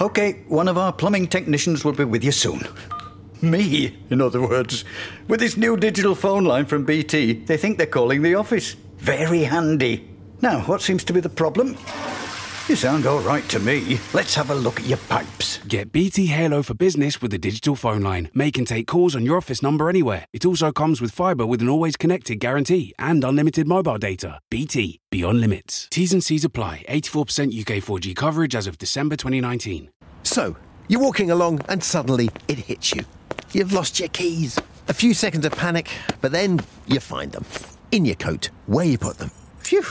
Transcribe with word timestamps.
Okay, 0.00 0.44
one 0.46 0.68
of 0.68 0.78
our 0.78 0.92
plumbing 0.92 1.26
technicians 1.26 1.84
will 1.84 1.92
be 1.92 2.04
with 2.04 2.22
you 2.22 2.30
soon. 2.30 2.60
Me, 3.42 3.96
in 4.10 4.20
other 4.20 4.40
words. 4.40 4.84
With 5.26 5.40
this 5.40 5.56
new 5.56 5.76
digital 5.76 6.14
phone 6.14 6.44
line 6.44 6.66
from 6.66 6.84
BT, 6.84 7.44
they 7.44 7.56
think 7.56 7.78
they're 7.78 7.86
calling 7.86 8.22
the 8.22 8.36
office. 8.36 8.76
Very 8.98 9.42
handy. 9.42 10.08
Now, 10.40 10.60
what 10.62 10.82
seems 10.82 11.02
to 11.04 11.12
be 11.12 11.20
the 11.20 11.28
problem? 11.28 11.76
You 12.68 12.76
sound 12.76 13.06
all 13.06 13.20
right 13.20 13.48
to 13.48 13.58
me. 13.58 13.98
Let's 14.12 14.34
have 14.34 14.50
a 14.50 14.54
look 14.54 14.78
at 14.78 14.84
your 14.84 14.98
pipes. 14.98 15.58
Get 15.68 15.90
BT 15.90 16.26
Halo 16.26 16.62
for 16.62 16.74
business 16.74 17.22
with 17.22 17.32
a 17.32 17.38
digital 17.38 17.74
phone 17.74 18.02
line. 18.02 18.28
Make 18.34 18.58
and 18.58 18.66
take 18.66 18.86
calls 18.86 19.16
on 19.16 19.24
your 19.24 19.38
office 19.38 19.62
number 19.62 19.88
anywhere. 19.88 20.26
It 20.34 20.44
also 20.44 20.70
comes 20.70 21.00
with 21.00 21.10
fibre 21.10 21.46
with 21.46 21.62
an 21.62 21.70
always 21.70 21.96
connected 21.96 22.40
guarantee 22.40 22.92
and 22.98 23.24
unlimited 23.24 23.66
mobile 23.66 23.96
data. 23.96 24.40
BT, 24.50 25.00
beyond 25.10 25.40
limits. 25.40 25.88
T's 25.90 26.12
and 26.12 26.22
C's 26.22 26.44
apply. 26.44 26.84
84% 26.90 27.58
UK 27.58 27.82
4G 27.82 28.14
coverage 28.14 28.54
as 28.54 28.66
of 28.66 28.76
December 28.76 29.16
2019. 29.16 29.88
So, 30.22 30.54
you're 30.88 31.00
walking 31.00 31.30
along 31.30 31.60
and 31.70 31.82
suddenly 31.82 32.28
it 32.48 32.58
hits 32.58 32.94
you. 32.94 33.06
You've 33.52 33.72
lost 33.72 33.98
your 33.98 34.10
keys. 34.10 34.60
A 34.88 34.92
few 34.92 35.14
seconds 35.14 35.46
of 35.46 35.52
panic, 35.52 35.88
but 36.20 36.32
then 36.32 36.60
you 36.86 37.00
find 37.00 37.32
them. 37.32 37.46
In 37.92 38.04
your 38.04 38.16
coat, 38.16 38.50
where 38.66 38.84
you 38.84 38.98
put 38.98 39.16
them. 39.16 39.30
Phew. 39.60 39.86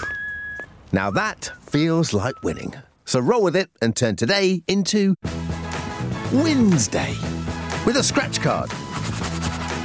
Now 0.92 1.12
that 1.12 1.52
feels 1.62 2.14
like 2.14 2.44
winning. 2.44 2.74
So 3.06 3.20
roll 3.20 3.44
with 3.44 3.56
it 3.56 3.70
and 3.82 3.96
turn 3.96 4.16
today 4.16 4.64
into 4.68 5.16
Wednesday 6.32 7.14
with 7.86 7.98
a 7.98 8.04
scratch 8.04 8.42
card. 8.42 8.72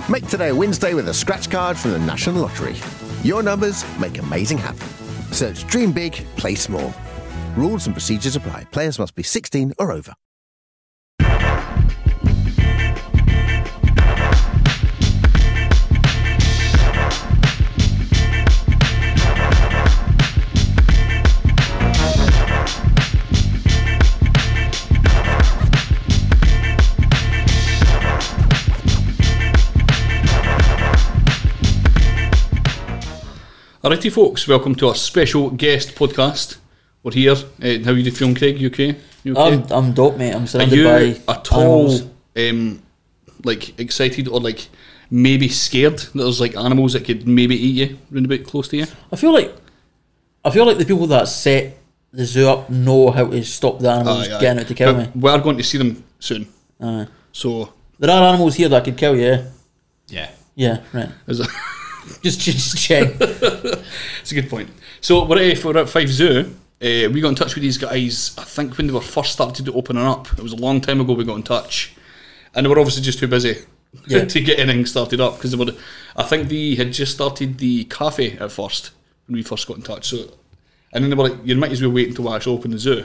Make 0.08 0.26
today 0.28 0.50
a 0.50 0.54
Wednesday 0.54 0.94
with 0.94 1.08
a 1.08 1.14
scratch 1.14 1.50
card 1.50 1.76
from 1.76 1.92
the 1.92 1.98
National 2.00 2.42
Lottery. 2.42 2.76
Your 3.22 3.42
numbers 3.42 3.84
make 3.98 4.18
amazing 4.18 4.58
happen. 4.58 4.86
Search 5.32 5.66
Dream 5.66 5.92
Big, 5.92 6.12
Play 6.36 6.54
Small. 6.54 6.94
Rules 7.56 7.86
and 7.86 7.94
procedures 7.94 8.36
apply. 8.36 8.64
Players 8.64 8.98
must 8.98 9.14
be 9.14 9.22
16 9.22 9.72
or 9.78 9.92
over. 9.92 10.14
Alrighty, 33.92 34.10
folks, 34.10 34.48
welcome 34.48 34.74
to 34.76 34.88
our 34.88 34.94
special 34.94 35.50
guest 35.50 35.94
podcast. 35.94 36.56
We're 37.02 37.12
here. 37.12 37.32
Uh, 37.32 37.84
how 37.84 37.90
are 37.90 37.98
you 37.98 38.10
feeling, 38.10 38.34
Craig? 38.34 38.58
You 38.58 38.68
okay? 38.68 38.96
You 39.22 39.36
okay? 39.36 39.52
I'm, 39.54 39.70
I'm 39.70 39.92
dope, 39.92 40.16
mate. 40.16 40.34
I'm 40.34 40.44
are 40.44 40.46
surrounded 40.46 40.78
you 40.78 40.84
by 40.84 41.34
at 41.34 41.52
all 41.52 41.90
animals. 41.90 42.10
um, 42.34 42.82
like 43.44 43.78
excited 43.78 44.28
or 44.28 44.40
like 44.40 44.66
maybe 45.10 45.46
scared 45.50 45.98
that 45.98 46.14
there's 46.14 46.40
like 46.40 46.56
animals 46.56 46.94
that 46.94 47.04
could 47.04 47.28
maybe 47.28 47.54
eat 47.54 47.90
you 47.90 47.98
round 48.10 48.24
about 48.24 48.44
close 48.44 48.66
to 48.68 48.78
you? 48.78 48.86
I 49.12 49.16
feel 49.16 49.34
like 49.34 49.54
I 50.42 50.50
feel 50.50 50.64
like 50.64 50.78
the 50.78 50.86
people 50.86 51.06
that 51.08 51.28
set 51.28 51.76
the 52.12 52.24
zoo 52.24 52.48
up 52.48 52.70
know 52.70 53.10
how 53.10 53.26
to 53.26 53.44
stop 53.44 53.78
the 53.78 53.90
animals 53.90 54.26
Aye, 54.26 54.36
aye. 54.36 54.40
getting 54.40 54.60
out 54.62 54.68
to 54.68 54.74
kill 54.74 54.94
But 54.94 55.14
me. 55.14 55.20
We 55.20 55.30
are 55.30 55.38
going 55.38 55.58
to 55.58 55.64
see 55.64 55.76
them 55.76 56.02
soon. 56.18 56.48
Aye. 56.80 57.08
So 57.32 57.74
There 57.98 58.10
are 58.10 58.22
animals 58.26 58.54
here 58.54 58.70
that 58.70 58.84
could 58.84 58.96
kill 58.96 59.16
you. 59.16 59.44
Yeah, 60.08 60.30
yeah, 60.54 60.80
yeah 60.94 61.10
right. 61.28 61.48
Just 62.22 62.40
just 62.40 62.76
check. 62.78 63.14
It's 63.20 64.32
a 64.32 64.34
good 64.34 64.50
point. 64.50 64.70
So 65.00 65.24
we're 65.24 65.50
at, 65.52 65.64
we're 65.64 65.78
at 65.78 65.88
Fife 65.88 66.08
Zoo. 66.08 66.52
Uh, 66.80 67.08
we 67.12 67.20
got 67.20 67.28
in 67.28 67.34
touch 67.36 67.54
with 67.54 67.62
these 67.62 67.78
guys. 67.78 68.34
I 68.36 68.42
think 68.44 68.76
when 68.76 68.88
they 68.88 68.92
were 68.92 69.00
first 69.00 69.32
started 69.32 69.64
to 69.66 69.72
opening 69.72 70.04
up, 70.04 70.32
it 70.32 70.40
was 70.42 70.52
a 70.52 70.56
long 70.56 70.80
time 70.80 71.00
ago. 71.00 71.12
We 71.12 71.24
got 71.24 71.36
in 71.36 71.42
touch, 71.44 71.94
and 72.54 72.66
they 72.66 72.70
were 72.70 72.78
obviously 72.78 73.02
just 73.02 73.18
too 73.20 73.28
busy 73.28 73.56
Yeah. 74.06 74.24
to 74.24 74.40
get 74.40 74.58
anything 74.58 74.84
started 74.86 75.20
up 75.20 75.36
because 75.36 75.52
they 75.52 75.56
were. 75.64 75.72
I 76.16 76.24
think 76.24 76.48
they 76.48 76.74
had 76.74 76.92
just 76.92 77.12
started 77.14 77.58
the 77.58 77.84
cafe 77.84 78.36
at 78.38 78.50
first 78.50 78.90
when 79.26 79.36
we 79.36 79.42
first 79.42 79.68
got 79.68 79.76
in 79.76 79.82
touch. 79.82 80.08
So, 80.08 80.18
and 80.92 81.04
then 81.04 81.10
they 81.10 81.16
were 81.16 81.28
like, 81.28 81.38
"You 81.44 81.54
might 81.56 81.70
as 81.70 81.80
well 81.82 81.92
wait 81.92 82.08
until 82.08 82.28
I 82.28 82.36
actually 82.36 82.56
open 82.56 82.72
the 82.72 82.78
zoo." 82.78 83.04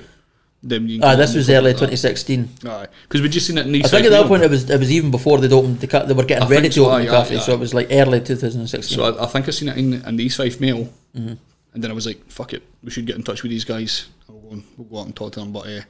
Then 0.63 0.87
you 0.89 0.99
Ah, 1.03 1.15
this 1.15 1.35
was 1.35 1.49
early 1.49 1.71
like 1.71 1.75
2016. 1.77 2.49
Aye, 2.65 2.87
because 3.03 3.21
we 3.21 3.29
just 3.29 3.45
seen 3.47 3.57
it 3.59 3.67
in 3.67 3.75
East 3.75 3.85
I 3.87 3.89
think 3.89 4.05
at 4.07 4.09
that 4.11 4.25
point 4.27 4.43
it 4.43 4.49
was 4.49 4.67
it 4.69 4.79
was 4.79 4.91
even 4.91 5.11
before 5.11 5.37
they'd 5.37 5.53
opened 5.53 5.79
the 5.79 5.87
ca- 5.87 6.05
they 6.05 6.13
were 6.15 6.25
getting 6.25 6.45
I 6.47 6.49
ready 6.49 6.69
to 6.69 6.73
so, 6.73 6.85
open 6.85 7.01
aye, 7.01 7.05
the 7.05 7.11
cafe, 7.11 7.35
aye, 7.37 7.39
so 7.39 7.53
it 7.53 7.59
was 7.59 7.73
like 7.75 7.87
early 7.91 8.19
2016. 8.21 8.97
So 8.97 9.03
I, 9.03 9.23
I 9.23 9.27
think 9.27 9.47
I 9.47 9.51
seen 9.51 9.69
it 9.69 9.77
in, 9.77 9.93
in 9.93 10.15
the 10.17 10.23
East 10.23 10.37
Fife 10.37 10.59
Mail, 10.59 10.89
Mm-hmm. 11.15 11.33
and 11.73 11.83
then 11.83 11.89
I 11.91 11.93
was 11.93 12.05
like, 12.05 12.19
"Fuck 12.29 12.53
it, 12.53 12.63
we 12.83 12.89
should 12.91 13.05
get 13.05 13.15
in 13.15 13.23
touch 13.23 13.43
with 13.43 13.51
these 13.51 13.65
guys. 13.65 14.07
We'll 14.27 14.39
go, 14.41 14.49
and, 14.51 14.63
we'll 14.77 14.87
go 14.87 14.99
out 14.99 15.05
and 15.05 15.15
talk 15.15 15.31
to 15.33 15.39
them." 15.39 15.51
But 15.53 15.67
uh, 15.67 15.81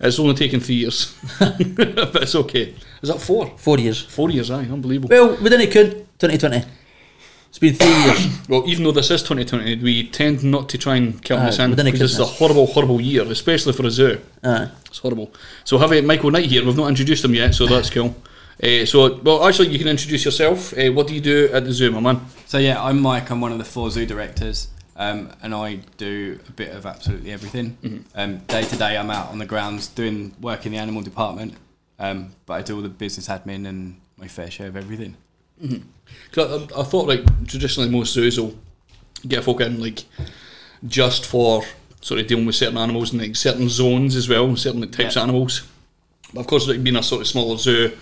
it's 0.00 0.18
only 0.20 0.34
taken 0.34 0.60
three 0.60 0.76
years, 0.76 1.14
but 1.38 2.22
it's 2.22 2.34
okay. 2.34 2.74
Is 3.02 3.08
that 3.10 3.20
four? 3.20 3.52
Four 3.58 3.78
years. 3.78 4.00
Four 4.02 4.30
years, 4.30 4.50
aye, 4.50 4.66
unbelievable. 4.70 5.08
Well, 5.10 5.36
we 5.42 5.50
didn't 5.50 5.70
count 5.70 5.92
2020. 6.18 6.64
It's 7.52 7.58
been 7.58 7.74
three 7.74 7.94
years. 8.04 8.38
Well, 8.48 8.64
even 8.66 8.84
though 8.84 8.92
this 8.92 9.10
is 9.10 9.22
2020, 9.22 9.82
we 9.82 10.08
tend 10.08 10.42
not 10.42 10.70
to 10.70 10.78
try 10.78 10.96
and 10.96 11.22
count 11.22 11.42
Aye, 11.42 11.46
this 11.46 11.58
in 11.58 11.70
because 11.70 12.00
this 12.00 12.12
is 12.12 12.18
a 12.18 12.24
horrible, 12.24 12.66
horrible 12.66 12.98
year, 12.98 13.22
especially 13.24 13.74
for 13.74 13.86
a 13.86 13.90
zoo. 13.90 14.20
Aye. 14.42 14.68
It's 14.86 14.98
horrible. 14.98 15.32
So 15.64 15.76
have 15.76 15.92
uh, 15.92 16.00
Michael 16.00 16.30
Knight 16.30 16.46
here. 16.46 16.64
We've 16.64 16.76
not 16.76 16.88
introduced 16.88 17.22
him 17.24 17.34
yet, 17.34 17.54
so 17.54 17.66
that's 17.66 17.90
cool. 17.90 18.14
Uh, 18.62 18.86
so, 18.86 19.20
well, 19.20 19.46
actually, 19.46 19.68
you 19.68 19.78
can 19.78 19.88
introduce 19.88 20.24
yourself. 20.24 20.76
Uh, 20.76 20.90
what 20.92 21.06
do 21.06 21.14
you 21.14 21.20
do 21.20 21.50
at 21.52 21.64
the 21.64 21.72
zoo, 21.72 21.90
my 21.90 22.00
man? 22.00 22.22
So 22.46 22.56
yeah, 22.56 22.82
I'm 22.82 23.00
Mike. 23.00 23.30
I'm 23.30 23.42
one 23.42 23.52
of 23.52 23.58
the 23.58 23.64
four 23.64 23.90
zoo 23.90 24.06
directors, 24.06 24.68
um, 24.96 25.30
and 25.42 25.54
I 25.54 25.80
do 25.98 26.40
a 26.48 26.52
bit 26.52 26.74
of 26.74 26.86
absolutely 26.86 27.32
everything. 27.32 28.06
Um, 28.14 28.38
day 28.48 28.62
to 28.64 28.76
day, 28.76 28.96
I'm 28.96 29.10
out 29.10 29.28
on 29.28 29.38
the 29.38 29.46
grounds 29.46 29.88
doing 29.88 30.34
work 30.40 30.64
in 30.64 30.72
the 30.72 30.78
animal 30.78 31.02
department, 31.02 31.54
um, 31.98 32.32
but 32.46 32.54
I 32.54 32.62
do 32.62 32.76
all 32.76 32.82
the 32.82 32.88
business 32.88 33.28
admin 33.28 33.66
and 33.68 34.00
my 34.16 34.26
fair 34.26 34.50
share 34.50 34.68
of 34.68 34.76
everything. 34.76 35.16
'Cause 36.32 36.70
I, 36.72 36.80
I 36.80 36.82
thought 36.84 37.06
like 37.08 37.46
traditionally 37.46 37.90
most 37.90 38.12
zoos 38.14 38.38
will 38.40 38.56
get 39.28 39.44
folk 39.44 39.60
in 39.60 39.80
like 39.80 40.04
just 40.86 41.24
for 41.26 41.62
sort 42.00 42.20
of 42.20 42.26
dealing 42.26 42.46
with 42.46 42.56
certain 42.56 42.76
animals 42.78 43.12
and 43.12 43.22
like 43.22 43.36
certain 43.36 43.68
zones 43.68 44.16
as 44.16 44.28
well, 44.28 44.56
certain 44.56 44.80
like, 44.80 44.90
types 44.92 45.14
Yeah. 45.14 45.22
of 45.22 45.28
animals. 45.28 45.62
But 46.34 46.40
of 46.40 46.46
course, 46.46 46.66
like 46.66 46.82
being 46.82 46.96
a 46.96 47.02
sort 47.02 47.20
of 47.20 47.28
smaller 47.28 47.56
zoo, 47.58 47.92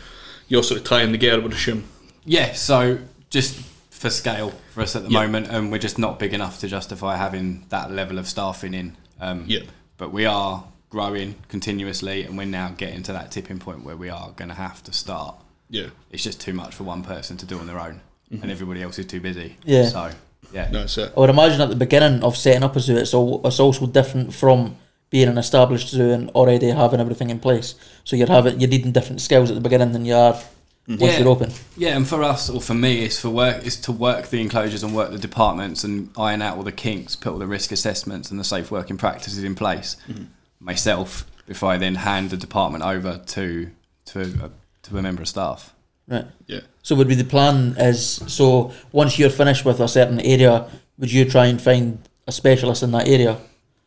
you're 0.48 0.62
sort 0.62 0.80
of 0.80 0.86
tying 0.86 1.12
together, 1.12 1.40
I 1.40 1.42
would 1.44 1.52
assume. 1.52 1.84
Yeah. 2.24 2.52
So 2.54 2.98
just 3.28 3.56
for 3.90 4.08
scale 4.08 4.54
for 4.72 4.80
us 4.82 4.96
at 4.96 5.02
the 5.04 5.10
Yeah. 5.10 5.20
moment, 5.22 5.48
and 5.48 5.70
we're 5.70 5.78
just 5.78 5.98
not 5.98 6.18
big 6.18 6.32
enough 6.32 6.58
to 6.60 6.68
justify 6.68 7.16
having 7.16 7.66
that 7.68 7.92
level 7.92 8.18
of 8.18 8.26
staffing 8.28 8.72
in. 8.72 8.96
Um, 9.20 9.44
Yeah. 9.46 9.60
But 9.98 10.12
we 10.12 10.24
are 10.24 10.64
growing 10.88 11.34
continuously, 11.48 12.22
and 12.24 12.38
we're 12.38 12.46
now 12.46 12.68
getting 12.76 13.02
to 13.02 13.12
that 13.12 13.30
tipping 13.30 13.58
point 13.58 13.84
where 13.84 13.96
we 13.96 14.08
are 14.08 14.30
going 14.36 14.48
to 14.48 14.54
have 14.54 14.82
to 14.84 14.92
start. 14.92 15.34
Yeah. 15.70 15.86
it's 16.10 16.22
just 16.22 16.40
too 16.40 16.52
much 16.52 16.74
for 16.74 16.84
one 16.84 17.02
person 17.02 17.36
to 17.38 17.46
do 17.46 17.58
on 17.58 17.66
their 17.66 17.80
own, 17.80 18.00
and 18.30 18.40
mm-hmm. 18.40 18.50
everybody 18.50 18.82
else 18.82 18.98
is 18.98 19.06
too 19.06 19.20
busy. 19.20 19.56
Yeah. 19.64 19.88
So 19.88 20.10
yeah. 20.52 20.70
No, 20.70 20.80
that's 20.80 20.98
it. 20.98 21.10
Uh, 21.10 21.12
I 21.16 21.20
would 21.20 21.30
imagine 21.30 21.60
at 21.60 21.68
the 21.68 21.76
beginning 21.76 22.22
of 22.22 22.36
setting 22.36 22.62
up 22.62 22.76
a 22.76 22.80
zoo, 22.80 22.96
it's, 22.96 23.14
all, 23.14 23.40
it's 23.46 23.60
also 23.60 23.86
different 23.86 24.34
from 24.34 24.76
being 25.10 25.28
an 25.28 25.38
established 25.38 25.88
zoo 25.88 26.10
and 26.10 26.30
already 26.30 26.70
having 26.70 27.00
everything 27.00 27.30
in 27.30 27.40
place. 27.40 27.74
So 28.04 28.16
you're 28.16 28.28
having 28.28 28.60
you're 28.60 28.70
needing 28.70 28.92
different 28.92 29.20
skills 29.20 29.50
at 29.50 29.54
the 29.54 29.60
beginning 29.60 29.92
than 29.92 30.04
you 30.04 30.14
are 30.14 30.34
mm-hmm. 30.34 30.96
once 30.96 31.12
Yeah. 31.12 31.18
you're 31.18 31.28
open. 31.28 31.52
Yeah, 31.76 31.96
and 31.96 32.06
for 32.06 32.22
us 32.22 32.48
or 32.48 32.60
for 32.60 32.74
me, 32.74 33.04
it's 33.04 33.18
for 33.20 33.30
work. 33.30 33.64
Is 33.64 33.76
to 33.82 33.92
work 33.92 34.28
the 34.28 34.40
enclosures 34.40 34.82
and 34.82 34.94
work 34.94 35.10
the 35.10 35.18
departments 35.18 35.84
and 35.84 36.10
iron 36.16 36.42
out 36.42 36.56
all 36.56 36.62
the 36.62 36.72
kinks, 36.72 37.16
put 37.16 37.32
all 37.32 37.38
the 37.38 37.46
risk 37.46 37.72
assessments 37.72 38.30
and 38.30 38.38
the 38.38 38.44
safe 38.44 38.70
working 38.70 38.96
practices 38.96 39.42
in 39.42 39.54
place 39.54 39.96
mm-hmm. 40.08 40.24
myself 40.60 41.26
before 41.46 41.70
I 41.70 41.78
then 41.78 41.96
hand 41.96 42.30
the 42.30 42.36
department 42.36 42.84
over 42.84 43.18
to 43.18 43.70
to 44.06 44.20
a, 44.20 44.50
to 44.90 44.98
a 44.98 45.02
member 45.02 45.22
of 45.22 45.28
staff. 45.28 45.72
Right. 46.08 46.26
Yeah. 46.46 46.60
So 46.82 46.94
would 46.96 47.08
be 47.08 47.14
the 47.14 47.24
plan 47.24 47.74
is 47.78 48.22
so 48.26 48.72
once 48.92 49.18
you're 49.18 49.30
finished 49.30 49.64
with 49.64 49.80
a 49.80 49.88
certain 49.88 50.20
area, 50.20 50.66
would 50.98 51.12
you 51.12 51.24
try 51.24 51.46
and 51.46 51.60
find 51.60 51.98
a 52.26 52.32
specialist 52.32 52.82
in 52.82 52.90
that 52.92 53.08
area, 53.08 53.38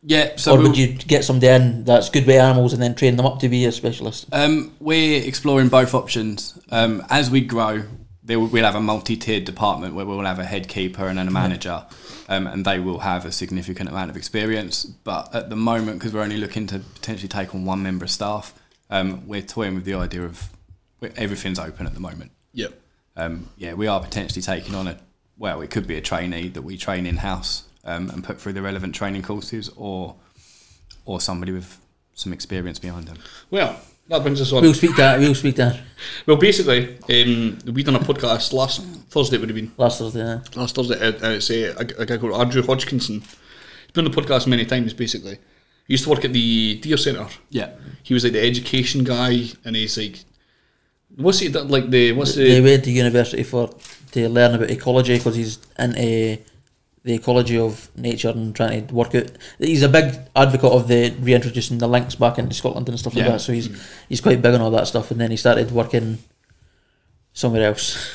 Yeah. 0.02 0.32
So 0.36 0.52
or 0.52 0.58
we'll- 0.58 0.68
would 0.68 0.78
you 0.78 0.88
get 0.88 1.24
somebody 1.24 1.48
in 1.48 1.84
that's 1.84 2.08
good 2.10 2.26
with 2.26 2.36
animals 2.36 2.72
and 2.72 2.82
then 2.82 2.94
train 2.94 3.16
them 3.16 3.26
up 3.26 3.40
to 3.40 3.48
be 3.48 3.64
a 3.66 3.72
specialist? 3.72 4.26
Um, 4.32 4.72
we're 4.80 5.22
exploring 5.22 5.68
both 5.68 5.94
options. 5.94 6.58
Um, 6.70 7.02
as 7.10 7.30
we 7.30 7.40
grow, 7.42 7.82
there 8.22 8.40
we'll 8.40 8.64
have 8.64 8.74
a 8.74 8.80
multi-tiered 8.80 9.44
department 9.44 9.94
where 9.94 10.06
we'll 10.06 10.24
have 10.24 10.38
a 10.38 10.44
head 10.44 10.66
keeper 10.68 11.06
and 11.08 11.18
then 11.18 11.28
a 11.28 11.30
manager, 11.30 11.84
um, 12.28 12.46
and 12.46 12.64
they 12.64 12.78
will 12.80 13.00
have 13.00 13.26
a 13.26 13.32
significant 13.32 13.88
amount 13.90 14.10
of 14.10 14.16
experience. 14.16 14.84
But 14.84 15.34
at 15.34 15.50
the 15.50 15.56
moment, 15.56 15.98
because 15.98 16.12
we're 16.14 16.22
only 16.22 16.38
looking 16.38 16.66
to 16.68 16.78
potentially 16.78 17.28
take 17.28 17.54
on 17.54 17.64
one 17.66 17.82
member 17.82 18.04
of 18.06 18.10
staff, 18.10 18.54
um, 18.90 19.26
we're 19.26 19.42
toying 19.42 19.74
with 19.74 19.84
the 19.84 19.94
idea 19.94 20.22
of 20.24 20.48
everything's 21.16 21.58
open 21.58 21.86
at 21.86 21.94
the 21.94 22.00
moment. 22.00 22.30
Yeah. 22.52 22.68
Um, 23.16 23.48
yeah, 23.56 23.74
we 23.74 23.86
are 23.86 24.00
potentially 24.00 24.42
taking 24.42 24.74
on 24.74 24.88
a 24.88 24.98
well, 25.36 25.60
it 25.62 25.70
could 25.70 25.86
be 25.86 25.96
a 25.96 26.00
trainee 26.00 26.48
that 26.48 26.62
we 26.62 26.76
train 26.76 27.06
in 27.06 27.16
house 27.18 27.64
um, 27.84 28.08
and 28.10 28.22
put 28.22 28.40
through 28.40 28.52
the 28.52 28.62
relevant 28.62 28.94
training 28.94 29.22
courses, 29.22 29.70
or 29.76 30.16
or 31.04 31.20
somebody 31.20 31.52
with 31.52 31.80
some 32.14 32.32
experience 32.32 32.78
behind 32.78 33.08
them. 33.08 33.18
Well, 33.50 33.78
that 34.08 34.22
brings 34.22 34.40
us 34.40 34.52
on. 34.52 34.62
We'll 34.62 34.74
speak 34.74 34.90
to 34.92 34.96
that. 34.98 35.18
We'll 35.18 35.34
speak 35.34 35.56
to 35.56 35.64
that 35.64 35.80
Well, 36.26 36.36
basically, 36.36 36.96
um, 36.98 37.58
we 37.72 37.82
done 37.82 37.96
a 37.96 38.00
podcast 38.00 38.52
last 38.52 38.82
Thursday. 38.82 39.36
It 39.36 39.40
would 39.40 39.48
have 39.48 39.56
been 39.56 39.72
last 39.76 39.98
Thursday. 39.98 40.20
yeah. 40.20 40.40
last 40.54 40.74
Thursday. 40.74 40.98
Uh, 41.00 41.12
uh, 41.12 41.30
it's 41.32 41.50
uh, 41.50 41.74
a, 41.78 42.02
a 42.02 42.06
guy 42.06 42.16
called 42.18 42.34
Andrew 42.34 42.62
Hodgkinson. 42.62 43.20
He's 43.20 43.92
been 43.92 44.04
on 44.04 44.10
the 44.10 44.20
podcast 44.20 44.46
many 44.46 44.64
times, 44.64 44.92
basically. 44.92 45.38
He 45.86 45.94
used 45.94 46.04
to 46.04 46.10
work 46.10 46.24
at 46.24 46.32
the 46.32 46.76
Deer 46.80 46.96
Centre. 46.96 47.26
Yeah. 47.50 47.70
He 48.02 48.14
was 48.14 48.24
like 48.24 48.34
the 48.34 48.46
education 48.46 49.04
guy, 49.04 49.44
and 49.64 49.76
he's 49.76 49.96
like, 49.98 50.24
what's 51.16 51.38
he 51.38 51.48
done? 51.48 51.68
like 51.68 51.90
the 51.90 52.12
what's 52.12 52.34
They 52.34 52.60
the 52.60 52.68
went 52.68 52.84
to 52.84 52.90
university 52.90 53.42
for 53.42 53.70
to 54.12 54.28
learn 54.28 54.54
about 54.54 54.70
ecology 54.70 55.16
because 55.18 55.36
he's 55.36 55.58
into 55.78 55.98
uh, 55.98 56.36
the 57.04 57.14
ecology 57.14 57.58
of 57.58 57.90
nature 57.96 58.30
and 58.30 58.54
trying 58.56 58.86
to 58.86 58.94
work 58.94 59.14
out. 59.14 59.30
He's 59.58 59.82
a 59.82 59.88
big 59.88 60.14
advocate 60.34 60.72
of 60.72 60.88
the 60.88 61.10
reintroducing 61.20 61.78
the 61.78 61.86
lynx 61.86 62.14
back 62.14 62.38
into 62.38 62.54
Scotland 62.54 62.88
and 62.88 62.98
stuff 62.98 63.14
like 63.14 63.24
Yeah. 63.24 63.32
that. 63.32 63.40
So 63.40 63.52
he's 63.52 63.68
mm. 63.68 63.78
he's 64.08 64.20
quite 64.20 64.40
big 64.40 64.54
on 64.54 64.62
all 64.62 64.70
that 64.70 64.86
stuff. 64.86 65.10
And 65.10 65.20
then 65.20 65.30
he 65.30 65.36
started 65.36 65.70
working 65.70 66.18
somewhere 67.34 67.66
else. 67.68 68.10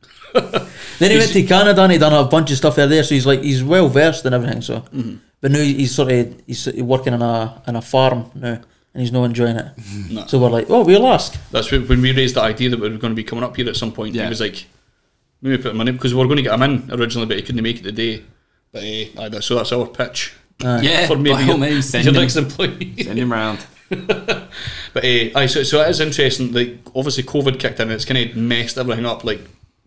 then 0.32 1.10
he 1.10 1.18
went 1.18 1.32
to 1.32 1.42
Canada 1.42 1.82
and 1.82 1.92
he 1.92 1.98
done 1.98 2.14
a 2.14 2.26
bunch 2.28 2.50
of 2.50 2.56
stuff 2.56 2.76
there. 2.76 2.86
There, 2.86 3.02
so 3.02 3.14
he's 3.14 3.26
like 3.26 3.42
he's 3.42 3.62
well 3.62 3.88
versed 3.88 4.24
in 4.24 4.32
everything. 4.32 4.62
So, 4.62 4.80
mm-hmm. 4.80 5.16
but 5.40 5.50
now 5.50 5.58
he's 5.58 5.94
sort 5.94 6.10
of 6.10 6.40
he's 6.46 6.72
working 6.78 7.12
on 7.12 7.22
a 7.22 7.62
on 7.66 7.76
a 7.76 7.82
farm 7.82 8.30
now, 8.34 8.60
and 8.94 9.00
he's 9.02 9.12
not 9.12 9.24
enjoying 9.24 9.56
it. 9.56 9.66
No. 10.10 10.26
So 10.26 10.38
we're 10.40 10.50
like, 10.50 10.66
oh, 10.70 10.84
we'll 10.84 11.06
ask. 11.06 11.38
That's 11.50 11.70
when 11.70 11.86
when 11.86 12.02
we 12.02 12.12
raised 12.14 12.34
the 12.36 12.42
idea 12.42 12.70
that 12.70 12.80
we 12.80 12.88
were 12.88 12.98
going 12.98 13.12
to 13.12 13.16
be 13.16 13.24
coming 13.24 13.44
up 13.44 13.56
here 13.56 13.68
at 13.68 13.76
some 13.76 13.92
point. 13.92 14.14
He 14.14 14.20
was 14.28 14.40
like, 14.40 14.66
maybe 15.40 15.62
put 15.62 15.72
him 15.74 15.80
in 15.82 15.94
because 15.94 16.12
we 16.14 16.18
were 16.20 16.26
going 16.26 16.38
to 16.38 16.42
get 16.42 16.54
him 16.54 16.62
in 16.62 16.90
originally, 16.92 17.26
but 17.26 17.36
he 17.36 17.42
couldn't 17.42 17.62
make 17.62 17.78
it 17.78 17.84
today. 17.84 18.24
But 18.72 18.82
uh, 18.82 19.36
aye, 19.36 19.40
so 19.40 19.54
that's 19.56 19.72
our 19.72 19.86
pitch. 19.86 20.34
Yeah, 20.60 21.06
for 21.06 21.16
maybe 21.16 21.44
your, 21.44 21.56
means, 21.58 21.88
send 21.88 22.04
your 22.04 22.14
him, 22.14 22.20
next 22.20 22.36
employee. 22.36 22.94
send 23.02 23.18
him 23.18 23.32
round. 23.32 23.64
But 24.92 25.04
uh, 25.04 25.38
aye, 25.38 25.46
so, 25.46 25.62
so 25.62 25.80
it 25.82 25.88
is 25.90 26.00
interesting. 26.00 26.52
Like 26.52 26.78
obviously, 26.94 27.22
COVID 27.24 27.58
kicked 27.60 27.78
in. 27.80 27.84
and 27.88 27.92
It's 27.92 28.04
kind 28.04 28.28
of 28.30 28.36
messed 28.36 28.76
everything 28.78 29.06
up. 29.06 29.24
Like 29.24 29.40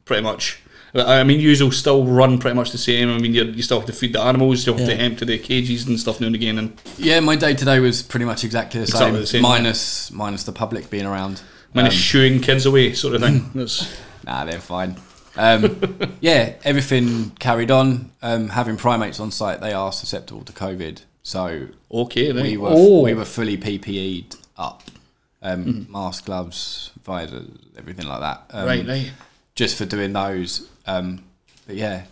pretty 0.06 0.24
much. 0.24 0.62
But, 0.94 1.08
I 1.10 1.24
mean, 1.24 1.40
you 1.40 1.50
will 1.66 1.72
still 1.72 2.06
run 2.06 2.38
pretty 2.38 2.56
much 2.56 2.72
the 2.72 2.78
same. 2.78 3.10
I 3.10 3.18
mean, 3.18 3.34
you 3.34 3.44
you 3.46 3.64
still 3.64 3.80
have 3.80 3.88
to 3.88 3.94
feed 3.94 4.14
the 4.14 4.22
animals. 4.22 4.66
You 4.68 4.74
have 4.74 4.86
to 4.86 4.94
Yeah. 4.94 5.00
empty 5.02 5.26
the 5.26 5.40
cages 5.40 5.88
and 5.88 6.00
stuff 6.00 6.22
now 6.22 6.28
and 6.28 6.36
again. 6.36 6.60
And 6.60 6.74
Yeah, 6.98 7.20
my 7.20 7.36
day 7.36 7.56
today 7.56 7.80
was 7.80 8.04
pretty 8.04 8.26
much 8.26 8.44
exactly 8.44 8.80
the 8.80 8.84
Exactly 8.86 9.12
same, 9.12 9.20
the 9.22 9.28
same, 9.28 9.42
minus 9.42 10.12
minus 10.12 10.44
the 10.44 10.52
public 10.52 10.90
being 10.92 11.06
around. 11.08 11.42
minus 11.74 11.94
Um, 11.96 12.00
shooing 12.00 12.40
kids 12.42 12.66
away, 12.68 12.94
sort 12.94 13.16
of 13.16 13.22
thing. 13.24 13.50
That's 13.56 13.88
Nah, 14.26 14.46
they're 14.46 14.60
fine. 14.60 14.96
Um, 15.36 15.80
yeah, 16.22 16.54
everything 16.64 17.32
carried 17.40 17.72
on. 17.72 18.12
Um, 18.22 18.50
having 18.50 18.78
primates 18.78 19.20
on 19.20 19.32
site, 19.32 19.62
they 19.62 19.74
are 19.74 19.92
susceptible 19.92 20.44
to 20.44 20.54
COVID, 20.54 21.00
so 21.24 21.70
okay. 21.92 22.32
Right. 22.32 22.44
we 22.44 22.58
were 22.58 22.70
Oh. 22.72 23.02
we 23.02 23.16
were 23.16 23.26
fully 23.26 23.58
PPE'd 23.58 24.36
up, 24.60 24.84
um, 25.42 25.88
mask, 25.90 26.26
gloves, 26.26 26.92
visors, 27.04 27.48
everything 27.76 28.06
like 28.08 28.20
that. 28.20 28.44
Um, 28.52 28.68
right, 28.68 28.88
right. 28.88 29.12
Just 29.56 29.78
for 29.78 29.86
doing 29.86 30.14
those. 30.14 30.68
Um, 30.88 31.24
but 31.68 31.76
yeah, 31.76 32.04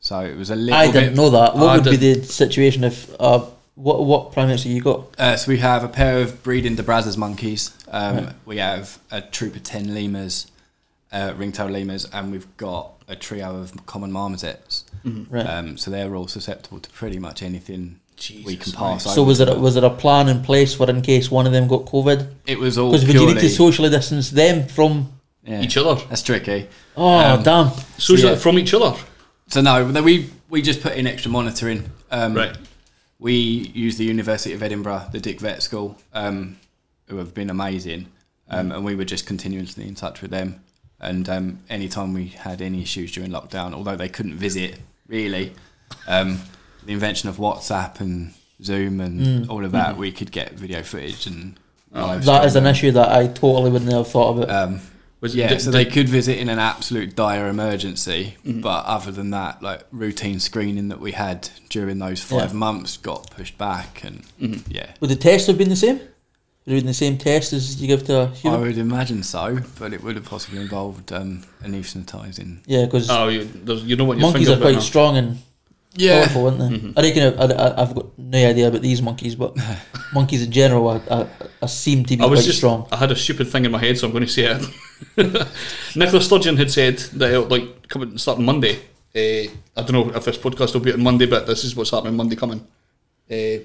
so 0.00 0.20
it 0.20 0.36
was 0.36 0.50
a 0.50 0.56
little. 0.56 0.78
I 0.78 0.90
didn't 0.90 1.14
know 1.14 1.30
that. 1.30 1.54
What 1.56 1.68
I 1.68 1.76
would 1.76 1.84
be 1.84 1.96
the 1.96 2.22
situation 2.24 2.84
if 2.84 3.14
uh, 3.20 3.44
what 3.74 4.04
what 4.04 4.32
primates 4.32 4.64
have 4.64 4.72
you 4.72 4.82
got? 4.82 5.18
Uh, 5.18 5.36
so 5.36 5.50
we 5.50 5.58
have 5.58 5.84
a 5.84 5.88
pair 5.88 6.18
of 6.18 6.42
breeding 6.42 6.74
De 6.76 6.82
Brazza's 6.82 7.16
monkeys. 7.16 7.76
Um, 7.90 8.30
We 8.44 8.58
have 8.58 8.98
a 9.10 9.20
troop 9.20 9.56
of 9.56 9.62
ten 9.62 9.94
lemurs, 9.94 10.50
uh, 11.12 11.34
ringtail 11.36 11.68
lemurs, 11.68 12.04
and 12.12 12.30
we've 12.32 12.56
got 12.56 12.90
a 13.08 13.16
trio 13.16 13.56
of 13.56 13.86
common 13.86 14.12
marmosets. 14.12 14.84
Right. 15.04 15.46
Um, 15.46 15.76
so 15.78 15.90
they're 15.90 16.14
all 16.14 16.28
susceptible 16.28 16.80
to 16.80 16.90
pretty 16.90 17.18
much 17.18 17.42
anything 17.42 17.98
we 18.44 18.56
can 18.56 18.72
pass. 18.72 19.12
so 19.14 19.22
was 19.24 19.38
to 19.38 19.46
there 19.46 19.54
them. 19.54 19.62
was 19.62 19.74
there 19.74 19.84
a 19.84 19.90
plan 19.90 20.28
in 20.28 20.42
place 20.42 20.74
for 20.74 20.88
in 20.88 21.02
case 21.02 21.30
one 21.30 21.46
of 21.46 21.52
them 21.52 21.66
got 21.68 21.86
COVID? 21.86 22.32
It 22.46 22.58
was 22.58 22.78
all 22.78 22.92
Because 22.92 23.06
would 23.06 23.16
you 23.16 23.26
need 23.26 23.40
to 23.40 23.48
socially 23.48 23.88
distance 23.90 24.30
them 24.30 24.68
from? 24.68 25.12
Yeah, 25.44 25.60
Each 25.62 25.76
other. 25.76 26.00
That's 26.08 26.22
tricky. 26.22 26.68
Oh 26.96 27.34
Um, 27.34 27.42
damn! 27.42 27.70
So 27.98 28.14
yeah. 28.14 28.36
from 28.36 28.58
each 28.58 28.74
other. 28.74 28.96
So 29.48 29.60
no, 29.60 29.90
then 29.90 30.04
we 30.04 30.30
we 30.48 30.62
just 30.62 30.82
put 30.82 30.94
in 30.94 31.06
extra 31.06 31.30
monitoring. 31.30 31.90
Um, 32.10 32.34
Right. 32.34 32.56
We 33.18 33.34
use 33.34 33.96
the 33.98 34.04
University 34.04 34.52
of 34.52 34.62
Edinburgh, 34.64 35.06
the 35.12 35.20
Dick 35.20 35.38
Vet 35.40 35.62
School, 35.62 35.96
um, 36.12 36.56
who 37.06 37.18
have 37.18 37.32
been 37.34 37.50
amazing, 37.50 38.08
um, 38.48 38.72
and 38.72 38.84
we 38.84 38.96
were 38.96 39.04
just 39.04 39.26
continuously 39.26 39.86
in 39.86 39.94
touch 39.94 40.22
with 40.22 40.32
them. 40.32 40.60
And 41.00 41.28
um, 41.28 41.58
anytime 41.70 42.14
we 42.14 42.26
had 42.28 42.60
any 42.60 42.82
issues 42.82 43.12
during 43.12 43.30
lockdown, 43.30 43.74
although 43.74 43.94
they 43.94 44.08
couldn't 44.08 44.34
visit 44.38 44.76
really, 45.06 45.52
um, 46.08 46.40
the 46.84 46.92
invention 46.92 47.28
of 47.28 47.36
WhatsApp 47.36 48.00
and 48.00 48.34
Zoom 48.62 49.00
and 49.00 49.48
all 49.48 49.64
of 49.64 49.70
that, 49.72 49.96
we 49.96 50.10
could 50.12 50.32
get 50.32 50.54
video 50.54 50.82
footage 50.82 51.26
and. 51.26 51.58
live 51.92 52.24
That 52.24 52.44
is 52.44 52.56
an 52.56 52.66
issue 52.66 52.90
that 52.92 53.08
I 53.10 53.28
totally 53.28 53.70
wouldn't 53.70 53.92
have 53.92 54.08
thought 54.08 54.36
about. 54.38 54.50
Um, 54.50 54.80
Was 55.22 55.34
yeah, 55.34 55.48
did- 55.48 55.60
so 55.62 55.70
did- 55.70 55.78
they 55.78 55.84
could 55.90 56.08
visit 56.08 56.36
in 56.38 56.48
an 56.50 56.58
absolute 56.58 57.16
dire 57.16 57.48
emergency, 57.48 58.36
Mm-hmm. 58.44 58.60
but 58.60 58.84
other 58.84 59.10
than 59.12 59.30
that, 59.30 59.62
like 59.62 59.84
routine 59.92 60.38
screening 60.40 60.88
that 60.88 61.00
we 61.00 61.12
had 61.12 61.48
during 61.70 61.98
those 61.98 62.20
five 62.20 62.50
Yeah. 62.50 62.58
months 62.58 62.96
got 62.98 63.30
pushed 63.30 63.56
back, 63.56 64.02
and 64.04 64.24
Mm-hmm. 64.40 64.70
yeah, 64.70 64.90
would 65.00 65.08
the 65.10 65.16
tests 65.16 65.46
have 65.46 65.56
been 65.56 65.70
the 65.70 65.76
same? 65.76 65.96
Would 66.64 66.74
it 66.74 66.74
have 66.74 66.80
been 66.82 66.86
the 66.86 66.94
same 66.94 67.18
test 67.18 67.52
as 67.52 67.80
you 67.80 67.88
give 67.88 68.04
to 68.06 68.14
a 68.16 68.24
I 68.24 68.34
human? 68.34 68.60
I 68.60 68.62
would 68.64 68.78
imagine 68.78 69.22
so, 69.22 69.58
but 69.78 69.92
it 69.92 70.02
would 70.04 70.14
have 70.16 70.24
possibly 70.24 70.60
involved 70.60 71.12
um, 71.12 71.42
anaesthetising. 71.64 72.58
yeah, 72.66 72.84
because 72.84 73.08
Oh, 73.10 73.28
you, 73.28 73.48
you 73.84 73.96
know 73.96 74.04
what 74.04 74.18
your 74.18 74.28
monkeys 74.30 74.48
are 74.48 74.56
quite 74.58 74.74
bit, 74.74 74.82
strong 74.82 75.16
and 75.16 75.38
powerful, 75.96 76.46
aren't 76.46 76.58
they? 76.58 76.64
Mm-hmm. 76.64 76.98
I 76.98 77.02
reckon 77.02 77.38
I, 77.38 77.54
I, 77.54 77.82
I've 77.82 77.94
got 77.94 78.18
no 78.18 78.48
idea 78.48 78.68
about 78.68 78.82
these 78.82 79.02
monkeys, 79.02 79.34
but 79.34 79.56
monkeys 80.12 80.42
in 80.42 80.50
general 80.50 80.88
are, 80.88 81.02
are, 81.10 81.28
are 81.60 81.68
seem 81.68 82.04
to 82.04 82.16
be 82.16 82.22
I 82.22 82.26
was 82.26 82.40
quite 82.40 82.46
just 82.46 82.58
strong. 82.58 82.86
I 82.90 82.96
had 82.96 83.10
a 83.10 83.16
stupid 83.16 83.48
thing 83.48 83.64
in 83.64 83.70
my 83.70 83.78
head, 83.78 83.98
so 83.98 84.06
I'm 84.06 84.12
going 84.12 84.26
to 84.26 84.30
say 84.30 84.44
it. 84.44 85.48
Nicola 85.96 86.22
Sturgeon 86.22 86.56
had 86.56 86.70
said 86.70 86.98
that 86.98 87.30
it'll 87.30 87.46
like 87.46 87.88
coming 87.88 88.16
starting 88.18 88.44
Monday. 88.44 88.76
Uh, 89.14 89.50
I 89.76 89.82
don't 89.82 89.92
know 89.92 90.10
if 90.14 90.24
this 90.24 90.38
podcast 90.38 90.74
will 90.74 90.80
be 90.80 90.92
on 90.92 91.02
Monday, 91.02 91.26
but 91.26 91.46
this 91.46 91.64
is 91.64 91.76
what's 91.76 91.90
happening 91.90 92.16
Monday 92.16 92.36
coming. 92.36 92.60
Uh, 93.30 93.64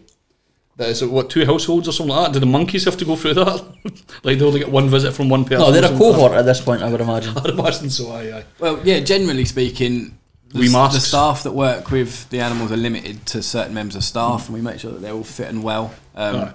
that 0.77 0.89
is 0.89 1.03
what 1.03 1.29
two 1.29 1.43
households 1.45 1.87
or 1.87 1.91
something 1.91 2.15
like 2.15 2.27
that. 2.27 2.33
Do 2.33 2.39
the 2.39 2.45
monkeys 2.45 2.85
have 2.85 2.97
to 2.97 3.05
go 3.05 3.15
through 3.15 3.33
that? 3.35 3.65
like 4.23 4.37
they 4.37 4.45
only 4.45 4.59
get 4.59 4.71
one 4.71 4.89
visit 4.89 5.13
from 5.13 5.27
one 5.27 5.43
person. 5.43 5.59
No, 5.59 5.67
or 5.67 5.71
they're 5.71 5.83
a 5.83 5.87
something 5.87 6.07
like 6.07 6.15
cohort 6.15 6.33
at 6.33 6.45
this 6.45 6.61
point, 6.61 6.83
I 6.83 6.91
would 6.91 7.01
imagine. 7.01 7.33
that? 7.33 7.47
I'd 7.47 7.59
imagine 7.59 7.89
so. 7.89 8.11
Aye, 8.11 8.37
aye. 8.37 8.45
Well, 8.59 8.79
yeah, 8.83 8.99
generally 8.99 9.45
speaking, 9.45 9.93
the, 10.01 10.11
We 10.53 10.67
s- 10.67 10.71
masks. 10.73 10.95
the 10.95 11.01
staff 11.01 11.43
that 11.43 11.51
work 11.53 11.91
with 11.91 12.29
the 12.29 12.39
animals 12.39 12.71
are 12.71 12.77
limited 12.77 13.25
to 13.27 13.41
certain 13.43 13.73
members 13.73 13.95
of 13.95 14.03
staff, 14.03 14.45
and 14.47 14.55
we 14.55 14.61
make 14.61 14.79
sure 14.79 14.91
that 14.91 15.01
they're 15.01 15.13
all 15.13 15.23
fit 15.23 15.49
and 15.49 15.63
well, 15.63 15.93
um, 16.15 16.35
Right. 16.35 16.53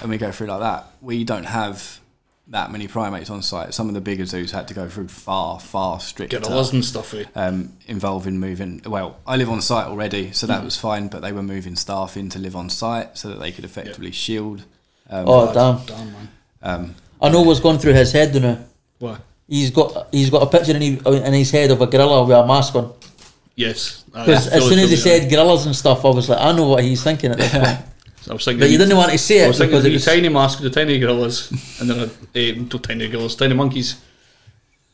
and 0.00 0.10
we 0.10 0.18
go 0.18 0.32
through 0.32 0.48
like 0.48 0.60
that. 0.60 0.86
We 1.00 1.24
don't 1.24 1.44
have 1.44 2.00
that 2.48 2.70
many 2.72 2.88
primates 2.88 3.30
on 3.30 3.40
site. 3.40 3.72
Some 3.72 3.88
of 3.88 3.94
the 3.94 4.00
bigger 4.00 4.26
zoos 4.26 4.50
had 4.50 4.66
to 4.68 4.74
go 4.74 4.88
through 4.88 5.08
far, 5.08 5.58
far 5.60 6.00
stricter. 6.00 6.40
Gorillas 6.40 6.72
and 6.72 6.84
stuff. 6.84 7.14
Eh? 7.14 7.24
um, 7.36 7.72
involving 7.86 8.38
moving. 8.40 8.82
Well, 8.84 9.16
I 9.26 9.36
live 9.36 9.48
on 9.48 9.62
site 9.62 9.86
already, 9.86 10.32
so 10.32 10.46
that 10.48 10.62
was 10.64 10.76
fine. 10.76 11.06
But 11.08 11.22
they 11.22 11.32
were 11.32 11.42
moving 11.42 11.76
staff 11.76 12.16
in 12.16 12.28
to 12.30 12.38
live 12.38 12.56
on 12.56 12.68
site 12.68 13.16
so 13.16 13.28
that 13.28 13.40
they 13.40 13.52
could 13.52 13.64
effectively 13.64 14.10
shield. 14.10 14.64
Um, 15.08 15.24
Oh 15.28 15.54
damn! 15.54 15.84
Damn 15.86 16.12
man. 16.12 16.28
um, 16.62 16.94
I 17.22 17.28
know 17.28 17.42
what's 17.42 17.60
going 17.60 17.78
through 17.78 17.94
his 17.94 18.12
head, 18.12 18.32
don't 18.32 18.44
I? 18.44 18.58
Why? 18.98 19.18
He's 19.48 19.70
got 19.70 20.08
he's 20.12 20.28
got 20.30 20.42
a 20.42 20.46
picture 20.46 20.74
in, 20.74 20.80
he, 20.82 20.98
in 21.06 21.32
his 21.32 21.50
head 21.50 21.70
of 21.70 21.80
a 21.80 21.86
gorilla 21.86 22.24
with 22.24 22.36
a 22.36 22.46
mask 22.46 22.74
on. 22.74 22.92
Yes. 23.54 24.02
Because 24.06 24.48
as 24.48 24.66
soon 24.66 24.78
as 24.78 24.90
he 24.90 24.96
said 24.96 25.30
gorillas 25.30 25.66
and 25.66 25.76
stuff, 25.76 26.04
I 26.04 26.08
was 26.08 26.28
like, 26.28 26.40
I 26.40 26.52
know 26.52 26.68
what 26.68 26.82
he's 26.84 27.02
thinking 27.02 27.30
at 27.32 27.38
this 27.38 27.52
point. 27.52 27.78
I 28.30 28.32
was 28.34 28.44
thinking, 28.44 28.60
But 28.60 28.70
you 28.70 28.78
didn't 28.78 28.96
want 28.96 29.10
to 29.10 29.34
I 29.34 29.38
it 29.38 29.48
was 29.48 29.58
thinking 29.58 29.70
because 29.78 29.82
the 29.84 29.90
it 29.90 29.94
was, 29.94 30.04
tiny 30.04 30.28
mask 30.28 30.60
with 30.60 30.72
the 30.72 30.80
tiny 30.80 30.98
gorillas, 30.98 31.50
and 31.80 31.90
then 31.90 31.98
a, 32.34 32.50
uh, 32.64 32.78
tiny 32.78 33.08
gorillas, 33.08 33.34
tiny 33.36 33.54
monkeys. 33.54 34.00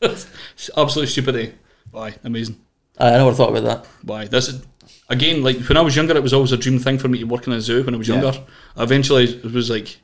It's 0.01 0.27
Absolute 0.77 1.07
stupidity. 1.07 1.53
Why? 1.91 2.15
Amazing. 2.23 2.57
I 2.97 3.11
never 3.11 3.33
thought 3.33 3.55
about 3.55 3.63
that. 3.63 3.85
Why? 4.03 4.25
This 4.25 4.49
is, 4.49 4.63
again, 5.09 5.43
like 5.43 5.57
when 5.67 5.77
I 5.77 5.81
was 5.81 5.95
younger, 5.95 6.15
it 6.15 6.23
was 6.23 6.33
always 6.33 6.51
a 6.51 6.57
dream 6.57 6.79
thing 6.79 6.97
for 6.97 7.07
me 7.07 7.19
to 7.19 7.23
work 7.25 7.47
in 7.47 7.53
a 7.53 7.61
zoo 7.61 7.83
when 7.83 7.93
I 7.93 7.97
was 7.97 8.07
Yeah. 8.07 8.21
younger. 8.21 8.43
Eventually, 8.77 9.25
it 9.25 9.51
was 9.51 9.69
like, 9.69 9.97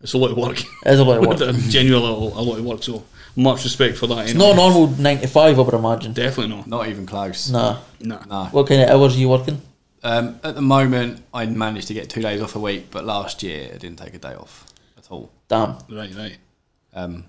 it's 0.00 0.12
a 0.14 0.18
lot 0.18 0.30
of 0.30 0.36
work. 0.38 0.60
It 0.60 0.66
is 0.86 1.00
a 1.00 1.04
lot 1.04 1.18
of 1.18 1.26
work. 1.26 1.54
Genuinely 1.68 2.08
a 2.08 2.12
lot 2.12 2.58
of 2.58 2.64
work. 2.64 2.82
So 2.82 3.04
much 3.40 3.64
respect 3.64 3.96
for 3.96 4.06
that. 4.08 4.18
It's 4.24 4.30
anyway. 4.34 4.48
not 4.48 4.56
normal 4.56 4.86
nine 4.98 5.18
to 5.20 5.26
five, 5.26 5.58
I 5.58 5.62
would 5.62 5.74
imagine. 5.74 6.12
Definitely 6.12 6.54
not. 6.56 6.66
not 6.66 6.88
even 6.88 7.06
close. 7.06 7.50
Nah. 7.50 7.78
Nah. 8.00 8.24
No. 8.28 8.44
What 8.52 8.66
kind 8.68 8.82
of 8.82 8.90
hours 8.90 9.16
are 9.16 9.18
you 9.18 9.28
working? 9.28 9.60
Um, 10.02 10.40
at 10.42 10.54
the 10.54 10.62
moment, 10.62 11.22
I 11.34 11.44
managed 11.46 11.88
to 11.88 11.94
get 11.94 12.08
two 12.08 12.22
days 12.22 12.40
off 12.40 12.56
a 12.56 12.58
week, 12.60 12.86
but 12.90 13.04
last 13.04 13.42
year 13.42 13.70
I 13.74 13.78
didn't 13.78 13.96
take 13.98 14.14
a 14.14 14.18
day 14.18 14.34
off 14.34 14.66
at 14.96 15.10
all. 15.10 15.30
Damn. 15.48 15.76
Right, 15.90 16.14
right. 16.16 16.36
Um, 16.94 17.24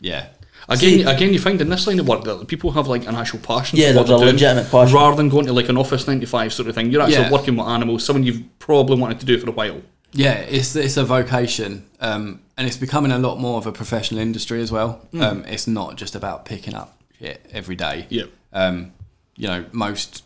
yeah, 0.00 0.26
Again, 0.68 0.78
See- 0.78 1.02
again, 1.02 1.32
you 1.32 1.38
find 1.38 1.60
in 1.60 1.68
this 1.70 1.86
line 1.86 1.98
of 1.98 2.06
work 2.06 2.22
that 2.24 2.46
people 2.46 2.70
have 2.72 2.86
like 2.86 3.06
an 3.06 3.14
actual 3.14 3.38
passion. 3.38 3.78
Yeah, 3.78 3.92
for 3.92 3.98
what 3.98 4.06
there's 4.06 4.10
a 4.20 4.24
they're 4.24 4.32
doing, 4.32 4.34
legitimate 4.34 4.70
passion. 4.70 4.94
rather 4.94 5.16
than 5.16 5.28
going 5.30 5.46
to 5.46 5.52
like 5.54 5.68
an 5.70 5.78
office 5.78 6.06
nine 6.06 6.20
to 6.20 6.26
five 6.26 6.52
sort 6.52 6.68
of 6.68 6.74
thing. 6.74 6.90
You're 6.90 7.00
actually 7.02 7.16
Yeah. 7.24 7.30
working 7.30 7.56
with 7.56 7.66
animals, 7.66 8.04
something 8.04 8.22
you've 8.22 8.42
probably 8.58 8.98
wanted 9.00 9.20
to 9.20 9.26
do 9.26 9.38
for 9.38 9.48
a 9.48 9.52
while. 9.52 9.80
Yeah, 10.12 10.34
it's 10.34 10.74
it's 10.76 10.96
a 10.96 11.04
vocation, 11.04 11.84
um, 12.00 12.40
and 12.56 12.66
it's 12.66 12.76
becoming 12.76 13.12
a 13.12 13.18
lot 13.18 13.38
more 13.38 13.58
of 13.58 13.66
a 13.66 13.72
professional 13.72 14.20
industry 14.20 14.60
as 14.62 14.70
well. 14.72 15.06
Um, 15.18 15.44
it's 15.46 15.66
not 15.66 15.96
just 15.96 16.14
about 16.14 16.44
picking 16.44 16.74
up 16.74 16.98
shit 17.18 17.44
every 17.52 17.76
day. 17.76 18.06
Yeah. 18.10 18.24
Um, 18.52 18.92
you 19.36 19.46
know, 19.48 19.64
most 19.72 20.24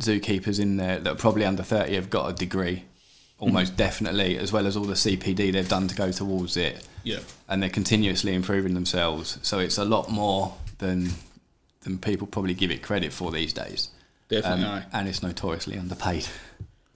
zookeepers 0.00 0.58
in 0.60 0.76
there 0.76 0.98
that 0.98 1.10
are 1.12 1.16
probably 1.16 1.44
under 1.44 1.62
30 1.62 1.94
have 1.94 2.10
got 2.10 2.30
a 2.30 2.32
degree, 2.32 2.84
almost 3.38 3.76
definitely, 3.76 4.38
as 4.38 4.52
well 4.52 4.66
as 4.66 4.76
all 4.76 4.84
the 4.84 4.94
CPD 4.94 5.52
they've 5.52 5.68
done 5.68 5.86
to 5.88 5.94
go 5.94 6.10
towards 6.12 6.56
it. 6.56 6.86
Yeah. 7.02 7.18
And 7.48 7.62
they're 7.62 7.70
continuously 7.70 8.34
improving 8.34 8.74
themselves. 8.74 9.38
So 9.42 9.58
it's 9.58 9.78
a 9.78 9.84
lot 9.84 10.10
more 10.10 10.54
than 10.78 11.10
than 11.82 11.98
people 11.98 12.26
probably 12.26 12.54
give 12.54 12.70
it 12.70 12.82
credit 12.82 13.12
for 13.12 13.30
these 13.30 13.52
days. 13.52 13.90
Definitely, 14.28 14.64
Um, 14.64 14.82
and 14.94 15.08
it's 15.08 15.22
notoriously 15.22 15.76
underpaid. 15.78 16.26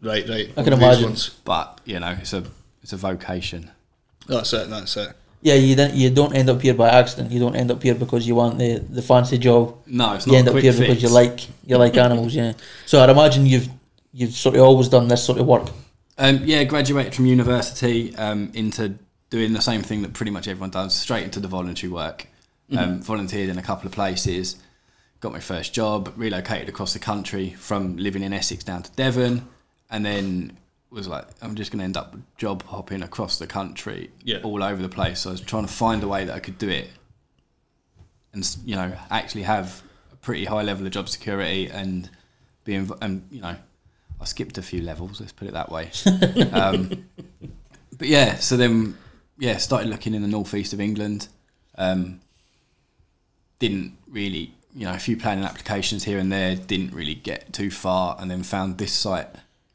Right, 0.00 0.28
right. 0.28 0.50
I 0.56 0.62
can 0.62 0.72
imagine. 0.72 1.04
ones. 1.04 1.30
But, 1.44 1.80
you 1.84 1.98
know, 1.98 2.16
it's 2.20 2.32
a 2.32 2.44
it's 2.82 2.92
a 2.92 2.96
vocation. 2.96 3.70
That's 4.26 4.52
it. 4.52 4.70
That's 4.70 4.96
it. 4.96 5.12
Yeah, 5.40 5.54
you 5.54 5.76
don't 5.76 5.94
you 5.94 6.10
don't 6.10 6.34
end 6.34 6.50
up 6.50 6.60
here 6.60 6.74
by 6.74 6.88
accident. 6.88 7.30
You 7.30 7.40
don't 7.40 7.54
end 7.56 7.70
up 7.70 7.82
here 7.82 7.94
because 7.94 8.26
you 8.26 8.34
want 8.34 8.58
the, 8.58 8.78
the 8.78 9.02
fancy 9.02 9.38
job. 9.38 9.76
No, 9.86 10.14
it's 10.14 10.26
you 10.26 10.32
not 10.32 10.34
You 10.34 10.38
end 10.38 10.48
a 10.48 10.50
up 10.52 10.62
here 10.62 10.72
fix. 10.72 10.86
because 10.86 11.02
you 11.02 11.08
like 11.08 11.46
you 11.64 11.76
like 11.76 11.96
animals. 12.06 12.34
Yeah. 12.34 12.52
So 12.86 13.00
I'd 13.00 13.10
imagine 13.10 13.46
you've 13.46 13.68
you've 14.12 14.32
sort 14.32 14.56
of 14.56 14.62
always 14.62 14.88
done 14.88 15.08
this 15.08 15.24
sort 15.24 15.38
of 15.38 15.46
work. 15.46 15.68
Um, 16.18 16.40
yeah, 16.44 16.64
graduated 16.64 17.14
from 17.14 17.26
university 17.26 18.14
um, 18.16 18.50
into 18.54 18.94
doing 19.30 19.52
the 19.52 19.60
same 19.60 19.82
thing 19.82 20.02
that 20.02 20.12
pretty 20.14 20.32
much 20.32 20.48
everyone 20.48 20.70
does, 20.70 20.94
straight 20.94 21.22
into 21.22 21.38
the 21.38 21.48
voluntary 21.48 21.92
work. 21.92 22.26
Um, 22.76 23.00
volunteered 23.00 23.48
in 23.48 23.56
a 23.56 23.62
couple 23.62 23.86
of 23.86 23.92
places, 23.92 24.56
got 25.20 25.32
my 25.32 25.40
first 25.40 25.72
job, 25.72 26.12
relocated 26.16 26.68
across 26.68 26.92
the 26.92 26.98
country 26.98 27.54
from 27.54 27.96
living 27.96 28.22
in 28.22 28.34
Essex 28.34 28.62
down 28.62 28.82
to 28.82 28.90
Devon, 28.92 29.48
and 29.90 30.04
then 30.04 30.56
was 30.90 31.06
like, 31.06 31.26
I'm 31.42 31.54
just 31.54 31.70
going 31.70 31.80
to 31.80 31.84
end 31.84 31.96
up 31.96 32.16
job 32.38 32.62
hopping 32.64 33.02
across 33.02 33.38
the 33.38 33.46
country, 33.46 34.10
Yeah. 34.24 34.38
all 34.42 34.62
over 34.62 34.80
the 34.80 34.88
place. 34.88 35.20
So 35.20 35.30
I 35.30 35.32
was 35.32 35.40
trying 35.42 35.66
to 35.66 35.72
find 35.72 36.02
a 36.02 36.08
way 36.08 36.24
that 36.24 36.34
I 36.34 36.40
could 36.40 36.56
do 36.58 36.68
it, 36.68 36.88
and 38.32 38.56
you 38.64 38.74
know, 38.76 38.92
actually 39.10 39.42
have 39.42 39.82
a 40.12 40.16
pretty 40.16 40.44
high 40.46 40.62
level 40.62 40.86
of 40.86 40.92
job 40.92 41.08
security 41.08 41.68
and 41.70 42.08
be, 42.64 42.72
inv- 42.74 42.96
and 43.00 43.26
you 43.30 43.40
know, 43.40 43.56
I 44.20 44.24
skipped 44.24 44.58
a 44.58 44.62
few 44.62 44.82
levels. 44.82 45.20
Let's 45.20 45.32
put 45.32 45.46
it 45.48 45.52
that 45.54 45.70
way. 45.70 45.90
um, 46.52 47.06
but 47.96 48.08
yeah, 48.08 48.36
so 48.36 48.56
then 48.56 48.96
yeah, 49.38 49.56
started 49.58 49.88
looking 49.90 50.14
in 50.14 50.22
the 50.22 50.28
northeast 50.28 50.72
of 50.72 50.80
England. 50.80 51.28
Um, 51.76 52.20
didn't 53.58 53.96
really, 54.08 54.54
you 54.74 54.84
know, 54.86 54.92
a 54.94 54.98
few 54.98 55.16
planning 55.16 55.44
applications 55.44 56.04
here 56.04 56.18
and 56.18 56.30
there. 56.32 56.54
Didn't 56.56 56.92
really 56.94 57.14
get 57.14 57.52
too 57.52 57.70
far, 57.70 58.16
and 58.18 58.30
then 58.30 58.42
found 58.42 58.78
this 58.78 58.92
site 58.92 59.28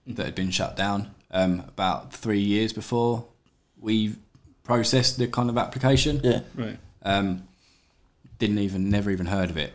that 0.07 0.25
had 0.25 0.36
been 0.36 0.51
shut 0.51 0.75
down 0.75 1.12
um, 1.31 1.62
about 1.67 2.13
three 2.13 2.39
years 2.41 2.74
before 2.74 3.25
we 3.79 4.15
processed 4.63 5.17
the 5.17 5.27
kind 5.27 5.50
of 5.50 5.57
application. 5.57 6.19
Yeah. 6.24 6.41
Right. 6.55 6.77
Um, 7.03 7.48
didn't 8.39 8.60
even, 8.60 8.89
never 8.89 9.12
even 9.12 9.27
heard 9.27 9.50
of 9.50 9.57
it. 9.57 9.74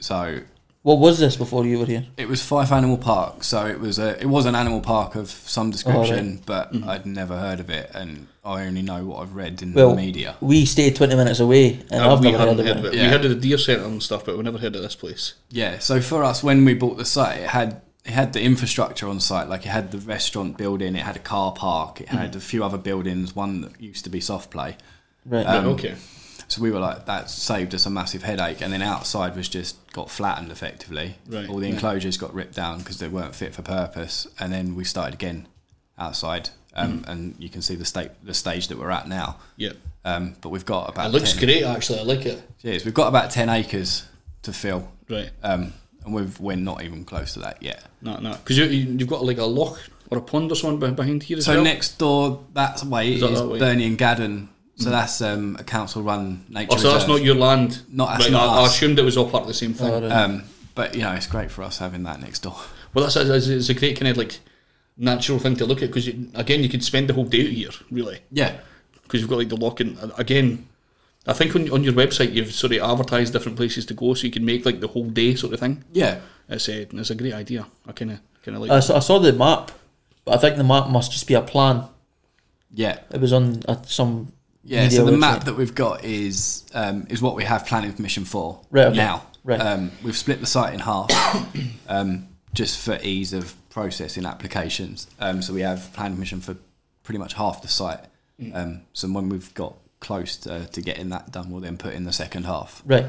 So 0.00 0.40
What 0.82 0.98
was 0.98 1.18
this 1.20 1.36
before 1.36 1.64
you 1.64 1.78
were 1.78 1.86
here? 1.86 2.06
it 2.16 2.28
was 2.28 2.42
Fife 2.42 2.72
Animal 2.72 2.98
Park, 2.98 3.44
so 3.44 3.66
it 3.66 3.78
was 3.80 3.98
a 4.00 4.20
it 4.20 4.26
was 4.26 4.46
an 4.46 4.54
animal 4.56 4.80
park 4.80 5.14
of 5.14 5.28
some 5.30 5.70
description, 5.70 6.42
but 6.44 6.74
I'd 6.84 7.06
never 7.06 7.38
heard 7.38 7.60
of 7.60 7.70
it, 7.70 7.90
and 7.94 8.26
I 8.44 8.66
only 8.66 8.82
know 8.82 9.04
what 9.04 9.22
I've 9.22 9.34
read 9.36 9.62
in 9.62 9.72
Well, 9.74 9.90
the 9.90 9.96
media. 9.96 10.36
we 10.40 10.64
stayed 10.64 10.96
twenty 10.96 11.14
minutes 11.14 11.38
away, 11.38 11.74
and 11.90 12.02
Uh, 12.02 12.12
I've 12.12 12.20
never 12.22 12.38
heard 12.38 12.48
hadn't 12.58 12.66
of 12.78 12.84
it. 12.84 12.94
it. 12.94 12.94
Yeah. 12.94 13.02
We 13.04 13.08
heard 13.12 13.24
of 13.24 13.30
the 13.30 13.36
deer 13.36 13.58
centre 13.58 13.84
and 13.84 14.02
stuff, 14.02 14.24
but 14.24 14.36
we 14.36 14.42
never 14.42 14.58
heard 14.58 14.74
of 14.74 14.82
this 14.82 14.96
place. 14.96 15.34
Yeah, 15.50 15.78
so 15.78 16.00
for 16.00 16.24
us, 16.24 16.42
when 16.42 16.64
we 16.64 16.74
bought 16.74 16.96
the 16.96 17.04
site, 17.04 17.38
it 17.42 17.50
had 17.50 17.80
it 18.04 18.10
had 18.12 18.32
the 18.32 18.42
infrastructure 18.42 19.08
on 19.08 19.20
site, 19.20 19.48
like 19.48 19.64
it 19.64 19.68
had 19.70 19.90
the 19.92 19.98
restaurant 19.98 20.56
building, 20.58 20.96
it 20.96 21.02
had 21.02 21.16
a 21.16 21.20
car 21.20 21.52
park, 21.52 22.00
it 22.00 22.08
had 22.08 22.34
a 22.34 22.40
few 22.40 22.64
other 22.64 22.78
buildings, 22.78 23.34
one 23.36 23.60
that 23.62 23.80
used 23.80 24.04
to 24.04 24.10
be 24.10 24.20
soft 24.20 24.50
play. 24.50 24.76
Right. 25.24 25.46
Um, 25.46 25.66
right. 25.66 25.72
Okay. 25.74 25.94
So 26.48 26.60
we 26.60 26.70
were 26.70 26.80
like, 26.80 27.06
that 27.06 27.30
saved 27.30 27.74
us 27.74 27.86
a 27.86 27.90
massive 27.90 28.24
headache. 28.24 28.60
And 28.60 28.72
then 28.72 28.82
outside 28.82 29.36
was 29.36 29.48
just 29.48 29.76
got 29.92 30.10
flattened 30.10 30.50
effectively. 30.50 31.14
Right, 31.28 31.48
All 31.48 31.58
the 31.58 31.68
yeah. 31.68 31.74
enclosures 31.74 32.18
got 32.18 32.34
ripped 32.34 32.54
down 32.54 32.78
because 32.78 32.98
they 32.98 33.08
weren't 33.08 33.34
fit 33.34 33.54
for 33.54 33.62
purpose. 33.62 34.26
And 34.38 34.52
then 34.52 34.74
we 34.74 34.84
started 34.84 35.14
again 35.14 35.46
outside. 35.98 36.50
Um, 36.74 37.00
Mm. 37.04 37.08
And 37.08 37.34
you 37.38 37.48
can 37.50 37.62
see 37.62 37.74
the 37.74 37.84
state, 37.84 38.10
the 38.24 38.34
stage 38.34 38.68
that 38.68 38.78
we're 38.78 38.90
at 38.90 39.06
now. 39.08 39.36
Yeah. 39.56 39.72
Um, 40.04 40.34
but 40.40 40.48
we've 40.48 40.64
got 40.66 40.88
about 40.90 41.06
It 41.06 41.12
looks 41.12 41.32
10 41.34 41.44
great. 41.44 41.62
Actually, 41.64 42.00
I 42.00 42.02
like 42.02 42.26
it. 42.26 42.42
Yes, 42.62 42.84
we've 42.84 42.94
got 42.94 43.08
about 43.08 43.30
ten 43.30 43.48
acres 43.48 44.04
to 44.42 44.52
fill, 44.52 44.90
Right. 45.08 45.30
um, 45.42 45.72
and 46.04 46.14
we've, 46.14 46.38
we're 46.40 46.56
not 46.56 46.82
even 46.82 47.04
close 47.04 47.34
to 47.34 47.40
that 47.40 47.62
yet. 47.62 47.82
No, 48.00 48.16
no. 48.18 48.32
Because 48.32 48.58
you, 48.58 48.64
you, 48.66 48.96
you've 48.98 49.08
got 49.08 49.24
like 49.24 49.38
a 49.38 49.44
loch 49.44 49.78
or 50.10 50.18
a 50.18 50.22
pond 50.22 50.50
or 50.52 50.54
something 50.54 50.94
behind 50.94 51.22
here 51.22 51.38
as 51.38 51.44
So 51.46 51.54
well. 51.54 51.64
next 51.64 51.98
door, 51.98 52.44
that 52.54 52.82
way 52.84 53.14
Is 53.14 53.22
is, 53.22 53.28
that 53.30 53.34
that 53.36 53.46
way? 53.48 53.58
Birnie 53.58 53.86
and 53.86 53.98
Gaddon. 53.98 54.48
So 54.76 54.90
that's 54.90 55.20
um, 55.20 55.56
a 55.60 55.64
council-run 55.64 56.46
nature 56.48 56.70
Oh, 56.72 56.76
so 56.76 56.92
that's 56.92 57.06
not 57.06 57.22
your 57.22 57.36
land. 57.36 57.82
Not- 57.92 58.08
that's 58.18 58.24
right, 58.24 58.32
not 58.32 58.48
I, 58.48 58.62
I 58.62 58.66
assumed 58.66 58.98
it 58.98 59.04
was 59.04 59.16
all 59.16 59.28
part 59.30 59.42
of 59.42 59.48
the 59.48 59.54
same 59.54 59.74
thing. 59.74 59.90
Oh, 59.90 60.00
right. 60.00 60.10
Um, 60.10 60.44
but 60.74 60.94
you 60.94 61.02
know, 61.02 61.12
it's 61.12 61.26
great 61.26 61.50
for 61.50 61.62
us 61.62 61.78
having 61.78 62.02
that 62.04 62.20
next 62.20 62.40
door. 62.40 62.56
Well, 62.94 63.04
that's 63.04 63.16
it's, 63.16 63.46
it's 63.46 63.68
a 63.68 63.74
great 63.74 63.98
kind 63.98 64.08
of 64.10 64.16
like 64.16 64.40
natural 64.96 65.38
thing 65.38 65.56
to 65.56 65.66
look 65.66 65.82
at 65.82 65.88
because 65.88 66.08
again, 66.08 66.62
you 66.62 66.68
could 66.68 66.82
spend 66.82 67.08
the 67.08 67.14
whole 67.14 67.24
day 67.24 67.46
here, 67.46 67.70
really, 67.90 68.20
Yeah, 68.30 68.56
because 69.02 69.20
you've 69.20 69.30
got 69.30 69.38
like 69.38 69.50
the 69.50 69.56
lock 69.56 69.80
and 69.80 69.96
and 69.98 70.12
again. 70.18 70.66
I 71.26 71.32
think 71.32 71.54
on, 71.54 71.70
on 71.70 71.84
your 71.84 71.92
website 71.92 72.32
you've 72.32 72.52
sort 72.52 72.72
of 72.72 72.82
advertised 72.82 73.32
different 73.32 73.56
places 73.56 73.86
to 73.86 73.94
go, 73.94 74.14
so 74.14 74.24
you 74.26 74.32
can 74.32 74.44
make 74.44 74.64
like 74.66 74.80
the 74.80 74.88
whole 74.88 75.08
day 75.08 75.34
sort 75.34 75.52
of 75.54 75.60
thing. 75.60 75.84
yeah. 75.92 76.20
It's 76.48 76.68
a 76.68 76.82
it's 76.96 77.10
a 77.10 77.14
great 77.14 77.32
idea. 77.32 77.66
I 77.86 77.92
kind 77.92 78.10
of 78.10 78.20
kind 78.44 78.56
of 78.56 78.62
like. 78.62 78.70
I, 78.72 78.80
saw, 78.80 78.96
I 78.96 78.98
saw 78.98 79.18
the 79.20 79.32
map, 79.32 79.70
but 80.24 80.34
I 80.34 80.38
think 80.38 80.56
the 80.56 80.64
map 80.64 80.88
must 80.88 81.12
just 81.12 81.26
be 81.26 81.34
a 81.34 81.40
plan. 81.40 81.84
Yeah, 82.70 82.98
It 83.10 83.20
was 83.20 83.32
on 83.32 83.62
uh, 83.68 83.80
some. 83.82 84.32
yeah. 84.64 84.82
media 84.82 84.98
So 84.98 85.04
the 85.06 85.12
website. 85.12 85.20
map 85.20 85.44
that 85.44 85.54
we've 85.56 85.74
got 85.74 86.04
is 86.04 86.64
um, 86.74 87.06
is 87.08 87.22
what 87.22 87.36
we 87.36 87.44
have 87.44 87.64
planning 87.66 87.92
permission 87.92 88.24
for 88.24 88.60
Right, 88.70 88.86
okay. 88.88 88.96
now. 88.96 89.26
Right. 89.44 89.60
Um, 89.60 89.92
we've 90.02 90.16
split 90.16 90.40
the 90.40 90.46
site 90.46 90.74
in 90.74 90.80
half, 90.80 91.08
um, 91.88 92.28
just 92.54 92.84
for 92.84 92.98
ease 93.02 93.32
of 93.32 93.54
processing 93.70 94.26
applications. 94.26 95.06
Um, 95.20 95.40
so 95.42 95.54
we 95.54 95.62
have 95.62 95.90
planning 95.94 96.16
permission 96.16 96.40
for 96.40 96.56
pretty 97.02 97.18
much 97.18 97.34
half 97.34 97.62
the 97.62 97.68
site. 97.68 98.00
Mm. 98.40 98.54
Um, 98.56 98.80
so 98.92 99.08
when 99.08 99.28
we've 99.28 99.52
got 99.54 99.74
close 100.02 100.36
to, 100.38 100.66
to 100.66 100.80
getting 100.82 101.08
that 101.08 101.32
done, 101.32 101.50
we'll 101.50 101.62
then 101.62 101.78
put 101.78 101.94
in 101.94 102.04
the 102.04 102.12
second 102.12 102.44
half. 102.44 102.82
Right. 102.84 103.06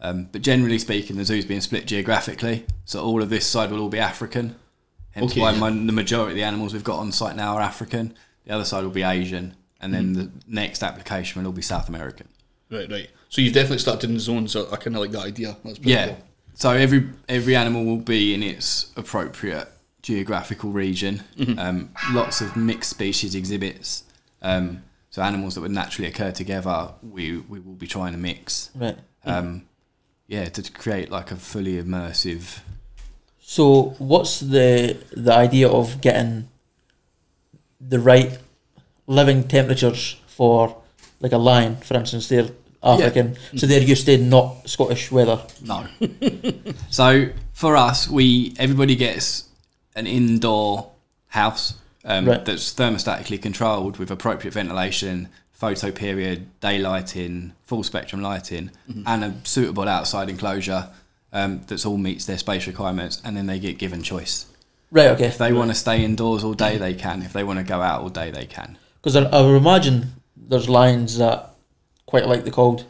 Um, 0.00 0.28
but 0.30 0.42
generally 0.42 0.78
speaking, 0.78 1.16
the 1.16 1.24
zoo's 1.24 1.44
being 1.46 1.60
split 1.62 1.86
geographically, 1.86 2.66
so 2.84 3.02
all 3.02 3.22
of 3.22 3.30
this 3.30 3.46
side 3.46 3.70
will 3.70 3.80
all 3.80 3.88
be 3.88 4.00
African. 4.00 4.56
Hence 5.12 5.32
Okay, 5.32 5.40
why 5.40 5.52
yeah. 5.52 5.58
my, 5.60 5.70
the 5.70 5.92
majority 5.92 6.32
of 6.32 6.36
the 6.36 6.42
animals 6.42 6.72
we've 6.74 6.84
got 6.84 6.98
on 6.98 7.12
site 7.12 7.36
now 7.36 7.54
are 7.56 7.60
African. 7.62 8.14
The 8.44 8.52
other 8.52 8.64
side 8.64 8.82
will 8.82 8.90
be 8.90 9.02
Asian, 9.04 9.54
and 9.80 9.94
then 9.94 10.12
the 10.14 10.30
next 10.48 10.82
application 10.82 11.40
will 11.40 11.46
all 11.48 11.52
be 11.54 11.62
South 11.62 11.88
American. 11.88 12.28
Right, 12.70 12.90
right. 12.90 13.10
So 13.28 13.40
you've 13.40 13.54
definitely 13.54 13.78
started 13.78 14.08
in 14.10 14.14
the 14.14 14.20
zones. 14.20 14.56
I, 14.56 14.62
I 14.62 14.76
kind 14.76 14.96
of 14.96 15.02
like 15.02 15.12
that 15.12 15.22
idea. 15.24 15.56
That's 15.64 15.78
pretty 15.78 15.92
Yeah. 15.92 16.06
cool. 16.08 16.18
So 16.54 16.70
every 16.70 17.08
every 17.28 17.54
animal 17.56 17.84
will 17.84 17.96
be 17.98 18.34
in 18.34 18.42
its 18.42 18.90
appropriate 18.96 19.68
geographical 20.02 20.70
region. 20.70 21.22
Um, 21.56 21.90
lots 22.12 22.40
of 22.40 22.56
mixed 22.56 22.90
species 22.90 23.34
exhibits. 23.34 24.04
Um, 24.42 24.82
so 25.12 25.22
animals 25.22 25.54
that 25.54 25.60
would 25.60 25.70
naturally 25.70 26.08
occur 26.08 26.32
together, 26.32 26.88
we 27.02 27.36
we 27.36 27.60
will 27.60 27.74
be 27.74 27.86
trying 27.86 28.12
to 28.12 28.18
mix. 28.18 28.70
Right. 28.74 28.96
Um, 29.24 29.66
yeah, 30.26 30.46
to 30.46 30.72
create 30.72 31.10
like 31.10 31.30
a 31.30 31.36
fully 31.36 31.80
immersive 31.80 32.60
So, 33.38 33.94
what's 33.98 34.40
the 34.40 34.96
the 35.12 35.32
idea 35.32 35.68
of 35.68 36.00
getting 36.00 36.48
the 37.78 37.98
right 37.98 38.38
living 39.06 39.46
temperatures 39.46 40.16
for 40.26 40.80
like 41.20 41.32
a 41.32 41.38
lion, 41.38 41.76
for 41.76 41.94
instance? 41.98 42.28
They're 42.28 42.48
African, 42.82 43.36
so 43.56 43.66
they're 43.66 43.82
used 43.82 44.06
to 44.06 44.16
not 44.16 44.68
Scottish 44.70 45.12
weather. 45.12 45.38
No. 45.60 45.86
so 46.90 47.28
for 47.52 47.76
us, 47.76 48.08
we 48.08 48.54
everybody 48.58 48.96
gets 48.96 49.50
an 49.94 50.06
indoor 50.06 50.90
house 51.26 51.74
um, 52.04 52.26
Right. 52.26 52.44
that's 52.44 52.72
thermostatically 52.74 53.40
controlled 53.40 53.96
with 53.98 54.10
appropriate 54.10 54.52
ventilation, 54.54 55.28
photo 55.50 55.90
period, 55.90 56.46
daylighting, 56.60 57.52
full 57.62 57.82
spectrum 57.82 58.20
lighting, 58.22 58.70
and 59.06 59.24
a 59.24 59.34
suitable 59.44 59.88
outside 59.88 60.28
enclosure 60.28 60.88
um, 61.32 61.60
that's 61.66 61.86
all 61.86 61.96
meets 61.98 62.26
their 62.26 62.38
space 62.38 62.66
requirements, 62.66 63.22
and 63.24 63.36
then 63.36 63.46
they 63.46 63.58
get 63.58 63.78
given 63.78 64.02
choice. 64.02 64.46
Right. 64.90 65.08
Okay. 65.08 65.26
If 65.26 65.38
they 65.38 65.52
want 65.52 65.70
to 65.70 65.74
stay 65.74 66.04
indoors 66.04 66.44
all 66.44 66.52
day, 66.54 66.76
they 66.76 66.92
can. 66.94 67.22
If 67.22 67.32
they 67.32 67.44
want 67.44 67.58
to 67.58 67.64
go 67.64 67.80
out 67.80 68.02
all 68.02 68.10
day, 68.10 68.30
they 68.30 68.44
can. 68.44 68.76
Because 69.00 69.16
I, 69.16 69.22
I 69.22 69.40
would 69.40 69.56
imagine 69.56 70.12
there's 70.36 70.68
lions 70.68 71.16
that 71.18 71.54
quite 72.04 72.26
like 72.26 72.44
the 72.44 72.50
cold. 72.50 72.84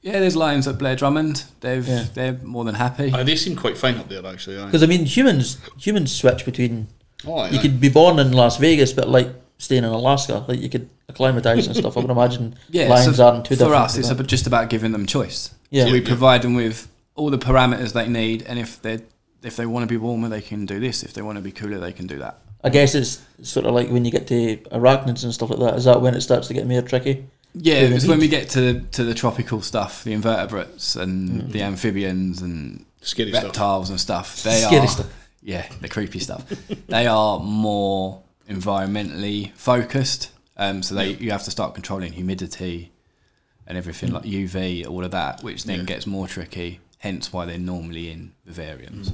Yeah, 0.00 0.20
there's 0.20 0.36
lions 0.36 0.66
at 0.66 0.78
Blair 0.78 0.96
Drummond. 0.96 1.44
They've 1.60 1.86
Yeah. 1.86 2.06
they're 2.14 2.38
more 2.42 2.64
than 2.64 2.76
happy. 2.76 3.10
Uh, 3.12 3.22
they 3.24 3.36
seem 3.36 3.56
quite 3.56 3.76
fine 3.76 3.96
up 3.96 4.08
there, 4.08 4.24
actually. 4.26 4.64
Because 4.64 4.82
I 4.82 4.86
mean, 4.86 5.04
humans 5.04 5.58
humans 5.78 6.12
switch 6.14 6.44
between. 6.46 6.88
Oh, 7.26 7.38
aye, 7.38 7.50
You 7.50 7.58
could 7.58 7.80
be 7.80 7.88
born 7.88 8.18
in 8.18 8.32
Las 8.32 8.56
Vegas, 8.58 8.92
but 8.92 9.08
like 9.08 9.28
staying 9.58 9.84
in 9.84 9.90
Alaska, 9.90 10.44
like 10.48 10.60
you 10.60 10.68
could 10.68 10.88
acclimatise 11.08 11.66
and 11.66 11.76
stuff. 11.76 11.96
I 11.96 12.00
would 12.00 12.10
imagine 12.18 12.56
Yeah, 12.70 12.88
lions 12.88 13.16
so 13.16 13.24
are 13.26 13.34
in 13.36 13.42
two 13.42 13.54
for 13.54 13.64
different. 13.64 13.82
us, 13.84 13.96
it's 13.98 14.10
about, 14.10 14.26
just 14.26 14.46
about 14.46 14.68
giving 14.70 14.92
them 14.92 15.06
choice. 15.06 15.54
Yeah. 15.70 15.86
So 15.86 15.92
we 15.92 16.00
provide 16.00 16.42
them 16.42 16.54
with 16.54 16.88
all 17.14 17.30
the 17.30 17.38
parameters 17.38 17.92
they 17.92 18.08
need, 18.08 18.42
and 18.42 18.58
if 18.58 18.80
they 18.82 19.00
if 19.42 19.56
they 19.56 19.66
want 19.66 19.82
to 19.82 19.86
be 19.86 19.96
warmer, 19.98 20.28
they 20.28 20.40
can 20.40 20.64
do 20.66 20.80
this. 20.80 21.02
If 21.02 21.12
they 21.12 21.22
want 21.22 21.36
to 21.36 21.42
be 21.42 21.52
cooler, 21.52 21.78
they 21.78 21.92
can 21.92 22.06
do 22.06 22.18
that. 22.18 22.38
I 22.62 22.70
guess 22.70 22.94
it's 22.94 23.20
sort 23.42 23.66
of 23.66 23.74
like 23.74 23.90
when 23.90 24.04
you 24.06 24.10
get 24.10 24.26
to 24.28 24.56
arachnids 24.72 25.22
and 25.22 25.34
stuff 25.34 25.50
like 25.50 25.58
that. 25.60 25.74
Is 25.74 25.84
that 25.84 26.00
when 26.00 26.14
it 26.14 26.22
starts 26.22 26.48
to 26.48 26.54
get 26.54 26.66
more 26.66 26.80
tricky? 26.80 27.26
Yeah, 27.52 27.74
it's 27.74 28.06
when 28.06 28.18
we 28.18 28.26
get 28.28 28.48
to 28.50 28.80
to 28.80 29.04
the 29.04 29.14
tropical 29.14 29.60
stuff, 29.62 30.02
the 30.04 30.12
invertebrates 30.12 30.96
and 30.96 31.28
Mm-hmm. 31.30 31.50
the 31.52 31.62
amphibians 31.62 32.40
and 32.42 32.84
Scary 33.02 33.30
stuff. 33.30 33.44
reptiles 33.44 33.90
and 33.90 34.00
stuff. 34.00 34.42
They 34.42 34.60
Scary 34.60 34.86
are 34.86 34.88
stuff. 34.88 35.06
Yeah, 35.44 35.66
the 35.80 35.88
creepy 35.88 36.18
stuff. 36.18 36.42
they 36.88 37.06
are 37.06 37.38
more 37.38 38.22
environmentally 38.50 39.52
focused. 39.54 40.30
Um, 40.56 40.82
so 40.82 40.94
they 40.94 41.10
you 41.10 41.30
have 41.32 41.42
to 41.44 41.50
start 41.50 41.74
controlling 41.74 42.12
humidity 42.12 42.90
and 43.66 43.76
everything 43.78 44.12
like 44.12 44.24
UV, 44.24 44.86
all 44.88 45.04
of 45.04 45.10
that, 45.12 45.42
which 45.42 45.64
then 45.64 45.80
Yeah. 45.80 45.84
gets 45.84 46.06
more 46.06 46.26
tricky. 46.28 46.80
Hence 46.98 47.32
why 47.32 47.44
they're 47.44 47.58
normally 47.58 48.10
in 48.10 48.32
vivariums. 48.48 49.12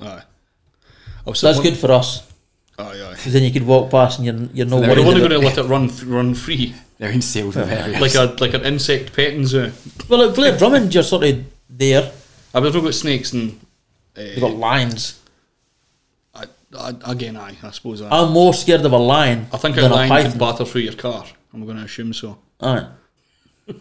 Aye. 0.00 0.22
Oh, 1.26 1.32
So 1.32 1.46
that's 1.46 1.58
sitting- 1.58 1.72
good 1.72 1.78
for 1.80 1.90
us. 1.92 2.22
Aye, 2.78 2.84
aye. 2.84 3.14
Because 3.14 3.32
then 3.32 3.42
you 3.42 3.50
could 3.52 3.66
walk 3.66 3.90
past 3.90 4.18
and 4.18 4.26
you're, 4.26 4.48
you're 4.54 4.66
no 4.66 4.80
they're 4.80 4.90
We're 4.96 5.00
only 5.06 5.20
going 5.20 5.30
to 5.30 5.38
let 5.38 5.58
it 5.58 5.64
run 5.64 5.88
th- 5.88 6.02
run 6.04 6.34
free, 6.34 6.74
They're 6.98 7.10
in 7.10 7.20
sealed 7.22 7.56
areas. 7.56 8.00
like 8.00 8.14
a 8.14 8.34
like 8.40 8.54
an 8.54 8.64
insect 8.64 9.12
petting 9.14 9.46
zoo. 9.46 9.72
Well, 10.08 10.26
like 10.26 10.34
Blair 10.34 10.56
Drummond, 10.58 10.92
you're 10.94 11.02
sort 11.02 11.24
of 11.24 11.44
there. 11.68 12.10
I 12.54 12.58
was 12.60 12.72
talking 12.72 12.80
about 12.86 12.94
snakes 12.94 13.32
and. 13.32 13.58
You've 14.16 14.38
Uh, 14.42 14.48
got 14.48 14.56
lions. 14.56 15.18
I, 16.78 16.94
I, 17.04 17.12
again, 17.12 17.36
aye, 17.36 17.56
I 17.62 17.70
suppose. 17.70 18.02
Aye. 18.02 18.08
I'm 18.10 18.32
more 18.32 18.54
scared 18.54 18.84
of 18.84 18.92
a 18.92 18.96
lion 18.98 19.46
I 19.52 19.56
think 19.58 19.76
a 19.76 19.82
than 19.82 19.90
a 19.92 19.94
lion 19.94 20.08
could 20.08 20.22
python. 20.24 20.38
batter 20.38 20.64
through 20.64 20.82
your 20.82 20.94
car. 20.94 21.24
I'm 21.52 21.64
going 21.64 21.76
to 21.76 21.84
assume 21.84 22.12
so. 22.12 22.38
Aye. 22.60 22.86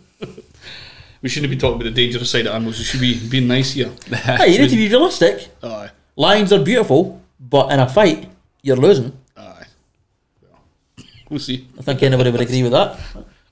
We 1.22 1.30
shouldn't 1.30 1.52
be 1.52 1.58
talking 1.58 1.76
about 1.76 1.84
the 1.84 1.92
dangerous 1.92 2.32
side 2.32 2.48
of 2.48 2.56
animals. 2.56 2.80
We 2.80 2.84
should 2.84 3.00
be 3.00 3.20
being 3.30 3.48
nice 3.48 3.74
here. 3.74 3.92
hey, 4.08 4.52
you 4.54 4.58
need 4.60 4.72
to 4.72 4.76
be 4.76 4.88
realistic. 4.88 5.50
Aye, 5.62 5.92
Lions 6.16 6.52
are 6.52 6.64
beautiful, 6.64 7.22
but 7.40 7.72
in 7.72 7.80
a 7.80 7.88
fight, 7.88 8.28
you're 8.64 8.76
losing. 8.76 9.16
aye. 9.38 9.66
Well, 10.42 10.60
we'll 11.30 11.40
see. 11.40 11.68
I 11.78 11.84
think 11.84 12.02
anybody 12.02 12.32
would 12.32 12.42
agree 12.42 12.64
with 12.64 12.72
that. 12.72 13.00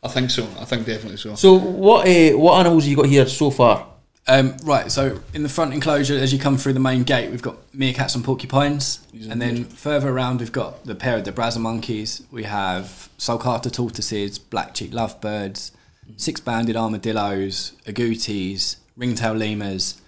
I 0.01 0.08
think 0.08 0.31
so. 0.31 0.48
I 0.60 0.65
think 0.65 0.88
definitely 0.88 1.17
so. 1.17 1.36
So, 1.36 1.53
what 1.60 2.08
uh, 2.08 2.31
what 2.39 2.60
animals 2.60 2.86
have 2.86 2.89
you 2.89 2.96
got 2.96 3.05
here 3.05 3.27
so 3.27 3.51
far? 3.51 3.86
Um, 4.27 4.55
right, 4.63 4.91
so 4.91 5.21
in 5.33 5.41
the 5.41 5.49
front 5.49 5.73
enclosure, 5.73 6.13
as 6.13 6.31
you 6.31 6.38
come 6.38 6.55
through 6.57 6.73
the 6.73 6.79
main 6.79 7.01
gate, 7.01 7.31
we've 7.31 7.41
got 7.41 7.71
meerkats 7.71 8.13
and 8.15 8.23
porcupines, 8.23 8.99
and 9.27 9.41
then 9.41 9.63
further 9.65 10.09
around, 10.09 10.39
we've 10.39 10.51
got 10.51 10.85
the 10.85 10.93
pair 10.93 11.17
of 11.17 11.23
De 11.23 11.31
Brazza 11.31 11.59
monkeys. 11.59 12.21
We 12.29 12.43
have 12.43 13.09
sulcata 13.17 13.71
tortoises, 13.71 14.38
black 14.38 14.75
cheek 14.75 14.93
lovebirds, 14.93 15.71
six-banded 16.17 16.75
armadillos, 16.75 17.73
agoutis, 17.88 18.75
ringtail 18.95 19.33
lemurs, 19.33 19.99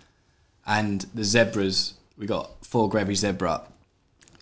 and 0.68 1.02
the 1.16 1.24
zebras. 1.24 1.96
We 2.16 2.28
got 2.28 2.64
four 2.64 2.90
Grevy's 2.90 3.22
zebra. 3.22 3.64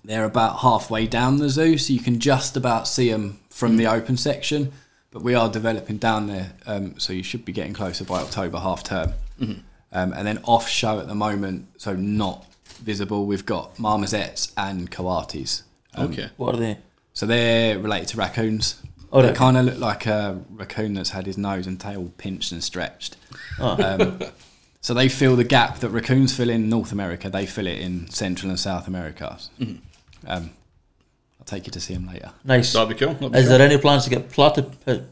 They're 0.03 0.25
about 0.25 0.59
halfway 0.59 1.07
down 1.07 1.37
the 1.37 1.49
zoo, 1.49 1.77
so 1.77 1.93
you 1.93 2.01
can 2.01 2.19
just 2.19 2.57
about 2.57 2.87
see 2.87 3.09
them 3.09 3.39
from 3.49 3.77
the 3.77 3.87
open 3.87 4.17
section. 4.17 4.73
But 5.11 5.23
we 5.23 5.35
are 5.35 5.49
developing 5.49 5.97
down 5.97 6.27
there, 6.27 6.51
um, 6.65 6.99
so 6.99 7.13
you 7.13 7.23
should 7.23 7.45
be 7.45 7.53
getting 7.53 7.73
closer 7.73 8.03
by 8.03 8.19
October 8.21 8.59
half 8.59 8.83
term. 8.83 9.13
Um, 9.41 10.13
and 10.13 10.27
then 10.27 10.39
off 10.43 10.67
show 10.67 10.99
at 10.99 11.07
the 11.07 11.15
moment, 11.15 11.67
so 11.77 11.95
not 11.95 12.45
visible. 12.77 13.25
We've 13.25 13.45
got 13.45 13.79
marmosets 13.79 14.51
and 14.55 14.89
coatis. 14.91 15.63
Um, 15.95 16.11
okay. 16.11 16.29
What 16.37 16.55
are 16.55 16.59
they? 16.59 16.77
So 17.13 17.25
they're 17.25 17.79
related 17.79 18.09
to 18.09 18.17
raccoons. 18.17 18.81
Oh, 19.11 19.21
they 19.21 19.29
right. 19.29 19.35
kind 19.35 19.57
of 19.57 19.65
look 19.65 19.79
like 19.79 20.05
a 20.05 20.39
raccoon 20.51 20.93
that's 20.93 21.09
had 21.09 21.25
his 21.25 21.37
nose 21.37 21.65
and 21.65 21.79
tail 21.79 22.11
pinched 22.17 22.51
and 22.51 22.63
stretched. 22.63 23.17
Oh. 23.59 23.83
Um, 23.83 24.19
so 24.81 24.93
they 24.93 25.09
fill 25.09 25.35
the 25.35 25.43
gap 25.43 25.79
that 25.79 25.89
raccoons 25.89 26.35
fill 26.35 26.49
in 26.49 26.69
North 26.69 26.91
America. 26.91 27.29
They 27.29 27.47
fill 27.47 27.65
it 27.65 27.79
in 27.79 28.09
Central 28.11 28.51
and 28.51 28.59
South 28.59 28.87
America. 28.87 29.37
Mm-hmm. 29.59 29.77
Um, 30.27 30.51
I'll 31.39 31.45
take 31.45 31.65
you 31.65 31.71
to 31.71 31.79
see 31.79 31.95
them 31.95 32.07
later. 32.07 32.31
Nice. 32.43 32.71
That'd 32.73 32.89
be 32.89 32.95
cool. 33.03 33.15
That'd 33.15 33.31
be 33.31 33.39
Is 33.39 33.47
cool. 33.47 33.57
there 33.57 33.67
any 33.67 33.79
plans 33.79 34.03
to 34.03 34.11
get 34.11 34.29
platyp- 34.29 34.75
platypi? 34.85 35.07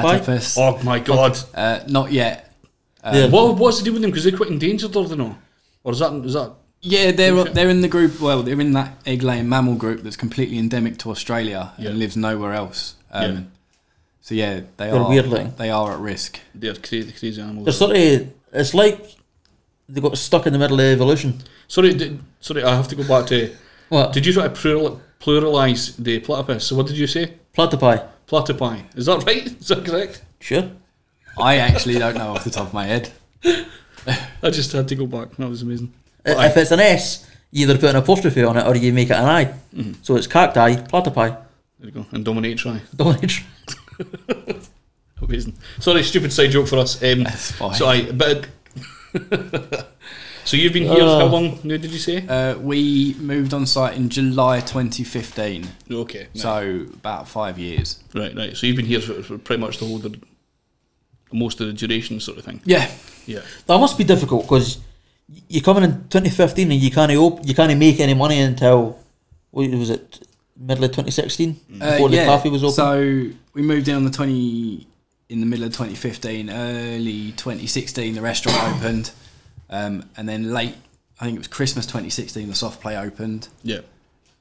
Platypus. 0.00 0.58
Oh 0.58 0.82
my 0.82 0.98
god. 0.98 1.38
Uh, 1.54 1.80
not 1.86 2.10
yet. 2.10 2.49
Yeah. 3.04 3.28
What, 3.28 3.56
what's 3.56 3.78
the 3.78 3.84
deal 3.84 3.92
with 3.94 4.02
them? 4.02 4.10
Because 4.10 4.24
they're 4.24 4.36
quite 4.36 4.50
endangered, 4.50 4.94
or 4.96 5.06
they 5.08 5.16
know? 5.16 5.36
Or 5.84 5.92
is 5.92 5.98
that 6.00 6.12
is 6.24 6.34
that? 6.34 6.52
Yeah, 6.82 7.12
they're 7.12 7.32
Okay. 7.34 7.52
they're 7.52 7.68
in 7.70 7.80
the 7.82 7.88
group. 7.88 8.20
Well, 8.20 8.42
they're 8.42 8.60
in 8.60 8.72
that 8.72 8.98
egg-laying 9.06 9.48
mammal 9.48 9.74
group 9.74 10.02
that's 10.02 10.16
completely 10.16 10.58
endemic 10.58 10.98
to 10.98 11.10
Australia 11.10 11.72
Yeah. 11.78 11.90
and 11.90 11.98
lives 11.98 12.16
nowhere 12.16 12.52
else. 12.54 12.94
Um, 13.12 13.22
Yeah. 13.32 13.40
So 14.22 14.34
yeah, 14.34 14.54
they 14.76 14.90
They're 14.90 14.96
are 14.96 15.08
weird 15.08 15.26
looking. 15.28 15.54
They 15.56 15.70
are 15.70 15.92
at 15.94 15.98
risk. 15.98 16.40
They're 16.54 16.74
crazy, 16.74 17.12
crazy 17.12 17.40
animals. 17.40 17.64
They're 17.64 17.72
sort 17.72 17.96
of. 17.96 18.28
It's 18.52 18.74
like 18.74 19.16
they 19.88 20.00
got 20.00 20.16
stuck 20.18 20.46
in 20.46 20.52
the 20.52 20.58
middle 20.58 20.78
of 20.78 20.86
evolution. 20.86 21.38
sorry, 21.68 21.94
did, 21.94 22.20
sorry. 22.40 22.62
I 22.62 22.74
have 22.76 22.88
to 22.88 22.96
go 22.96 23.04
back 23.08 23.26
to. 23.28 23.50
What? 23.88 24.12
Did 24.12 24.24
you 24.26 24.32
try 24.32 24.44
to 24.44 24.50
plural, 24.50 25.00
pluralize 25.20 25.96
the 25.96 26.20
platypus? 26.20 26.64
So 26.66 26.76
what 26.76 26.86
did 26.86 26.96
you 26.98 27.06
say? 27.06 27.34
platypi? 27.56 28.06
Platypi. 28.28 28.84
Is 28.96 29.06
that 29.06 29.24
right? 29.26 29.46
Is 29.60 29.68
that 29.68 29.84
correct? 29.84 30.22
Sure. 30.38 30.70
I 31.38 31.56
actually 31.56 31.98
don't 31.98 32.16
know 32.16 32.30
off 32.34 32.44
the 32.44 32.50
top 32.50 32.66
of 32.68 32.74
my 32.74 32.86
head. 32.86 33.10
I 34.42 34.50
just 34.50 34.72
had 34.72 34.88
to 34.88 34.94
go 34.94 35.06
back. 35.06 35.32
That 35.36 35.48
was 35.48 35.62
amazing. 35.62 35.92
I- 36.26 36.46
If 36.46 36.56
it's 36.56 36.70
an 36.70 36.80
S, 36.80 37.26
you 37.50 37.62
either 37.64 37.78
put 37.78 37.90
an 37.90 37.96
apostrophe 37.96 38.42
on 38.44 38.56
it 38.56 38.66
or 38.66 38.76
you 38.76 38.92
make 38.92 39.10
it 39.10 39.16
an 39.16 39.24
I. 39.24 39.44
Mm-hmm. 39.74 39.92
So 40.02 40.16
it's 40.16 40.26
cacti, 40.26 40.74
platypi. 40.76 41.36
There 41.78 41.88
you 41.88 41.90
go. 41.92 42.06
And 42.12 42.24
dominatrix. 42.24 42.80
Dominate. 42.96 43.42
Amazing. 45.22 45.54
Sorry, 45.78 46.02
stupid 46.02 46.32
side 46.32 46.50
joke 46.50 46.68
for 46.68 46.78
us. 46.78 47.02
Um, 47.02 47.24
That's 47.24 47.52
fine. 47.52 47.74
So 47.74 47.86
I, 47.86 48.10
but 48.10 48.46
so 50.44 50.56
you've 50.56 50.72
been 50.72 50.84
here 50.84 51.02
Uh. 51.02 51.18
how 51.20 51.26
long? 51.26 51.58
now 51.62 51.76
Did 51.76 51.90
you 51.90 51.98
say? 51.98 52.26
Uh, 52.26 52.56
we 52.58 53.14
moved 53.18 53.52
on 53.54 53.66
site 53.66 53.96
in 53.96 54.08
July 54.08 54.60
2015, 54.60 55.66
Okay. 55.90 56.28
nice. 56.34 56.42
so 56.42 56.86
about 56.94 57.28
five 57.28 57.58
years. 57.58 58.02
right, 58.14 58.34
right. 58.34 58.56
So 58.56 58.66
you've 58.66 58.76
been 58.76 58.86
here 58.86 59.00
for, 59.00 59.22
for 59.22 59.36
pretty 59.38 59.60
much 59.60 59.78
the 59.78 59.84
whole, 59.86 59.98
the, 59.98 60.18
most 61.32 61.60
of 61.60 61.66
the 61.66 61.72
duration, 61.72 62.20
sort 62.20 62.38
of 62.38 62.44
thing. 62.44 62.60
Yeah, 62.64 62.90
Yeah. 63.26 63.40
That 63.66 63.78
must 63.78 63.96
be 63.98 64.04
difficult 64.04 64.42
because 64.42 64.78
you 65.48 65.62
come 65.62 65.76
in 65.78 65.84
in 65.84 65.92
2015 66.08 66.72
and 66.72 66.80
you 66.80 66.90
can't 66.90 67.12
op- 67.12 67.46
you 67.46 67.54
can't 67.54 67.78
make 67.78 68.00
any 68.00 68.14
money 68.14 68.40
until 68.40 68.98
what 69.52 69.70
was 69.70 69.90
it 69.90 70.26
middle 70.56 70.84
of 70.84 70.90
2016 70.90 71.56
Uh, 71.80 71.92
before 71.92 72.08
the 72.08 72.16
yeah. 72.16 72.26
cafe 72.26 72.48
was 72.50 72.62
open. 72.64 72.74
So 72.74 73.36
we 73.54 73.62
moved 73.62 73.88
in 73.88 73.94
on 73.96 74.04
the 74.04 74.10
20 74.10 74.86
in 75.28 75.40
the 75.40 75.46
middle 75.46 75.64
of 75.66 75.72
2015, 75.72 76.50
early 76.50 77.32
2016. 77.32 78.14
The 78.14 78.20
restaurant 78.20 78.58
opened, 78.76 79.12
um, 79.70 80.04
and 80.16 80.28
then 80.28 80.52
late. 80.52 80.74
I 81.20 81.24
think 81.24 81.36
it 81.36 81.38
was 81.40 81.48
Christmas 81.48 81.86
2016. 81.86 82.48
The 82.48 82.54
soft 82.54 82.80
play 82.80 82.96
opened. 82.96 83.48
Yeah. 83.62 83.80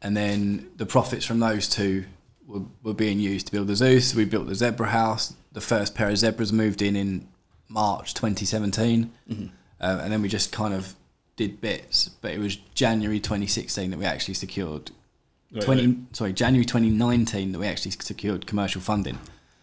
and 0.02 0.16
then 0.16 0.66
the 0.78 0.86
profits 0.86 1.26
from 1.26 1.40
those 1.42 1.68
two 1.68 2.06
were, 2.50 2.62
were 2.84 2.94
being 2.94 3.20
used 3.20 3.46
to 3.48 3.52
build 3.52 3.68
the 3.68 3.76
zoo. 3.76 4.00
So 4.02 4.18
we 4.18 4.26
built 4.26 4.48
the 4.48 4.56
zebra 4.56 4.88
house. 4.88 5.34
The 5.54 5.62
first 5.62 5.96
pair 5.96 6.10
of 6.10 6.18
zebras 6.18 6.52
moved 6.52 6.82
in 6.82 6.96
in 6.96 7.28
March 7.70 8.14
2017, 8.14 9.12
uh, 9.30 9.34
and 9.80 10.12
then 10.12 10.22
we 10.22 10.28
just 10.28 10.52
kind 10.52 10.74
of 10.74 10.96
did 11.36 11.62
bits. 11.62 12.10
But 12.10 12.32
it 12.32 12.40
was 12.40 12.56
January 12.74 13.20
2016 13.20 13.92
that 13.92 13.98
we 14.00 14.06
actually 14.06 14.34
secured. 14.34 14.92
Right, 15.52 15.64
20 15.64 15.88
right. 15.88 15.98
sorry 16.16 16.34
January 16.34 16.66
2019 16.66 17.52
that 17.54 17.60
we 17.60 17.66
actually 17.68 17.92
secured 17.92 18.46
commercial 18.46 18.82
funding. 18.82 19.18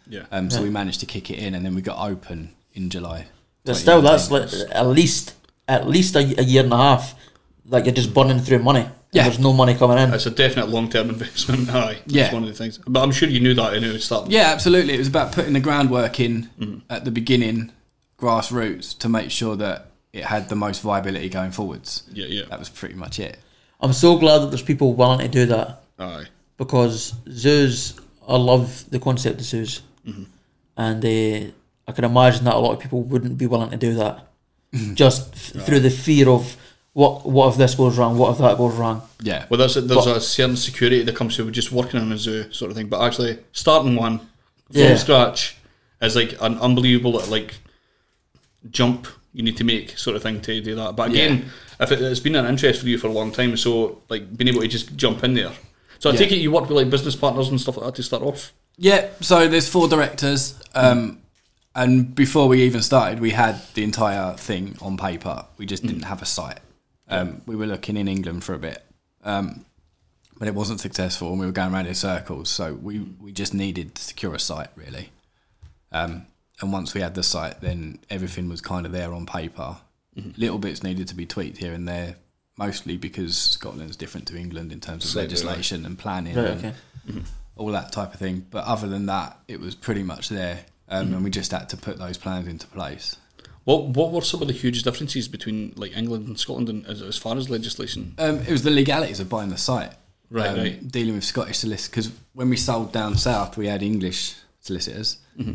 Yeah. 0.09 0.25
Um, 0.33 0.51
so 0.51 0.59
Yeah. 0.59 0.65
we 0.65 0.71
managed 0.71 1.01
to 1.01 1.07
kick 1.07 1.31
it 1.31 1.39
in, 1.39 1.55
and 1.55 1.65
then 1.65 1.75
we 1.75 1.83
got 1.83 1.99
open 1.99 2.55
in 2.75 2.91
July. 2.91 3.27
but 3.65 3.75
still, 3.75 4.01
that's 4.03 4.31
like 4.31 4.49
at 4.71 4.87
least 4.87 5.35
at 5.69 5.89
least 5.89 6.15
a, 6.17 6.21
a 6.41 6.45
year 6.45 6.63
and 6.65 6.73
a 6.73 6.77
half. 6.77 7.15
Like 7.69 7.85
you're 7.85 7.95
just 7.95 8.15
burning 8.15 8.39
through 8.39 8.61
money. 8.61 8.89
And 9.17 9.25
Yeah. 9.25 9.29
there's 9.29 9.39
no 9.39 9.53
money 9.53 9.75
coming 9.75 9.99
in. 9.99 10.13
It's 10.15 10.27
a 10.27 10.31
definite 10.31 10.69
long 10.69 10.89
term 10.89 11.09
investment. 11.11 11.69
Aye. 11.71 11.99
Yeah. 12.07 12.23
That's 12.23 12.35
one 12.35 12.43
of 12.45 12.49
the 12.49 12.55
things. 12.55 12.79
But 12.87 13.03
I'm 13.03 13.13
sure 13.13 13.29
you 13.29 13.41
knew 13.41 13.55
that 13.55 13.75
anyway. 13.75 13.99
Start. 13.99 14.31
Yeah, 14.31 14.53
absolutely. 14.53 14.95
It 14.95 14.99
was 14.99 15.09
about 15.09 15.33
putting 15.33 15.53
the 15.55 15.61
groundwork 15.61 16.21
in 16.21 16.49
Mm-hmm. 16.61 16.79
at 16.91 17.05
the 17.05 17.11
beginning, 17.11 17.73
grassroots, 18.19 18.97
to 18.99 19.09
make 19.09 19.31
sure 19.31 19.57
that 19.57 19.87
it 20.13 20.25
had 20.25 20.49
the 20.49 20.57
most 20.57 20.83
viability 20.83 21.29
going 21.29 21.51
forwards. 21.53 22.03
Yeah. 22.13 22.27
Yeah. 22.29 22.43
That 22.51 22.59
was 22.59 22.69
pretty 22.69 22.95
much 22.95 23.19
it. 23.19 23.39
I'm 23.81 23.93
so 23.93 24.17
glad 24.19 24.39
that 24.39 24.47
there's 24.51 24.63
people 24.63 24.95
willing 24.95 25.19
to 25.21 25.29
do 25.29 25.45
that 25.47 25.83
Aye. 25.99 26.25
because 26.57 27.15
zoos. 27.31 27.95
I 28.29 28.37
love 28.37 28.85
the 28.91 28.99
concept 28.99 29.41
of 29.41 29.47
zoos, 29.47 29.83
Mm-hmm. 30.07 30.23
and 30.77 31.05
uh, 31.05 31.53
I 31.89 31.93
can 31.93 32.05
imagine 32.05 32.45
that 32.45 32.55
a 32.55 32.59
lot 32.59 32.73
of 32.73 32.81
people 32.81 33.03
wouldn't 33.03 33.37
be 33.39 33.47
willing 33.47 33.71
to 33.71 33.77
do 33.77 33.95
that, 33.95 34.27
Mm-hmm. 34.75 34.95
just 34.95 35.33
f- 35.35 35.65
through 35.65 35.81
the 35.81 35.91
fear 35.91 36.29
of 36.29 36.57
what 37.01 37.27
what 37.27 37.49
if 37.53 37.57
this 37.59 37.75
goes 37.75 37.99
wrong, 37.99 38.17
what 38.17 38.31
if 38.33 38.39
that 38.39 38.57
goes 38.57 38.75
wrong. 38.75 39.03
Yeah. 39.21 39.45
Well, 39.51 39.59
there's 39.59 39.77
a, 39.77 39.83
there's 39.83 40.07
But- 40.07 40.17
a 40.17 40.21
certain 40.21 40.57
security 40.57 41.03
that 41.03 41.15
comes 41.15 41.37
with 41.37 41.53
just 41.53 41.71
working 41.71 42.01
in 42.01 42.11
a 42.11 42.17
zoo 42.17 42.51
sort 42.53 42.71
of 42.71 42.77
thing. 42.77 42.89
But 42.89 43.03
actually, 43.03 43.39
starting 43.53 43.97
one 43.97 44.19
from 44.73 44.81
Yeah. 44.83 44.97
scratch 44.97 45.57
is 46.01 46.17
like 46.17 46.33
an 46.41 46.57
unbelievable 46.59 47.13
like 47.29 47.57
jump 48.71 49.07
you 49.35 49.43
need 49.43 49.59
to 49.59 49.65
make 49.65 49.99
sort 49.99 50.17
of 50.17 50.23
thing 50.23 50.41
to 50.41 50.61
do 50.63 50.75
that. 50.77 50.97
But 50.97 51.11
again, 51.11 51.51
if 51.79 51.93
it, 51.93 52.01
it's 52.01 52.21
been 52.21 52.35
an 52.37 52.47
interest 52.47 52.81
for 52.81 52.89
you 52.89 52.97
for 52.97 53.09
a 53.09 53.13
long 53.13 53.31
time, 53.31 53.55
so 53.59 54.01
like 54.09 54.35
being 54.35 54.49
able 54.49 54.63
to 54.63 54.69
just 54.69 54.97
jump 54.97 55.23
in 55.23 55.35
there. 55.35 55.53
So 55.99 56.09
I 56.09 56.15
Yeah. 56.15 56.19
take 56.21 56.33
it 56.33 56.37
you 56.37 56.51
work 56.51 56.63
with 56.69 56.79
like 56.79 56.89
business 56.89 57.15
partners 57.15 57.49
and 57.51 57.61
stuff 57.61 57.77
like 57.77 57.85
that 57.87 57.95
to 57.97 58.03
start 58.03 58.23
off. 58.23 58.55
Yeah, 58.79 59.09
so 59.21 59.47
there's 59.49 59.69
four 59.69 59.87
directors. 59.89 60.55
Um, 60.75 61.19
and 61.75 62.15
before 62.15 62.49
we 62.49 62.63
even 62.63 62.81
started, 62.81 63.21
we 63.21 63.33
had 63.33 63.61
the 63.75 63.83
entire 63.85 64.33
thing 64.39 64.77
on 64.81 64.97
paper. 64.97 65.45
We 65.59 65.67
just 65.67 65.83
didn't 65.85 66.05
have 66.05 66.23
a 66.23 66.27
site. 66.27 66.61
Um, 67.09 67.43
we 67.47 67.57
were 67.57 67.67
looking 67.67 67.97
in 67.97 68.09
England 68.09 68.45
for 68.45 68.55
a 68.55 68.59
bit. 68.59 68.85
Um, 69.25 69.65
but 70.39 70.49
it 70.49 70.55
wasn't 70.55 70.81
successful 70.81 71.31
and 71.31 71.41
we 71.41 71.47
were 71.47 71.53
going 71.53 71.73
around 71.73 71.87
in 71.87 71.95
circles. 71.95 72.51
So 72.51 72.75
we, 72.75 73.01
we 73.21 73.33
just 73.33 73.55
needed 73.55 73.95
to 73.95 74.03
secure 74.03 74.35
a 74.35 74.39
site, 74.39 74.69
really. 74.77 75.11
Um, 75.93 76.27
and 76.61 76.73
once 76.73 76.95
we 76.95 77.01
had 77.01 77.15
the 77.15 77.23
site, 77.23 77.61
then 77.61 77.99
everything 78.11 78.49
was 78.49 78.61
kind 78.61 78.87
of 78.87 78.93
there 78.93 79.13
on 79.15 79.27
paper. 79.27 79.79
Little 80.39 80.59
bits 80.59 80.83
needed 80.83 81.09
to 81.09 81.15
be 81.15 81.27
tweaked 81.27 81.59
here 81.59 81.75
and 81.75 81.87
there, 81.87 82.17
mostly 82.57 82.97
because 82.97 83.37
Scotland's 83.37 83.97
different 83.97 84.27
to 84.29 84.37
England 84.37 84.73
in 84.73 84.81
terms 84.81 85.05
of 85.05 85.11
Slightly, 85.11 85.29
legislation 85.29 85.85
and 85.85 85.99
planning 85.99 86.35
Right, 86.35 86.47
and 86.53 86.65
okay. 86.65 87.23
all 87.57 87.69
that 87.69 87.93
type 87.93 88.15
of 88.15 88.19
thing. 88.19 88.47
But 88.51 88.65
other 88.65 88.89
than 88.89 89.07
that, 89.07 89.39
it 89.47 89.61
was 89.61 89.75
pretty 89.75 90.03
much 90.03 90.31
there, 90.31 90.61
um, 90.89 91.13
and 91.13 91.23
we 91.23 91.29
just 91.29 91.51
had 91.51 91.69
to 91.69 91.77
put 91.77 91.99
those 91.99 92.17
plans 92.17 92.49
into 92.49 92.67
place. 92.69 93.17
What 93.67 93.89
what 93.99 94.13
were 94.13 94.23
some 94.23 94.41
of 94.43 94.47
the 94.49 94.55
huge 94.55 94.83
differences 94.85 95.27
between 95.29 95.73
like 95.77 95.97
England 95.97 96.29
and 96.29 96.39
Scotland 96.39 96.69
and, 96.69 96.87
as, 96.87 97.03
as 97.03 97.19
far 97.19 97.37
as 97.37 97.51
legislation? 97.51 98.15
Um, 98.17 98.39
it 98.39 98.51
was 98.51 98.63
the 98.63 98.71
legalities 98.71 99.19
of 99.21 99.29
buying 99.29 99.51
the 99.51 99.59
site. 99.59 99.93
Right, 100.31 100.49
um, 100.49 100.59
right. 100.59 100.89
dealing 100.91 101.15
with 101.15 101.25
Scottish 101.25 101.59
solicitors 101.59 101.89
because 101.89 102.13
when 102.33 102.49
we 102.49 102.57
sold 102.57 102.93
down 102.93 103.17
south, 103.17 103.57
we 103.57 103.67
had 103.67 103.83
English 103.83 104.35
solicitors, 104.61 105.19
Mm-hmm. 105.39 105.55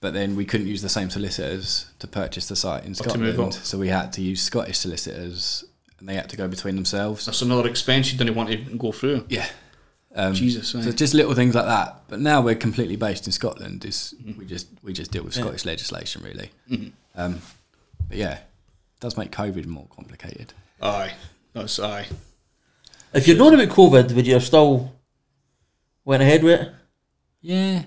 but 0.00 0.12
then 0.14 0.34
we 0.34 0.44
couldn't 0.44 0.66
use 0.66 0.82
the 0.82 0.88
same 0.88 1.10
solicitors 1.10 1.86
to 1.98 2.06
purchase 2.06 2.48
the 2.48 2.56
site 2.56 2.84
in 2.84 2.94
Scotland, 2.94 3.54
so 3.54 3.78
we 3.78 3.88
had 3.88 4.12
to 4.14 4.22
use 4.22 4.42
Scottish 4.42 4.78
solicitors, 4.78 5.64
and 5.98 6.08
they 6.08 6.14
had 6.14 6.28
to 6.30 6.36
go 6.36 6.48
between 6.48 6.74
themselves. 6.74 7.24
That's 7.26 7.42
another 7.42 7.68
expense 7.68 8.12
you 8.12 8.18
didn't 8.18 8.34
want 8.34 8.50
to 8.50 8.56
go 8.76 8.92
through. 8.92 9.24
Yeah. 9.28 9.46
Um, 10.14 10.34
Jesus, 10.34 10.68
So 10.68 10.78
aye. 10.80 10.90
just 10.90 11.14
little 11.14 11.34
things 11.34 11.54
like 11.54 11.64
that. 11.66 12.02
But 12.08 12.20
now 12.20 12.40
we're 12.42 12.54
completely 12.54 12.96
based 12.96 13.26
in 13.26 13.32
Scotland. 13.32 13.84
Is 13.84 14.14
Mm-hmm. 14.22 14.38
we 14.38 14.44
just 14.46 14.68
we 14.82 14.92
just 14.92 15.10
deal 15.10 15.24
with 15.24 15.34
Scottish 15.34 15.64
legislation 15.64 16.22
really. 16.22 16.50
Um, 17.14 17.40
but 18.08 18.16
yeah, 18.18 18.34
it 18.34 18.42
does 19.00 19.16
make 19.16 19.30
COVID 19.30 19.66
more 19.66 19.86
complicated. 19.94 20.52
Aye, 20.82 21.12
that's 21.54 21.78
aye. 21.78 22.06
If 23.14 23.26
you'd 23.28 23.38
known 23.38 23.54
about 23.54 23.68
COVID, 23.68 24.12
would 24.14 24.26
you 24.26 24.34
have 24.34 24.44
still 24.44 24.92
went 26.04 26.22
ahead 26.22 26.42
with 26.42 26.60
it? 26.60 26.72
Yeah, 27.40 27.84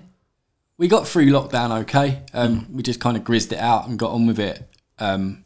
we 0.78 0.88
got 0.88 1.06
through 1.08 1.26
lockdown 1.30 1.80
okay. 1.82 2.22
Um, 2.32 2.66
We 2.72 2.82
just 2.82 3.00
kind 3.00 3.16
of 3.16 3.24
grizzed 3.24 3.52
it 3.52 3.58
out 3.58 3.88
and 3.88 3.98
got 3.98 4.12
on 4.12 4.26
with 4.26 4.38
it. 4.38 4.62
Um, 4.98 5.44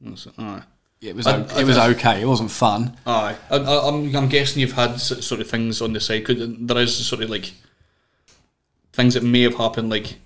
That's, 0.00 0.26
aye. 0.38 0.62
It 1.04 1.14
was 1.16 1.26
I- 1.26 1.36
o- 1.38 1.46
I- 1.54 1.60
it 1.60 1.64
was 1.66 1.78
okay. 1.78 2.20
It 2.22 2.26
wasn't 2.26 2.50
fun. 2.50 2.96
Aye, 3.06 3.36
I, 3.50 3.56
I, 3.56 3.88
I'm, 3.88 4.14
I'm 4.16 4.28
guessing 4.28 4.60
you've 4.60 4.72
had 4.72 4.96
sort 5.00 5.40
of 5.40 5.48
things 5.48 5.80
on 5.82 5.92
the 5.92 6.00
side. 6.00 6.24
Could 6.24 6.66
there 6.68 6.78
is 6.78 7.06
sort 7.06 7.22
of 7.22 7.30
like 7.30 7.52
things 8.92 9.14
that 9.14 9.22
may 9.22 9.42
have 9.42 9.56
happened, 9.56 9.90
like 9.90 10.16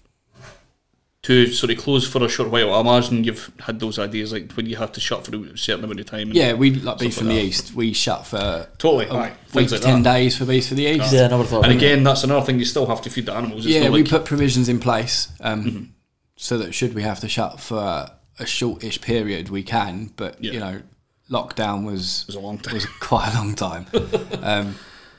to 1.23 1.47
sort 1.49 1.71
of 1.71 1.79
close 1.79 2.07
for 2.09 2.25
a 2.25 2.29
short 2.29 2.51
while. 2.51 2.73
I 2.73 2.81
imagine 2.81 3.25
you've 3.25 3.51
had 3.61 3.81
those 3.81 3.99
ideas, 3.99 4.33
like 4.33 4.53
when 4.53 4.67
you 4.67 4.77
have 4.77 4.93
to 4.93 5.01
shut 5.01 5.27
for 5.27 5.35
a 5.35 5.59
certain 5.59 5.85
amount 5.85 6.01
of 6.01 6.07
time. 6.07 6.31
Yeah, 6.33 6.53
we 6.55 6.71
like 6.75 6.99
Beast 6.99 7.17
Stuff 7.17 7.27
from 7.27 7.29
like 7.29 7.37
the 7.37 7.43
that. 7.43 7.49
east. 7.49 7.75
We 7.75 7.93
shut 7.93 8.27
for 8.27 8.69
Totally, 8.79 9.07
a 9.07 9.12
aye, 9.14 9.33
week 9.55 9.71
like 9.73 9.81
ten 9.81 10.03
that. 10.03 10.14
days 10.14 10.37
for 10.38 10.45
Beast 10.47 10.69
for 10.69 10.75
the 10.77 10.85
east. 10.85 11.12
Yeah, 11.12 11.25
I 11.25 11.29
never 11.29 11.45
thought. 11.45 11.64
And 11.64 11.73
about 11.73 11.83
it. 11.83 11.87
again, 11.87 12.05
that's 12.05 12.23
another 12.25 12.47
thing. 12.47 12.59
You 12.59 12.64
still 12.64 12.87
have 12.87 13.03
to 13.03 13.11
feed 13.11 13.27
the 13.27 13.35
animals. 13.35 13.67
It's 13.67 13.75
yeah, 13.75 13.85
not 13.85 13.93
we 13.93 14.03
like, 14.03 14.11
put 14.11 14.25
provisions 14.27 14.69
in 14.69 14.79
place 14.79 15.29
um, 15.41 15.93
so 16.37 16.57
that 16.59 16.73
should 16.73 16.95
we 16.95 17.03
have 17.03 17.19
to 17.21 17.29
shut 17.29 17.59
for 17.61 18.11
a, 18.38 18.42
a 18.42 18.46
shortish 18.46 19.01
period, 19.01 19.48
we 19.51 19.62
can. 19.62 20.11
But 20.16 20.42
Yeah. 20.42 20.53
you 20.53 20.61
know, 20.61 20.83
lockdown 21.31 21.85
was 21.85 22.24
was 22.27 22.37
a 22.37 22.40
long 22.40 22.59
time. 22.59 22.74
was 22.74 22.87
quite 23.01 23.33
a 23.33 23.37
long 23.37 23.55
time. 23.55 23.87
um, 24.42 24.74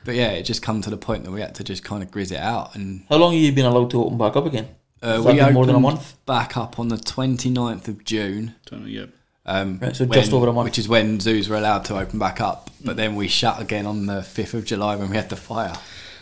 but 0.05 0.15
yeah, 0.15 0.29
it 0.31 0.43
just 0.43 0.61
come 0.61 0.81
to 0.81 0.89
the 0.89 0.97
point 0.97 1.23
that 1.25 1.31
we 1.31 1.41
had 1.41 1.55
to 1.55 1.63
just 1.63 1.83
kind 1.83 2.01
of 2.03 2.09
grizz 2.11 2.31
it 2.31 2.39
out, 2.39 2.75
and 2.75 3.03
How 3.09 3.17
long 3.17 3.33
have 3.33 3.41
you 3.41 3.51
been 3.51 3.65
allowed 3.65 3.89
to 3.91 4.03
open 4.03 4.17
back 4.17 4.35
up 4.35 4.45
again? 4.45 4.67
uh, 5.01 5.21
we 5.25 5.33
been 5.35 5.53
more 5.53 5.65
than 5.65 5.75
a 5.75 5.77
opened 5.79 5.95
month. 5.95 6.25
back 6.25 6.57
up 6.57 6.77
on 6.79 6.87
the 6.89 6.97
29th 6.97 7.87
of 7.87 8.03
June. 8.03 8.55
yeah. 8.85 9.05
Um, 9.45 9.79
Right, 9.81 9.95
so 9.95 10.05
just 10.05 10.31
over 10.33 10.47
a 10.47 10.53
month. 10.53 10.65
which 10.65 10.77
is 10.77 10.87
when 10.87 11.19
zoos 11.19 11.47
were 11.49 11.55
allowed 11.57 11.85
to 11.85 11.97
open 11.97 12.19
back 12.19 12.39
up. 12.41 12.69
But 12.83 12.97
then 12.97 13.15
we 13.15 13.27
shut 13.27 13.59
again 13.61 13.85
on 13.85 14.05
the 14.05 14.21
5th 14.21 14.53
of 14.53 14.65
July 14.65 14.95
when 14.95 15.09
we 15.09 15.15
had 15.15 15.29
the 15.29 15.35
fire. 15.37 15.73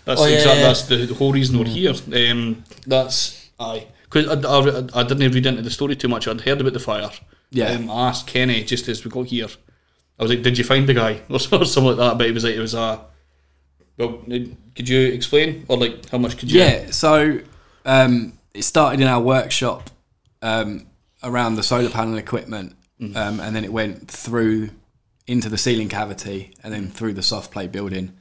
That's 0.06 0.22
Oh, 0.22 0.26
exactly 0.26 0.62
yeah. 0.62 0.68
that's 0.68 0.84
the, 0.84 0.96
the 1.08 1.14
whole 1.16 1.34
reason 1.34 1.58
we're 1.60 1.66
here. 1.66 1.94
Um, 2.32 2.64
that's 2.86 3.50
aye. 3.60 3.88
Because 4.24 4.94
I, 4.94 5.00
I, 5.00 5.02
I 5.02 5.04
didn't 5.04 5.32
read 5.32 5.46
into 5.46 5.62
the 5.62 5.70
story 5.70 5.96
too 5.96 6.08
much. 6.08 6.28
I'd 6.28 6.42
heard 6.42 6.62
about 6.62 6.74
the 6.74 6.80
fire. 6.80 7.10
Yeah. 7.50 7.72
Um, 7.72 7.90
I 7.90 8.10
asked 8.10 8.28
Kenny 8.28 8.64
just 8.64 8.88
as 8.88 9.04
we 9.04 9.12
got 9.12 9.28
here. 9.28 9.48
I 10.20 10.24
was 10.24 10.32
like, 10.32 10.42
"Did 10.42 10.58
you 10.58 10.64
find 10.64 10.88
the 10.88 10.94
guy?" 10.94 11.22
or 11.30 11.40
something 11.40 11.86
like 11.86 11.98
that. 11.98 12.18
But 12.18 12.28
he 12.28 12.32
was 12.32 12.44
like, 12.44 12.56
"It 12.56 12.60
was 12.60 12.74
a." 12.74 13.06
Well, 13.98 14.24
could 14.76 14.88
you 14.88 15.08
explain, 15.08 15.66
or 15.68 15.78
like, 15.78 16.08
how 16.10 16.20
much 16.20 16.38
could 16.38 16.52
you? 16.52 16.60
Yeah, 16.60 16.92
so 16.92 17.40
um, 17.84 18.34
it 18.54 18.62
started 18.64 19.02
in 19.02 19.08
our 19.08 19.22
workshop 19.22 19.90
um, 20.44 20.86
around 21.24 21.56
the 21.56 21.64
solar 21.64 21.90
panel 21.90 22.18
equipment, 22.18 22.76
um, 23.16 23.40
and 23.40 23.56
then 23.56 23.64
it 23.64 23.74
went 23.74 24.08
through 24.08 24.70
into 25.26 25.50
the 25.50 25.58
ceiling 25.58 25.90
cavity, 25.90 26.54
and 26.64 26.74
then 26.74 26.90
through 26.90 27.14
the 27.14 27.24
soft 27.24 27.52
play 27.52 27.68
building. 27.68 28.17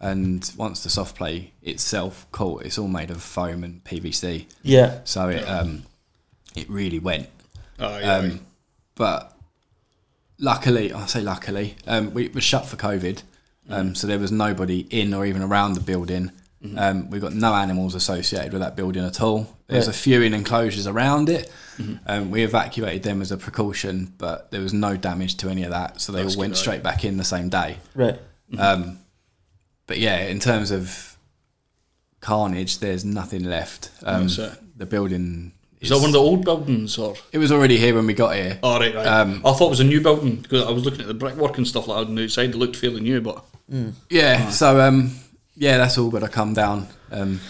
And 0.00 0.48
once 0.56 0.82
the 0.84 0.90
soft 0.90 1.16
play 1.16 1.52
itself 1.62 2.26
caught, 2.30 2.62
it's 2.62 2.78
all 2.78 2.86
made 2.88 3.10
of 3.10 3.20
foam 3.22 3.64
and 3.64 3.82
PVC, 3.82 4.46
Yeah, 4.62 5.00
so 5.04 5.28
it 5.28 5.42
um, 5.42 5.82
it 6.54 6.68
really 6.70 6.98
went. 7.00 7.28
Aye, 7.80 7.84
aye. 7.84 8.02
Um, 8.04 8.40
but 8.94 9.32
luckily, 10.38 10.92
I 10.92 11.06
say 11.06 11.20
luckily, 11.20 11.76
um, 11.86 12.12
we 12.14 12.28
were 12.28 12.40
shut 12.40 12.66
for 12.66 12.76
COVID, 12.76 13.22
um, 13.70 13.94
so 13.94 14.06
there 14.06 14.18
was 14.18 14.30
nobody 14.32 14.80
in 14.90 15.12
or 15.14 15.26
even 15.26 15.42
around 15.42 15.74
the 15.74 15.80
building. 15.80 16.30
Um, 16.76 17.08
we've 17.10 17.20
got 17.20 17.34
no 17.34 17.54
animals 17.54 17.94
associated 17.94 18.52
with 18.52 18.62
that 18.62 18.74
building 18.74 19.04
at 19.04 19.20
all. 19.20 19.56
There's 19.68 19.86
Right. 19.86 19.94
a 19.94 19.98
few 19.98 20.22
in 20.22 20.34
enclosures 20.34 20.88
around 20.88 21.28
it. 21.28 21.52
Um, 22.06 22.32
we 22.32 22.42
evacuated 22.42 23.04
them 23.04 23.22
as 23.22 23.30
a 23.30 23.36
precaution, 23.36 24.12
but 24.18 24.50
there 24.50 24.60
was 24.60 24.72
no 24.72 24.96
damage 24.96 25.36
to 25.36 25.48
any 25.48 25.62
of 25.62 25.70
that, 25.70 26.00
so 26.00 26.10
they 26.12 26.22
That's 26.22 26.34
all 26.34 26.40
went 26.40 26.54
good, 26.54 26.58
straight 26.58 26.82
back 26.82 27.04
in 27.04 27.16
the 27.16 27.22
same 27.24 27.48
day. 27.48 27.78
right. 27.94 28.18
Um, 28.58 28.98
but 29.88 29.98
yeah, 29.98 30.26
in 30.26 30.38
terms 30.38 30.70
of 30.70 31.16
carnage, 32.20 32.78
there's 32.78 33.04
nothing 33.04 33.42
left. 33.42 33.90
Um, 34.04 34.28
That's 34.28 34.56
the 34.76 34.86
building 34.86 35.52
is 35.80 35.90
that 35.90 35.96
one 35.96 36.06
of 36.06 36.12
the 36.12 36.20
old 36.20 36.44
buildings, 36.44 36.98
or? 36.98 37.14
It 37.32 37.38
was 37.38 37.52
already 37.52 37.76
here 37.78 37.94
when 37.94 38.06
we 38.06 38.14
got 38.14 38.34
here. 38.34 38.58
Oh, 38.62 38.80
right, 38.80 38.94
right. 38.94 39.06
Um, 39.06 39.42
I 39.44 39.52
thought 39.52 39.66
it 39.66 39.70
was 39.70 39.80
a 39.80 39.84
new 39.84 40.00
building 40.00 40.36
because 40.36 40.66
I 40.66 40.70
was 40.72 40.84
looking 40.84 41.02
at 41.02 41.06
the 41.06 41.14
brickwork 41.14 41.56
and 41.56 41.66
stuff 41.66 41.86
like 41.86 41.98
that 41.98 42.08
on 42.08 42.14
the 42.16 42.24
outside. 42.24 42.50
It 42.50 42.56
looked 42.56 42.76
fairly 42.76 43.00
new, 43.00 43.20
but 43.20 43.44
Yeah, 44.10 44.50
so 44.50 44.80
um, 44.80 45.12
yeah, 45.56 45.78
that's 45.78 45.96
all 45.96 46.10
got 46.10 46.20
to 46.20 46.28
come 46.28 46.52
down. 46.52 46.88
Um, 47.12 47.40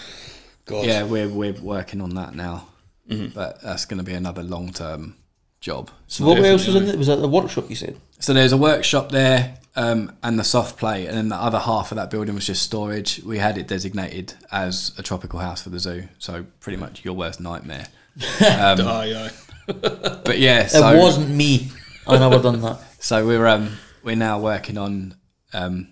God, 0.66 0.84
yeah, 0.84 1.04
we're 1.04 1.28
we're 1.28 1.54
working 1.54 2.02
on 2.02 2.16
that 2.16 2.34
now, 2.34 2.68
but 3.08 3.62
that's 3.62 3.86
going 3.86 3.98
to 3.98 4.04
be 4.04 4.12
another 4.14 4.42
long 4.42 4.72
term 4.72 5.16
job. 5.60 5.90
So 6.06 6.26
what 6.26 6.38
else 6.38 6.66
was 6.66 6.76
in 6.76 6.88
it? 6.88 6.96
Was 6.96 7.08
that 7.08 7.16
the 7.16 7.28
workshop 7.28 7.68
you 7.68 7.76
said? 7.76 7.96
So 8.20 8.32
there's 8.32 8.52
a 8.52 8.56
workshop 8.56 9.10
there 9.10 9.58
um, 9.76 10.16
and 10.22 10.38
the 10.38 10.44
soft 10.44 10.76
play, 10.76 11.06
and 11.06 11.16
then 11.16 11.28
the 11.28 11.36
other 11.36 11.58
half 11.58 11.92
of 11.92 11.96
that 11.96 12.10
building 12.10 12.34
was 12.34 12.46
just 12.46 12.62
storage. 12.62 13.22
We 13.24 13.38
had 13.38 13.58
it 13.58 13.68
designated 13.68 14.34
as 14.50 14.92
a 14.98 15.02
tropical 15.02 15.38
house 15.38 15.62
for 15.62 15.70
the 15.70 15.78
zoo, 15.78 16.08
so 16.18 16.46
pretty 16.60 16.78
much 16.78 17.04
your 17.04 17.14
worst 17.14 17.40
nightmare. 17.40 17.86
aye. 18.40 19.30
But 20.24 20.38
yeah, 20.38 20.66
so 20.66 20.88
it 20.88 20.98
wasn't 20.98 21.28
me. 21.28 21.68
I 22.06 22.18
never 22.18 22.38
done 22.42 22.60
that. 22.62 22.80
So 23.00 23.24
we're 23.24 23.46
um 23.46 23.76
we're 24.02 24.16
now 24.16 24.40
working 24.40 24.76
on 24.76 25.14
um 25.52 25.86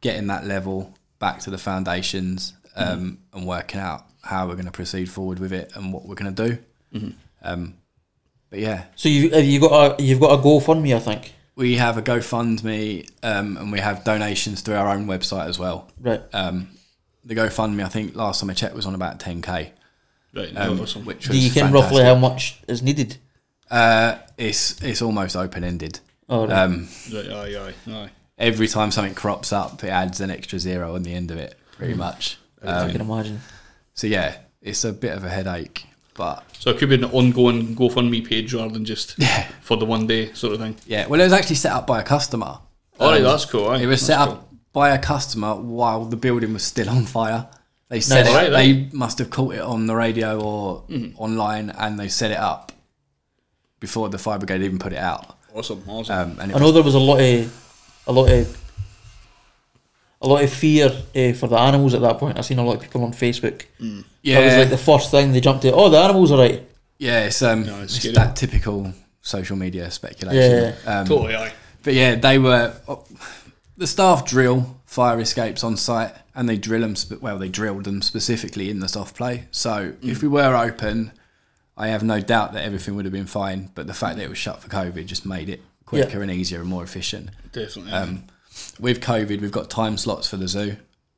getting 0.00 0.28
that 0.28 0.46
level 0.46 0.94
back 1.18 1.40
to 1.40 1.50
the 1.50 1.58
foundations 1.58 2.52
um 2.76 3.18
and 3.32 3.44
working 3.44 3.80
out 3.80 4.04
how 4.22 4.46
we're 4.46 4.54
going 4.54 4.66
to 4.66 4.70
proceed 4.70 5.10
forward 5.10 5.40
with 5.40 5.52
it 5.52 5.72
and 5.74 5.92
what 5.92 6.06
we're 6.06 6.14
going 6.14 6.32
to 6.32 6.48
do. 6.48 6.58
Um, 7.42 7.74
but 8.54 8.60
yeah, 8.62 8.84
So 8.94 9.08
you 9.08 9.30
have 9.30 9.44
you 9.44 9.58
got 9.58 9.98
a 9.98 10.02
you've 10.02 10.20
got 10.20 10.38
a 10.38 10.40
GoFundMe, 10.40 10.94
I 10.94 11.00
think. 11.00 11.32
we 11.56 11.74
have 11.76 11.96
a 11.98 12.02
GoFundMe 12.02 13.10
um, 13.24 13.56
and 13.56 13.72
we 13.72 13.80
have 13.80 14.04
donations 14.04 14.60
through 14.60 14.76
our 14.76 14.88
own 14.94 15.06
website 15.06 15.48
as 15.48 15.58
well. 15.58 15.90
Right. 16.00 16.22
Um, 16.32 16.68
the 17.24 17.34
GoFundMe, 17.34 17.84
I 17.84 17.88
think 17.88 18.14
last 18.14 18.40
time 18.40 18.50
I 18.50 18.54
checked, 18.54 18.76
was 18.76 18.86
on 18.86 18.94
about 18.94 19.18
10k, 19.18 19.70
Right, 20.34 20.56
um, 20.56 20.78
awesome. 20.80 21.04
which 21.04 21.26
was 21.28 21.36
Do 21.36 21.42
you 21.42 21.50
can 21.50 21.64
fantastic. 21.72 21.74
roughly 21.90 22.04
how 22.04 22.14
much 22.14 22.60
is 22.68 22.80
needed? 22.80 23.16
Uh, 23.70 24.18
it's 24.38 24.80
it's 24.82 25.02
almost 25.02 25.34
open 25.36 25.64
ended. 25.64 25.98
Oh, 26.28 26.46
right. 26.46 26.52
Um, 26.56 26.88
Right, 27.12 27.28
aye, 27.30 27.56
aye, 27.88 27.92
aye. 27.92 28.10
every 28.38 28.68
time 28.68 28.90
something 28.92 29.14
crops 29.14 29.52
up, 29.52 29.82
it 29.82 29.88
adds 29.88 30.20
an 30.20 30.30
extra 30.30 30.60
zero 30.60 30.94
on 30.94 31.02
the 31.02 31.12
end 31.12 31.30
of 31.32 31.38
it, 31.38 31.58
pretty 31.76 31.94
much. 31.94 32.38
I 32.62 32.88
can 32.92 33.00
Um, 33.00 33.10
imagine. 33.10 33.40
so 33.94 34.06
yeah, 34.06 34.36
it's 34.62 34.84
a 34.84 34.92
bit 34.92 35.12
of 35.16 35.24
a 35.24 35.28
headache, 35.28 35.86
but 36.14 36.44
So 36.58 36.70
it 36.70 36.78
could 36.78 36.88
be 36.88 36.94
an 36.96 37.04
ongoing 37.04 37.74
GoFundMe 37.76 38.26
page 38.26 38.54
rather 38.54 38.72
than 38.72 38.84
just 38.84 39.14
Yeah. 39.18 39.46
for 39.60 39.76
the 39.76 39.84
one 39.84 40.06
day 40.06 40.32
sort 40.32 40.54
of 40.54 40.60
thing. 40.60 40.76
yeah. 40.86 41.06
Well, 41.06 41.20
it 41.20 41.24
was 41.24 41.32
actually 41.32 41.56
set 41.56 41.72
up 41.72 41.86
by 41.86 42.00
a 42.00 42.04
customer. 42.04 42.58
All 43.00 43.10
right, 43.10 43.18
Um, 43.18 43.24
that's 43.24 43.44
cool. 43.44 43.68
Aye. 43.68 43.78
It 43.82 43.86
was 43.86 44.00
That's 44.06 44.18
set 44.20 44.24
cool. 44.28 44.34
up 44.36 44.48
by 44.72 44.90
a 44.90 44.98
customer 44.98 45.54
while 45.54 46.04
the 46.04 46.16
building 46.16 46.52
was 46.52 46.62
still 46.64 46.88
on 46.88 47.04
fire. 47.04 47.46
They 47.88 48.00
set 48.00 48.24
Nice. 48.24 48.32
it. 48.32 48.36
Right, 48.36 48.50
they 48.50 48.88
must 48.96 49.18
have 49.18 49.30
caught 49.30 49.54
it 49.54 49.60
on 49.60 49.86
the 49.86 49.94
radio 49.94 50.40
or 50.40 50.82
Mm-hmm. 50.88 51.16
online, 51.20 51.70
and 51.70 51.98
they 51.98 52.08
set 52.08 52.30
it 52.30 52.38
up 52.38 52.72
before 53.80 54.08
the 54.08 54.18
fire 54.18 54.38
brigade 54.38 54.62
even 54.62 54.78
put 54.78 54.92
it 54.92 54.98
out. 54.98 55.36
Awesome, 55.54 55.82
awesome. 55.88 56.16
Um, 56.32 56.38
and 56.40 56.52
I 56.54 56.58
know 56.58 56.72
there 56.72 56.82
was 56.82 56.94
a 56.94 56.98
lot 56.98 57.20
of 57.20 57.52
a 58.06 58.12
lot 58.12 58.30
of 58.30 58.63
a 60.24 60.28
lot 60.28 60.42
of 60.42 60.52
fear 60.52 60.86
uh, 60.86 61.32
for 61.34 61.46
the 61.48 61.56
animals 61.58 61.94
at 61.94 62.00
that 62.00 62.18
point. 62.18 62.38
I've 62.38 62.44
seen 62.46 62.58
a 62.58 62.64
lot 62.64 62.76
of 62.76 62.82
people 62.82 63.04
on 63.04 63.12
Facebook. 63.12 63.64
yeah, 64.22 64.40
That 64.40 64.44
was 64.46 64.56
like 64.56 64.70
the 64.70 64.78
first 64.78 65.10
thing 65.10 65.32
they 65.32 65.40
jumped 65.40 65.62
to. 65.62 65.72
Oh, 65.72 65.88
the 65.90 65.98
animals 65.98 66.32
are 66.32 66.38
right. 66.38 66.62
yeah, 66.98 67.26
it's 67.26 67.42
um, 67.42 67.64
No, 67.66 67.82
it's 67.82 68.04
it's 68.04 68.16
that 68.16 68.34
typical 68.36 68.92
social 69.22 69.56
media 69.56 69.90
speculation. 69.90 70.74
Yeah. 70.84 71.00
Um, 71.00 71.06
totally, 71.06 71.34
aye. 71.36 71.52
But 71.82 71.94
yeah, 71.94 72.14
they 72.14 72.38
were 72.38 72.74
the 73.76 73.86
staff 73.86 74.24
drill 74.26 74.80
fire 74.86 75.18
escapes 75.20 75.62
on 75.64 75.76
site, 75.76 76.14
and 76.34 76.48
they 76.48 76.56
drill 76.56 76.80
them. 76.80 76.96
Spe- 76.96 77.20
well, 77.20 77.38
they 77.38 77.48
drilled 77.48 77.84
them 77.84 78.00
specifically 78.02 78.70
in 78.70 78.80
the 78.80 78.88
soft 78.88 79.16
play. 79.16 79.44
So 79.50 79.92
if 80.02 80.22
we 80.22 80.28
were 80.28 80.56
open, 80.56 81.12
I 81.76 81.88
have 81.88 82.02
no 82.02 82.20
doubt 82.20 82.52
that 82.54 82.64
everything 82.64 82.96
would 82.96 83.04
have 83.04 83.12
been 83.12 83.26
fine. 83.26 83.70
But 83.74 83.86
the 83.86 83.94
fact 83.94 84.16
that 84.16 84.22
it 84.24 84.28
was 84.30 84.38
shut 84.38 84.62
for 84.62 84.68
COVID 84.68 85.04
just 85.06 85.26
made 85.26 85.48
it 85.50 85.60
quicker 85.84 86.22
and 86.22 86.30
easier 86.30 86.60
and 86.60 86.68
more 86.68 86.82
efficient. 86.82 87.30
Definitely. 87.52 87.92
Um, 87.92 88.24
with 88.78 89.00
COVID, 89.00 89.40
we've 89.40 89.52
got 89.52 89.70
time 89.70 89.96
slots 89.96 90.28
for 90.28 90.36
the 90.36 90.48
zoo. 90.48 90.76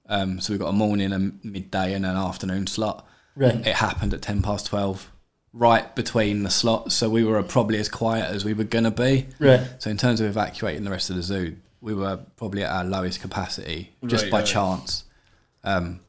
Um, 0.09 0.40
so 0.40 0.53
we've 0.53 0.61
got 0.61 0.68
a 0.68 0.72
morning, 0.72 1.12
a 1.12 1.18
midday, 1.46 1.92
and 1.94 2.07
an 2.07 2.16
afternoon 2.16 2.66
slot. 2.66 3.07
Right. 3.35 3.55
It 3.55 3.75
happened 3.77 4.14
at 4.14 4.22
ten 4.22 4.40
past 4.42 4.66
twelve, 4.66 5.11
right 5.53 5.94
between 5.94 6.42
the 6.42 6.51
slots. 6.51 6.94
So 6.94 7.11
we 7.11 7.25
were 7.25 7.42
probably 7.42 7.79
as 7.79 7.88
quiet 7.88 8.31
as 8.31 8.44
we 8.44 8.55
were 8.55 8.64
gonna 8.64 8.90
be. 8.90 9.27
Right. 9.38 9.66
So 9.79 9.90
in 9.90 9.96
terms 9.96 10.20
of 10.20 10.27
evacuating 10.27 10.85
the 10.85 10.90
rest 10.90 11.11
of 11.11 11.16
the 11.16 11.22
zoo, 11.22 11.57
we 11.81 11.94
were 11.94 12.18
probably 12.37 12.62
at 12.62 12.70
our 12.70 12.85
lowest 12.85 13.20
capacity 13.20 13.92
just 14.07 14.25
Right, 14.25 14.33
by 14.33 14.38
right. 14.38 14.46
chance. 14.46 15.05
Um, 15.64 16.01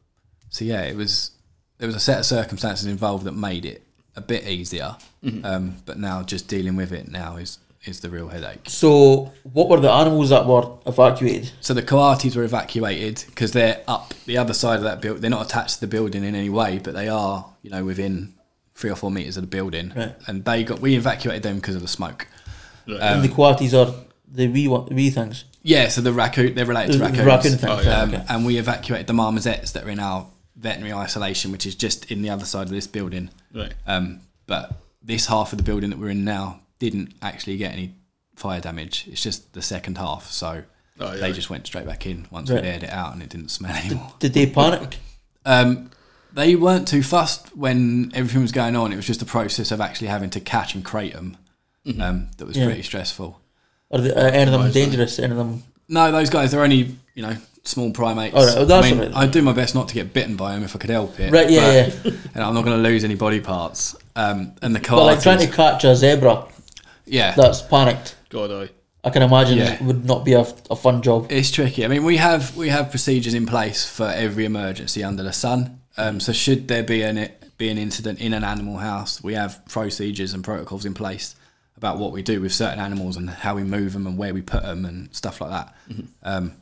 so 0.49 0.63
yeah, 0.63 0.83
it 0.83 0.95
was 0.95 1.31
there 1.79 1.87
was 1.87 1.95
a 1.95 1.99
set 1.99 2.19
of 2.19 2.25
circumstances 2.25 2.85
involved 2.85 3.25
that 3.25 3.33
made 3.33 3.65
it 3.65 3.83
a 4.15 4.21
bit 4.21 4.47
easier. 4.47 4.95
Mm-hmm. 5.23 5.45
Um, 5.45 5.75
but 5.85 5.97
now 5.99 6.23
just 6.23 6.47
dealing 6.47 6.75
with 6.75 6.91
it 6.91 7.07
now 7.07 7.37
is 7.37 7.57
is 7.85 7.99
the 8.01 8.09
real 8.09 8.27
headache. 8.27 8.61
So, 8.69 9.31
what 9.43 9.69
were 9.69 9.79
the 9.79 9.91
animals 9.91 10.29
that 10.29 10.45
were 10.45 10.77
evacuated? 10.85 11.51
So 11.61 11.73
the 11.73 11.83
coatis 11.83 12.35
were 12.35 12.43
evacuated 12.43 13.23
because 13.27 13.51
they're 13.51 13.81
up 13.87 14.13
the 14.25 14.37
other 14.37 14.53
side 14.53 14.77
of 14.77 14.83
that 14.83 15.01
building. 15.01 15.21
They're 15.21 15.29
not 15.29 15.45
attached 15.45 15.75
to 15.75 15.81
the 15.81 15.87
building 15.87 16.23
in 16.23 16.35
any 16.35 16.49
way, 16.49 16.79
but 16.83 16.93
they 16.93 17.07
are, 17.07 17.45
you 17.61 17.69
know, 17.69 17.85
within 17.85 18.33
three 18.75 18.89
or 18.89 18.95
four 18.95 19.11
meters 19.11 19.37
of 19.37 19.43
the 19.43 19.47
building. 19.47 19.93
Right. 19.95 20.15
And 20.27 20.43
they 20.45 20.63
got 20.63 20.79
we 20.79 20.95
evacuated 20.95 21.43
them 21.43 21.55
because 21.57 21.75
of 21.75 21.81
the 21.81 21.87
smoke. 21.87 22.27
and 22.87 23.23
the 23.23 23.29
coatis 23.29 23.73
are 23.73 23.93
the 24.29 24.47
wee 24.47 24.67
one, 24.67 24.87
wee 24.87 25.09
things. 25.09 25.45
Yeah, 25.63 25.89
so 25.89 26.01
the 26.01 26.13
raccoon 26.13 26.55
they're 26.55 26.65
related 26.65 26.93
to 26.93 26.97
The 26.99 27.03
raccoons. 27.05 27.25
raccoon 27.25 27.57
thing, 27.57 27.69
Oh, 27.69 27.81
yeah. 27.81 28.01
Um, 28.01 28.13
okay. 28.13 28.25
And 28.29 28.45
we 28.45 28.57
evacuated 28.57 29.07
the 29.07 29.13
marmosets 29.13 29.71
that 29.73 29.83
are 29.85 29.89
in 29.89 29.99
our 29.99 30.27
veterinary 30.55 30.93
isolation, 30.93 31.51
which 31.51 31.65
is 31.65 31.75
just 31.75 32.11
in 32.11 32.21
the 32.21 32.29
other 32.29 32.45
side 32.45 32.63
of 32.67 32.69
this 32.71 32.87
building. 32.87 33.29
Right. 33.53 33.73
Um, 33.85 34.21
but 34.45 34.73
this 35.03 35.27
half 35.27 35.51
of 35.53 35.57
the 35.57 35.63
building 35.63 35.89
that 35.89 35.99
we're 35.99 36.09
in 36.09 36.23
now 36.25 36.61
didn't 36.79 37.13
actually 37.21 37.57
get 37.57 37.73
any 37.73 37.93
fire 38.35 38.59
damage. 38.61 39.05
It's 39.11 39.21
just 39.23 39.53
the 39.53 39.61
second 39.61 39.97
half, 39.97 40.29
so 40.31 40.63
Oh, 40.99 41.13
yeah. 41.13 41.19
they 41.21 41.31
just 41.31 41.49
went 41.49 41.65
straight 41.67 41.85
back 41.85 42.05
in 42.05 42.27
once 42.31 42.49
Right. 42.49 42.61
we 42.61 42.67
aired 42.69 42.83
it 42.83 42.91
out, 42.91 43.13
and 43.13 43.21
it 43.21 43.29
didn't 43.29 43.49
smell 43.49 43.75
anymore. 43.75 44.13
Did 44.19 44.33
they 44.33 44.45
panic? 44.47 44.97
Um, 45.45 45.91
they 46.33 46.55
weren't 46.55 46.87
too 46.87 47.01
fussed 47.03 47.55
when 47.55 48.11
everything 48.13 48.41
was 48.41 48.51
going 48.51 48.75
on. 48.75 48.91
It 48.93 48.95
was 48.95 49.05
just 49.07 49.19
the 49.19 49.25
process 49.25 49.71
of 49.71 49.79
actually 49.81 50.07
having 50.07 50.29
to 50.31 50.39
catch 50.39 50.75
and 50.75 50.83
crate 50.83 51.13
them 51.13 51.37
um, 52.01 52.29
that 52.37 52.45
was 52.45 52.57
Yeah. 52.57 52.65
pretty 52.65 52.83
stressful. 52.83 53.39
Are 53.91 54.01
they, 54.01 54.11
are 54.11 54.27
any 54.27 54.51
of 54.53 54.59
them 54.61 54.71
dangerous? 54.71 55.19
Any 55.19 55.31
of 55.31 55.37
them? 55.37 55.63
No, 55.87 56.11
those 56.11 56.29
guys 56.29 56.51
They're 56.51 56.63
only 56.63 56.97
you 57.15 57.21
know 57.23 57.37
small 57.63 57.91
primates. 57.91 58.35
All 58.35 58.45
right, 58.45 58.55
well, 58.57 58.65
that's 58.65 58.87
I 58.87 58.89
mean, 58.91 58.99
all 58.99 59.05
right. 59.07 59.15
I'd 59.15 59.31
do 59.31 59.41
my 59.41 59.53
best 59.53 59.73
not 59.73 59.87
to 59.87 59.93
get 59.93 60.11
bitten 60.13 60.35
by 60.35 60.53
them 60.53 60.63
if 60.63 60.75
I 60.75 60.79
could 60.79 60.89
help 60.89 61.17
it. 61.19 61.31
Right, 61.31 61.49
yeah, 61.49 61.89
but, 62.03 62.13
And 62.35 62.43
I'm 62.43 62.53
not 62.53 62.65
going 62.65 62.75
to 62.81 62.89
lose 62.89 63.03
any 63.05 63.15
body 63.15 63.39
parts. 63.39 63.95
Um, 64.17 64.51
and 64.61 64.75
the 64.75 64.79
But 64.79 65.05
like 65.05 65.21
trying 65.21 65.39
to 65.39 65.47
catch 65.47 65.83
a 65.85 65.95
zebra 65.95 66.45
yeah, 67.07 67.33
that's 67.35 67.61
panicked. 67.61 68.15
God, 68.29 68.51
aye. 68.51 68.69
I 69.03 69.09
can 69.09 69.21
imagine 69.21 69.57
Yeah. 69.59 69.73
it 69.75 69.81
would 69.81 70.05
not 70.05 70.25
be 70.25 70.33
a, 70.33 70.45
a 70.69 70.75
fun 70.75 71.01
job. 71.01 71.27
It's 71.31 71.49
tricky. 71.51 71.85
I 71.85 71.87
mean, 71.87 72.03
we 72.03 72.17
have 72.17 72.55
we 72.57 72.69
have 72.69 72.89
procedures 72.89 73.33
in 73.33 73.45
place 73.45 73.87
for 73.89 74.05
every 74.07 74.45
emergency 74.45 75.03
under 75.03 75.23
the 75.23 75.33
sun. 75.33 75.79
Um, 75.97 76.19
so 76.19 76.33
should 76.33 76.67
there 76.67 76.83
be 76.83 77.01
an 77.03 77.29
be 77.57 77.69
an 77.69 77.77
incident 77.77 78.19
in 78.19 78.33
an 78.33 78.43
animal 78.43 78.77
house, 78.77 79.23
we 79.23 79.33
have 79.33 79.63
procedures 79.67 80.33
and 80.33 80.43
protocols 80.43 80.85
in 80.85 80.93
place 80.93 81.35
about 81.75 81.97
what 81.97 82.11
we 82.11 82.21
do 82.21 82.39
with 82.41 82.51
certain 82.53 82.79
animals 82.79 83.17
and 83.17 83.29
how 83.29 83.55
we 83.55 83.63
move 83.63 83.93
them 83.93 84.05
and 84.07 84.17
where 84.17 84.33
we 84.33 84.41
put 84.41 84.61
them 84.63 84.85
and 84.85 85.13
stuff 85.15 85.41
like 85.41 85.49
that. 85.51 85.75
Um, 86.23 86.53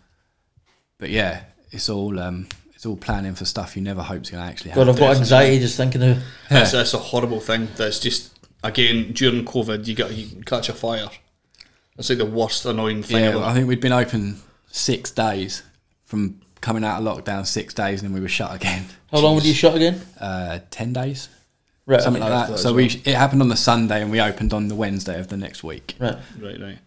but 1.00 1.10
yeah, 1.10 1.44
it's 1.72 1.90
all 1.90 2.18
um, 2.20 2.48
it's 2.74 2.86
all 2.86 2.96
planning 2.96 3.34
for 3.36 3.46
stuff 3.46 3.76
you 3.76 3.82
never 3.82 4.02
hope's 4.04 4.30
going 4.30 4.44
to 4.44 4.50
actually 4.50 4.72
God. 4.72 4.88
I've 4.90 4.98
got 5.00 5.18
anxiety 5.18 5.60
just 5.60 5.78
thinking 5.78 6.04
of. 6.04 6.24
That's, 6.50 6.72
that's 6.72 6.94
a 6.94 6.98
horrible 6.98 7.40
thing. 7.40 7.68
That's 7.76 8.00
just 8.00 8.35
again 8.66 9.14
during 9.14 9.46
COVID, 9.46 9.88
you 9.88 9.96
got 9.96 10.14
you 10.14 10.44
catch 10.44 10.70
a 10.70 10.74
fire. 10.74 11.10
That's 11.96 12.10
like 12.10 12.18
the 12.18 12.26
worst 12.26 12.66
annoying 12.66 13.04
thing 13.04 13.18
Yeah, 13.24 13.30
ever. 13.30 13.40
I 13.40 13.54
think 13.54 13.68
we'd 13.68 13.80
been 13.80 13.94
open 13.94 14.42
six 14.68 15.12
days 15.12 15.64
from 16.04 16.42
coming 16.60 16.84
out 16.84 17.02
of 17.02 17.06
lockdown. 17.06 17.46
Six 17.46 17.74
days, 17.74 18.02
and 18.02 18.10
then 18.10 18.14
we 18.14 18.22
were 18.22 18.28
shut 18.28 18.54
again. 18.54 18.86
How 19.12 19.20
long 19.20 19.36
were 19.36 19.42
you 19.42 19.54
shut 19.54 19.76
again? 19.76 20.02
Uh, 20.20 20.60
Ten 20.70 20.92
days. 20.92 21.30
Right, 21.88 22.02
something 22.02 22.22
like 22.22 22.50
that. 22.50 22.58
So 22.58 22.74
we 22.74 22.86
it 22.86 23.16
happened 23.16 23.42
on 23.42 23.50
the 23.50 23.56
Sunday 23.56 24.02
and 24.02 24.10
we 24.10 24.20
opened 24.20 24.54
on 24.54 24.70
the 24.70 24.76
Wednesday 24.76 25.20
of 25.20 25.28
the 25.28 25.38
next 25.38 25.64
week. 25.64 25.96
Right, 26.00 26.18
right, 26.40 26.60
right. 26.60 26.80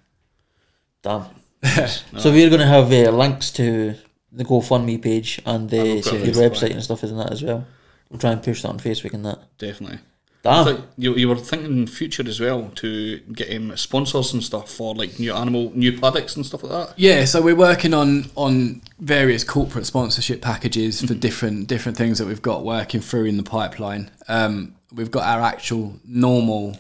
damn. 1.03 1.25
So 2.19 2.31
we're 2.31 2.49
going 2.49 2.61
to 2.61 2.67
have 2.67 2.93
uh, 2.93 3.11
links 3.11 3.51
to 3.53 3.95
the 4.31 4.45
GoFundMe 4.45 5.01
page 5.01 5.41
and 5.47 5.71
the, 5.71 5.83
we've 5.83 6.27
your 6.27 6.51
website 6.51 6.71
and 6.71 6.83
stuff 6.83 7.03
isn't 7.05 7.17
that 7.17 7.33
as 7.33 7.43
well. 7.43 7.67
We'll 8.11 8.21
try 8.21 8.33
and 8.33 8.43
push 8.43 8.63
that 8.63 8.69
on 8.69 8.79
Facebook 8.79 9.13
and 9.15 9.25
that. 9.25 9.39
Definitely. 9.59 9.99
I 10.45 10.65
Damn. 10.65 10.85
you, 10.97 11.15
you 11.17 11.29
were 11.29 11.37
thinking 11.37 11.87
future 11.87 12.27
as 12.27 12.41
well 12.41 12.71
to 12.77 13.19
get 13.19 13.55
um, 13.55 13.77
sponsors 13.77 14.33
and 14.33 14.43
stuff 14.43 14.71
for 14.71 14.95
like 14.95 15.19
new 15.19 15.33
animal, 15.35 15.73
new 15.75 15.99
products 15.99 16.37
and 16.37 16.47
stuff 16.47 16.63
like 16.63 16.73
that. 16.73 16.99
Yeah, 16.99 17.25
so 17.25 17.43
we're 17.43 17.57
working 17.57 17.93
on 17.93 18.31
on 18.37 18.81
various 19.01 19.45
corporate 19.45 19.87
sponsorship 19.87 20.41
packages 20.41 21.03
for 21.03 21.15
different 21.15 21.67
different 21.67 21.99
things 21.99 22.19
that 22.19 22.27
we've 22.27 22.43
got 22.43 22.65
working 22.65 23.01
through 23.01 23.25
in 23.25 23.37
the 23.37 23.43
pipeline. 23.43 24.11
Um, 24.29 24.75
we've 24.93 25.11
got 25.11 25.25
our 25.25 25.43
actual 25.43 25.99
normal 26.07 26.79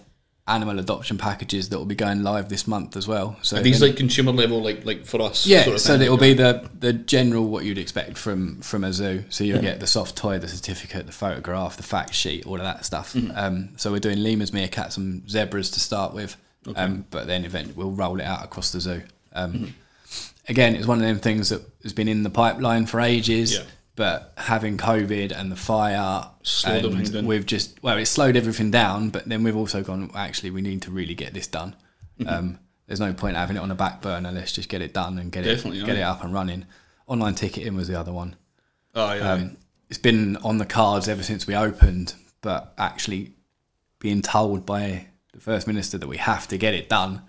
animal 0.48 0.78
adoption 0.78 1.18
packages 1.18 1.68
that 1.68 1.78
will 1.78 1.84
be 1.87 1.94
going 1.94 2.22
live 2.22 2.48
this 2.48 2.66
month 2.66 2.96
as 2.96 3.06
well. 3.06 3.37
So 3.42 3.58
Are 3.58 3.61
these 3.62 3.82
like 3.82 3.96
consumer 3.96 4.32
level, 4.32 4.62
like 4.62 4.84
like 4.84 5.04
for 5.04 5.20
us? 5.22 5.46
Yeah, 5.46 5.62
sort 5.64 5.76
of 5.76 5.80
so 5.82 5.92
thing? 5.94 6.02
it'll 6.02 6.16
be 6.16 6.32
the 6.34 6.68
the 6.78 6.92
general 6.92 7.44
what 7.48 7.64
you'd 7.64 7.78
expect 7.78 8.16
from 8.18 8.61
from 8.61 8.84
a 8.84 8.92
zoo. 8.92 9.24
So 9.28 9.44
you'll 9.44 9.61
get 9.62 9.80
the 9.80 9.87
soft 9.87 10.16
toy, 10.16 10.38
the 10.38 10.48
certificate, 10.48 11.06
the 11.06 11.12
photograph, 11.12 11.76
the 11.76 11.82
fact 11.82 12.14
sheet, 12.14 12.46
all 12.46 12.56
of 12.56 12.62
that 12.62 12.84
stuff. 12.84 13.14
Um, 13.34 13.70
so 13.76 13.92
we're 13.92 14.00
doing 14.00 14.22
lemurs, 14.22 14.50
meerkats, 14.50 14.96
and 14.96 15.28
zebras 15.28 15.70
to 15.72 15.80
start 15.80 16.14
with, 16.14 16.37
um, 16.74 17.04
but 17.11 17.26
then 17.26 17.44
eventually 17.44 17.74
we'll 17.74 17.90
roll 17.92 18.18
it 18.20 18.24
out 18.24 18.44
across 18.44 18.72
the 18.72 18.80
zoo. 18.80 19.02
Um, 19.34 19.74
Again, 20.48 20.74
it's 20.74 20.87
one 20.87 20.96
of 20.98 21.04
them 21.04 21.18
things 21.18 21.50
that 21.50 21.61
has 21.82 21.92
been 21.92 22.08
in 22.08 22.22
the 22.22 22.30
pipeline 22.30 22.87
for 22.87 23.00
ages. 23.02 23.54
Yeah. 23.54 23.64
But 23.98 24.32
having 24.37 24.78
COVID 24.78 25.32
and 25.32 25.50
the 25.50 25.56
fire, 25.56 26.24
Slowed 26.44 26.84
and 26.84 26.92
everything 26.94 27.12
down. 27.14 27.26
we've 27.26 27.44
just 27.44 27.82
well, 27.82 27.98
it 27.98 28.06
slowed 28.06 28.37
everything 28.37 28.70
down. 28.70 29.11
But 29.11 29.28
then 29.28 29.42
we've 29.42 29.56
also 29.56 29.82
gone. 29.82 30.08
Actually, 30.14 30.52
we 30.52 30.62
need 30.62 30.82
to 30.82 30.92
really 30.92 31.16
get 31.16 31.34
this 31.34 31.48
done. 31.48 31.74
Mm-hmm. 32.20 32.28
Um, 32.32 32.58
there's 32.87 33.00
no 33.00 33.12
point 33.12 33.37
having 33.37 33.56
it 33.56 33.61
on 33.61 33.68
the 33.70 33.74
back 33.74 34.00
burner. 34.00 34.30
Let's 34.30 34.52
just 34.52 34.68
get 34.68 34.82
it 34.82 34.94
done 34.94 35.18
and 35.18 35.32
get 35.32 35.42
Definitely, 35.42 35.80
it 35.80 35.84
get 35.87 35.96
aye. 35.96 36.00
it 36.00 36.04
up 36.04 36.22
and 36.22 36.32
running. 36.32 36.64
Online 37.08 37.34
ticketing 37.34 37.74
was 37.74 37.88
the 37.88 37.98
other 37.98 38.12
one. 38.12 38.37
Oh, 38.94 39.12
yeah. 39.14 39.32
Um, 39.32 39.56
it's 39.88 39.98
been 39.98 40.37
on 40.38 40.58
the 40.58 40.64
cards 40.64 41.08
ever 41.08 41.24
since 41.24 41.48
we 41.48 41.56
opened, 41.56 42.14
but 42.40 42.74
actually 42.78 43.32
being 43.98 44.22
told 44.22 44.64
by 44.64 45.08
the 45.32 45.40
first 45.40 45.66
minister 45.66 45.98
that 45.98 46.06
we 46.06 46.18
have 46.18 46.46
to 46.48 46.56
get 46.56 46.72
it 46.72 46.88
done 46.88 47.22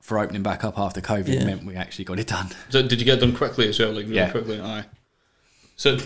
for 0.00 0.18
opening 0.20 0.42
back 0.44 0.62
up 0.62 0.78
after 0.78 1.00
COVID 1.00 1.26
Yeah. 1.40 1.44
meant 1.44 1.64
we 1.64 1.74
actually 1.76 2.04
got 2.04 2.18
it 2.20 2.28
done. 2.28 2.50
So 2.68 2.82
did 2.86 3.00
you 3.00 3.04
get 3.04 3.18
it 3.18 3.20
done 3.20 3.34
quickly 3.34 3.68
as 3.68 3.78
well? 3.80 3.88
Like 3.92 4.04
really 4.04 4.14
Yeah. 4.16 4.30
quickly, 4.30 4.60
aye. 4.60 4.84
So 5.80 5.96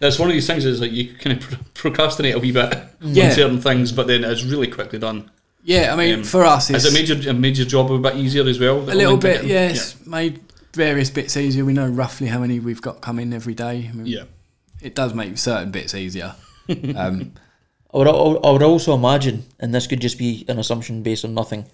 that's 0.00 0.18
one 0.18 0.28
of 0.28 0.32
these 0.34 0.48
things 0.48 0.64
is 0.64 0.80
like 0.80 0.90
you 0.90 1.14
kind 1.14 1.40
of 1.40 1.74
procrastinate 1.74 2.34
a 2.34 2.40
wee 2.40 2.50
bit 2.50 2.76
Yeah. 3.00 3.26
on 3.28 3.30
certain 3.32 3.60
things, 3.60 3.92
but 3.92 4.08
then 4.08 4.24
it's 4.24 4.42
really 4.42 4.66
quickly 4.66 4.98
done. 4.98 5.30
Yeah, 5.62 5.92
I 5.92 5.96
mean, 5.96 6.14
Um, 6.14 6.24
for 6.24 6.44
us, 6.44 6.66
Has 6.66 6.84
it's 6.84 6.92
it 6.92 6.98
made 6.98 7.24
your, 7.24 7.34
made 7.34 7.56
your 7.56 7.66
job 7.68 7.92
a 7.92 7.98
bit 8.00 8.16
easier 8.16 8.42
as 8.48 8.58
well? 8.58 8.80
the 8.80 8.92
a 8.92 8.94
little 8.94 9.12
online 9.14 9.20
bit. 9.20 9.40
ticketing? 9.42 9.76
Yeah, 9.76 10.10
made 10.10 10.40
various 10.74 11.10
bits 11.10 11.36
easier. 11.36 11.64
We 11.64 11.74
know 11.74 11.86
roughly 11.86 12.26
how 12.26 12.40
many 12.40 12.58
we've 12.58 12.82
got 12.82 13.02
coming 13.02 13.32
every 13.32 13.54
day. 13.54 13.88
I 13.88 13.94
mean, 13.94 14.06
Yeah. 14.06 14.24
it 14.82 14.96
does 14.96 15.14
make 15.14 15.38
certain 15.38 15.70
bits 15.70 15.94
easier. 15.94 16.34
Um, 16.96 17.32
I 17.94 17.98
would, 17.98 18.08
I 18.08 18.50
would 18.50 18.62
also 18.64 18.94
imagine, 18.94 19.44
and 19.60 19.72
this 19.72 19.86
could 19.86 20.00
just 20.00 20.18
be 20.18 20.44
an 20.48 20.58
assumption 20.58 21.02
based 21.04 21.24
on 21.24 21.34
nothing, 21.34 21.66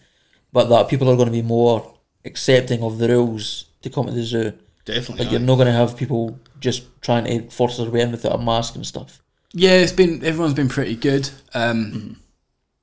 but 0.53 0.69
that 0.69 0.89
people 0.89 1.09
are 1.11 1.17
going 1.17 1.27
to 1.29 1.33
be 1.33 1.43
more 1.43 1.95
accepting 2.27 2.83
of 2.83 2.99
the 2.99 3.09
rules 3.09 3.65
to 3.83 3.89
come 3.89 4.07
to 4.07 4.13
the 4.13 4.23
zoo. 4.25 4.53
Definitely. 4.85 5.25
Like 5.25 5.33
you're 5.33 5.41
not 5.41 5.55
going 5.57 5.67
to 5.69 5.73
have 5.73 5.97
people 5.97 6.39
just 6.61 6.85
trying 7.03 7.25
to 7.25 7.49
force 7.51 7.77
their 7.77 7.91
way 7.91 8.01
in 8.01 8.11
without 8.11 8.35
a 8.35 8.39
mask 8.43 8.75
and 8.75 8.87
stuff. 8.87 9.23
Yeah, 9.53 9.73
it's 9.73 9.93
been 9.93 10.25
everyone's 10.25 10.55
been 10.55 10.69
pretty 10.69 10.97
good. 10.97 11.31
Um, 11.55 12.21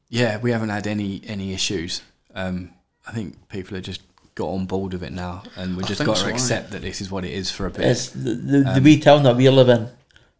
Yeah, 0.09 0.37
we 0.37 0.51
haven't 0.51 0.69
had 0.69 0.87
any 0.87 1.21
any 1.25 1.53
issues. 1.53 2.01
Um, 2.35 2.71
I 3.07 3.11
think 3.11 3.47
people 3.49 3.75
have 3.75 3.83
just 3.83 4.01
got 4.35 4.47
on 4.47 4.65
board 4.65 4.93
with 4.93 5.03
it 5.03 5.11
now, 5.11 5.43
and 5.55 5.75
we've 5.77 5.87
just 5.87 6.03
got 6.03 6.17
so, 6.17 6.23
to 6.25 6.29
aye. 6.29 6.33
accept 6.33 6.71
that 6.71 6.81
this 6.81 7.01
is 7.01 7.11
what 7.11 7.25
it 7.25 7.31
is 7.31 7.51
for 7.51 7.65
a 7.65 7.69
bit. 7.69 7.85
It's 7.85 8.09
the, 8.09 8.33
the, 8.33 8.71
the 8.75 8.81
wee 8.81 8.99
town 8.99 9.23
that 9.23 9.35
we 9.35 9.49
live 9.49 9.69
in. 9.69 9.89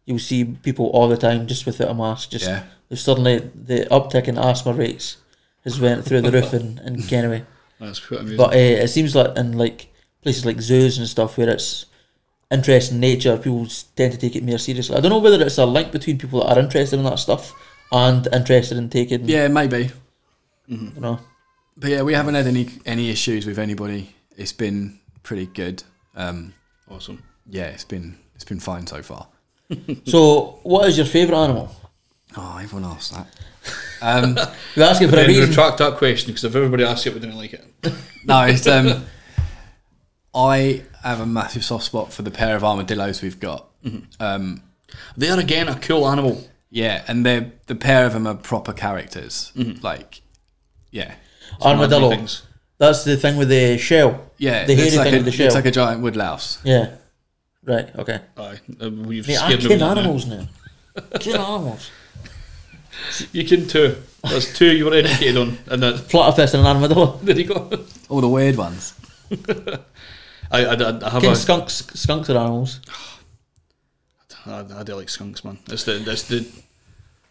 You'll 0.06 0.18
see 0.18 0.44
people 0.44 0.86
all 0.86 1.08
the 1.08 1.16
time 1.16 1.46
just 1.46 1.66
without 1.66 1.88
a 1.90 1.94
mask. 1.94 2.30
Just 2.30 2.46
Yeah. 2.46 2.64
suddenly 2.94 3.38
the 3.54 3.86
uptick 3.90 4.28
in 4.28 4.38
asthma 4.38 4.72
rates 4.72 5.16
has 5.64 5.80
went 5.80 6.04
through 6.04 6.20
the 6.22 6.30
roof 6.30 6.52
in, 6.52 6.78
in 6.84 7.02
Kennedy. 7.02 7.44
That's 7.80 8.00
quite 8.00 8.20
amazing. 8.20 8.36
But 8.36 8.54
uh, 8.54 8.82
it 8.84 8.88
seems 8.88 9.14
like 9.16 9.36
in 9.36 9.56
like 9.56 9.92
places 10.22 10.44
like 10.44 10.60
zoos 10.60 10.98
and 10.98 11.08
stuff 11.08 11.38
where 11.38 11.48
it's 11.48 11.86
interest 12.50 12.92
in 12.92 13.00
nature, 13.00 13.36
people 13.36 13.66
tend 13.96 14.12
to 14.12 14.18
take 14.18 14.36
it 14.36 14.44
more 14.44 14.58
seriously. 14.58 14.96
I 14.96 15.00
don't 15.00 15.10
know 15.10 15.18
whether 15.18 15.42
it's 15.44 15.58
a 15.58 15.66
link 15.66 15.92
between 15.92 16.18
people 16.18 16.40
that 16.40 16.56
are 16.56 16.60
interested 16.60 16.98
in 16.98 17.04
that 17.04 17.18
stuff 17.18 17.52
and 17.92 18.26
interested 18.32 18.78
in 18.78 18.88
taking. 18.90 19.28
Yeah, 19.28 19.48
maybe, 19.48 19.90
You 20.66 20.92
know. 21.00 21.20
but 21.76 21.90
yeah, 21.90 22.02
we 22.02 22.14
haven't 22.14 22.34
had 22.34 22.46
any 22.46 22.68
any 22.86 23.10
issues 23.10 23.46
with 23.46 23.58
anybody. 23.58 24.14
It's 24.36 24.52
been 24.52 24.98
pretty 25.22 25.46
good. 25.46 25.82
Um, 26.16 26.54
awesome. 26.90 27.22
yeah, 27.48 27.66
it's 27.66 27.84
been 27.84 28.16
it's 28.34 28.44
been 28.44 28.60
fine 28.60 28.86
so 28.86 29.02
far. 29.02 29.28
So, 30.06 30.60
what 30.62 30.88
is 30.88 30.96
your 30.98 31.06
favourite 31.06 31.42
animal? 31.42 31.74
Oh, 32.36 32.58
everyone 32.62 32.90
asks 32.90 33.10
that. 33.10 33.26
Um, 34.02 34.36
You're 34.76 34.84
asking 34.84 35.08
for 35.08 35.14
a 35.14 35.20
Then 35.20 35.28
reason. 35.28 35.48
retract 35.48 35.78
that 35.78 35.96
question 35.96 36.26
because 36.32 36.44
if 36.44 36.54
everybody 36.54 36.84
asks 36.84 37.06
it, 37.06 37.14
we 37.14 37.20
didn't 37.20 37.38
like 37.38 37.54
it. 37.54 37.64
no, 38.26 38.42
it's 38.42 38.66
um, 38.66 39.06
I 40.34 40.82
have 41.04 41.20
a 41.20 41.26
massive 41.26 41.64
soft 41.64 41.84
spot 41.84 42.12
for 42.12 42.22
the 42.22 42.30
pair 42.30 42.56
of 42.56 42.64
armadillos 42.64 43.22
we've 43.22 43.40
got. 43.40 43.66
Um, 44.20 44.62
They 45.16 45.28
are 45.28 45.38
again 45.38 45.68
a 45.68 45.78
cool 45.78 46.08
animal. 46.08 46.42
yeah, 46.70 47.04
and 47.08 47.24
they're 47.26 47.52
the 47.66 47.74
pair 47.74 48.06
of 48.06 48.12
them 48.12 48.26
are 48.26 48.34
proper 48.34 48.72
characters. 48.72 49.52
Like, 49.82 50.22
yeah, 50.90 51.14
Armadillo. 51.60 52.10
Things. 52.10 52.42
That's 52.78 53.04
the 53.04 53.16
thing 53.16 53.36
with 53.36 53.48
the 53.48 53.78
shell. 53.78 54.30
Yeah, 54.38 54.64
the 54.64 54.72
it 54.72 54.78
hairy 54.78 54.90
like, 54.96 55.04
thing 55.04 55.14
a, 55.14 55.16
with 55.18 55.24
the 55.26 55.30
looks 55.30 55.36
shell. 55.36 55.54
like 55.54 55.66
a 55.66 55.70
giant 55.70 56.02
woodlouse. 56.02 56.58
yeah. 56.64 56.96
Right. 57.66 57.88
Okay. 57.96 58.20
Aye, 58.36 58.58
uh, 58.82 58.90
we've 58.90 59.26
Mate, 59.26 59.38
I 59.38 59.46
scared 59.46 59.60
kin 59.60 59.78
now. 59.78 59.90
animals 59.92 60.26
now. 60.26 60.46
Kin 61.18 61.34
animals. 61.36 61.90
You 63.32 63.44
can 63.44 63.66
too. 63.66 63.96
That's 64.22 64.56
two 64.56 64.72
you 64.76 64.84
were 64.84 64.94
educated 64.94 65.36
on, 65.36 65.58
and 65.66 65.82
that 65.82 66.08
Platypus 66.08 66.54
and 66.54 66.60
an 66.60 66.76
armadillo. 66.76 67.16
there 67.22 67.36
you 67.38 67.44
go. 67.44 67.70
All 68.08 68.20
the 68.20 68.28
weird 68.28 68.56
ones. 68.56 68.94
I, 70.54 70.74
I, 70.74 71.06
I 71.06 71.10
have 71.10 71.22
Kin 71.22 71.32
a, 71.32 71.36
skunks. 71.36 71.86
Skunks 71.94 72.30
are 72.30 72.36
animals. 72.38 72.80
I, 74.46 74.64
I 74.76 74.82
do 74.82 74.94
like 74.96 75.08
skunks, 75.08 75.44
man. 75.44 75.58
It's 75.68 75.84
the 75.84 75.96
it's 76.10 76.24
the. 76.24 76.46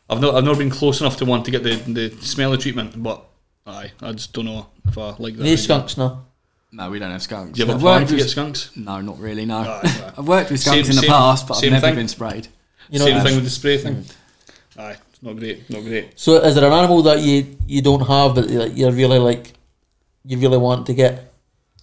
I've 0.10 0.20
not 0.22 0.36
I've 0.36 0.44
never 0.44 0.58
been 0.58 0.70
close 0.70 1.00
enough 1.02 1.18
to 1.18 1.26
one 1.26 1.44
to 1.44 1.52
get 1.52 1.64
the 1.64 1.76
the 1.76 2.10
smelly 2.22 2.58
treatment, 2.58 3.02
but 3.02 3.24
aye, 3.68 3.92
I 4.02 4.12
just 4.14 4.34
don't 4.34 4.46
know 4.46 4.68
if 4.88 4.98
I 4.98 5.16
like 5.20 5.36
that. 5.38 5.44
These 5.44 5.64
skunks, 5.66 5.98
no. 5.98 6.24
No, 6.72 6.90
we 6.90 6.98
don't 6.98 7.12
have 7.12 7.22
skunks. 7.22 7.54
Do 7.56 7.60
you 7.62 7.68
have 7.68 7.76
a 7.76 7.78
I've 7.78 7.82
plan 7.82 8.00
worked 8.02 8.10
to 8.10 8.16
with- 8.16 8.24
get 8.24 8.30
skunks? 8.32 8.72
No, 8.76 9.00
not 9.02 9.20
really. 9.20 9.46
No, 9.46 9.58
Aye, 9.60 9.82
aye. 9.84 10.14
I've 10.18 10.28
worked 10.28 10.50
with 10.50 10.60
skunks 10.60 10.88
Same- 10.88 10.92
in 10.92 10.96
the 10.96 11.02
same- 11.02 11.10
past, 11.12 11.48
but 11.48 11.64
I've 11.64 11.70
never 11.72 11.86
thing. 11.88 11.96
been 11.96 12.08
sprayed. 12.08 12.48
You 12.90 13.00
know. 13.00 13.06
Same 13.06 13.18
I 13.18 13.20
thing 13.22 13.28
mean? 13.28 13.36
with 13.36 13.44
the 13.46 13.50
spray 13.52 13.78
thing. 13.78 13.96
Mm. 13.98 14.14
Aye, 14.80 14.98
it's 15.12 15.22
not 15.24 15.36
great, 15.38 15.70
not 15.70 15.84
great. 15.84 16.20
So, 16.20 16.38
is 16.38 16.56
there 16.56 16.66
an 16.66 16.74
animal 16.74 17.04
that 17.04 17.20
you 17.22 17.58
you 17.68 17.82
don't 17.84 18.02
have 18.08 18.34
but 18.36 18.48
that 18.50 18.76
you're 18.76 18.92
really 18.92 19.20
like, 19.20 19.54
you 20.26 20.38
really 20.40 20.58
want 20.58 20.88
to 20.88 20.94
get? 20.96 21.32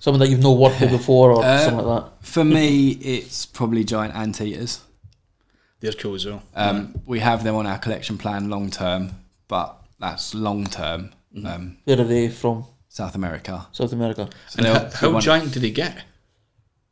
Something 0.01 0.21
that 0.21 0.29
you've 0.29 0.43
no 0.43 0.53
worked 0.53 0.81
with 0.81 0.91
before 0.91 1.31
or 1.31 1.45
Uh, 1.45 1.59
something 1.59 1.87
like 1.87 2.05
that. 2.05 2.27
For 2.27 2.43
me, 2.43 2.91
it's 2.93 3.47
probably 3.47 3.85
giant 3.85 4.15
anteaters. 4.15 4.81
They're 5.81 5.93
cool 5.93 6.15
as 6.15 6.27
well. 6.27 6.43
Um, 6.55 7.01
we 7.07 7.21
have 7.21 7.45
them 7.45 7.55
on 7.55 7.67
our 7.67 7.79
collection 7.79 8.19
plan 8.19 8.51
long 8.51 8.71
term, 8.71 9.13
but 9.47 9.79
that's 9.99 10.35
long 10.35 10.67
term. 10.67 11.13
Mm-hmm. 11.35 11.47
Um, 11.47 11.77
Where 11.85 12.01
are 12.01 12.05
they 12.05 12.29
from? 12.29 12.65
South 12.89 13.15
America. 13.15 13.67
South 13.73 13.93
America. 13.93 14.29
So 14.49 14.59
and 14.59 14.93
how, 14.93 15.13
how 15.13 15.21
giant 15.21 15.53
do 15.53 15.61
they 15.61 15.71
get? 15.71 16.03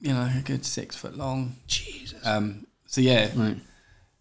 You 0.00 0.12
know, 0.12 0.30
a 0.38 0.42
good 0.42 0.64
six 0.64 0.94
foot 0.94 1.16
long. 1.16 1.56
Jesus. 1.66 2.24
Um, 2.24 2.66
so 2.86 3.00
yeah, 3.00 3.30
right. 3.34 3.56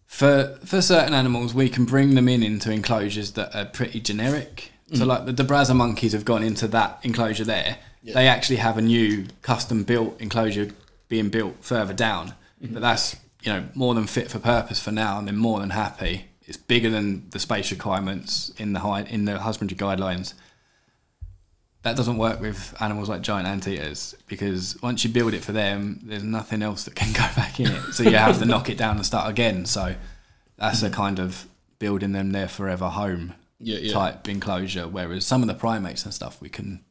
for 0.06 0.58
for 0.64 0.82
certain 0.82 1.14
animals, 1.14 1.54
we 1.54 1.68
can 1.68 1.84
bring 1.84 2.14
them 2.14 2.28
in 2.28 2.42
into 2.42 2.72
enclosures 2.72 3.32
that 3.32 3.54
are 3.54 3.64
pretty 3.64 4.00
generic. 4.00 4.72
So 4.94 5.04
like 5.04 5.26
the 5.26 5.34
De 5.34 5.44
Brazza 5.44 5.76
monkeys 5.76 6.12
have 6.12 6.24
gone 6.24 6.42
into 6.42 6.66
that 6.68 6.98
enclosure 7.02 7.44
there. 7.44 7.76
They 8.14 8.28
actually 8.28 8.56
have 8.56 8.78
a 8.78 8.82
new 8.82 9.26
custom 9.42 9.84
built 9.84 10.20
enclosure 10.20 10.70
being 11.08 11.30
built 11.30 11.56
further 11.60 11.94
down, 11.94 12.34
mm-hmm. 12.62 12.74
but 12.74 12.80
that's 12.80 13.16
you 13.42 13.52
know 13.52 13.64
more 13.74 13.94
than 13.94 14.06
fit 14.06 14.30
for 14.30 14.38
purpose 14.38 14.80
for 14.80 14.92
now, 14.92 15.18
and 15.18 15.26
they're 15.26 15.34
more 15.34 15.60
than 15.60 15.70
happy. 15.70 16.26
It's 16.42 16.56
bigger 16.56 16.90
than 16.90 17.28
the 17.30 17.38
space 17.38 17.70
requirements 17.70 18.50
in 18.56 18.72
the 18.72 18.80
high, 18.80 19.02
in 19.02 19.24
the 19.24 19.38
husbandry 19.38 19.76
guidelines. 19.76 20.34
That 21.82 21.96
doesn't 21.96 22.18
work 22.18 22.40
with 22.40 22.74
animals 22.80 23.08
like 23.08 23.20
giant 23.20 23.46
anteaters 23.46 24.16
because 24.26 24.80
once 24.82 25.04
you 25.04 25.10
build 25.10 25.32
it 25.32 25.44
for 25.44 25.52
them, 25.52 26.00
there's 26.02 26.24
nothing 26.24 26.62
else 26.62 26.84
that 26.84 26.94
can 26.94 27.12
go 27.12 27.26
back 27.36 27.60
in 27.60 27.68
it. 27.70 27.92
So 27.92 28.02
you 28.02 28.16
have 28.16 28.38
to 28.38 28.44
knock 28.44 28.68
it 28.68 28.76
down 28.76 28.96
and 28.96 29.06
start 29.06 29.30
again. 29.30 29.64
So 29.64 29.94
that's 30.56 30.82
a 30.82 30.90
kind 30.90 31.18
of 31.18 31.46
building 31.78 32.12
them 32.12 32.32
their 32.32 32.48
forever 32.48 32.88
home 32.88 33.34
Yeah, 33.60 33.78
yeah. 33.78 33.92
type 33.92 34.28
enclosure. 34.28 34.88
Whereas 34.88 35.24
some 35.24 35.42
of 35.42 35.48
the 35.48 35.54
primates 35.54 36.04
and 36.04 36.12
stuff, 36.12 36.40
we 36.40 36.48
can 36.48 36.82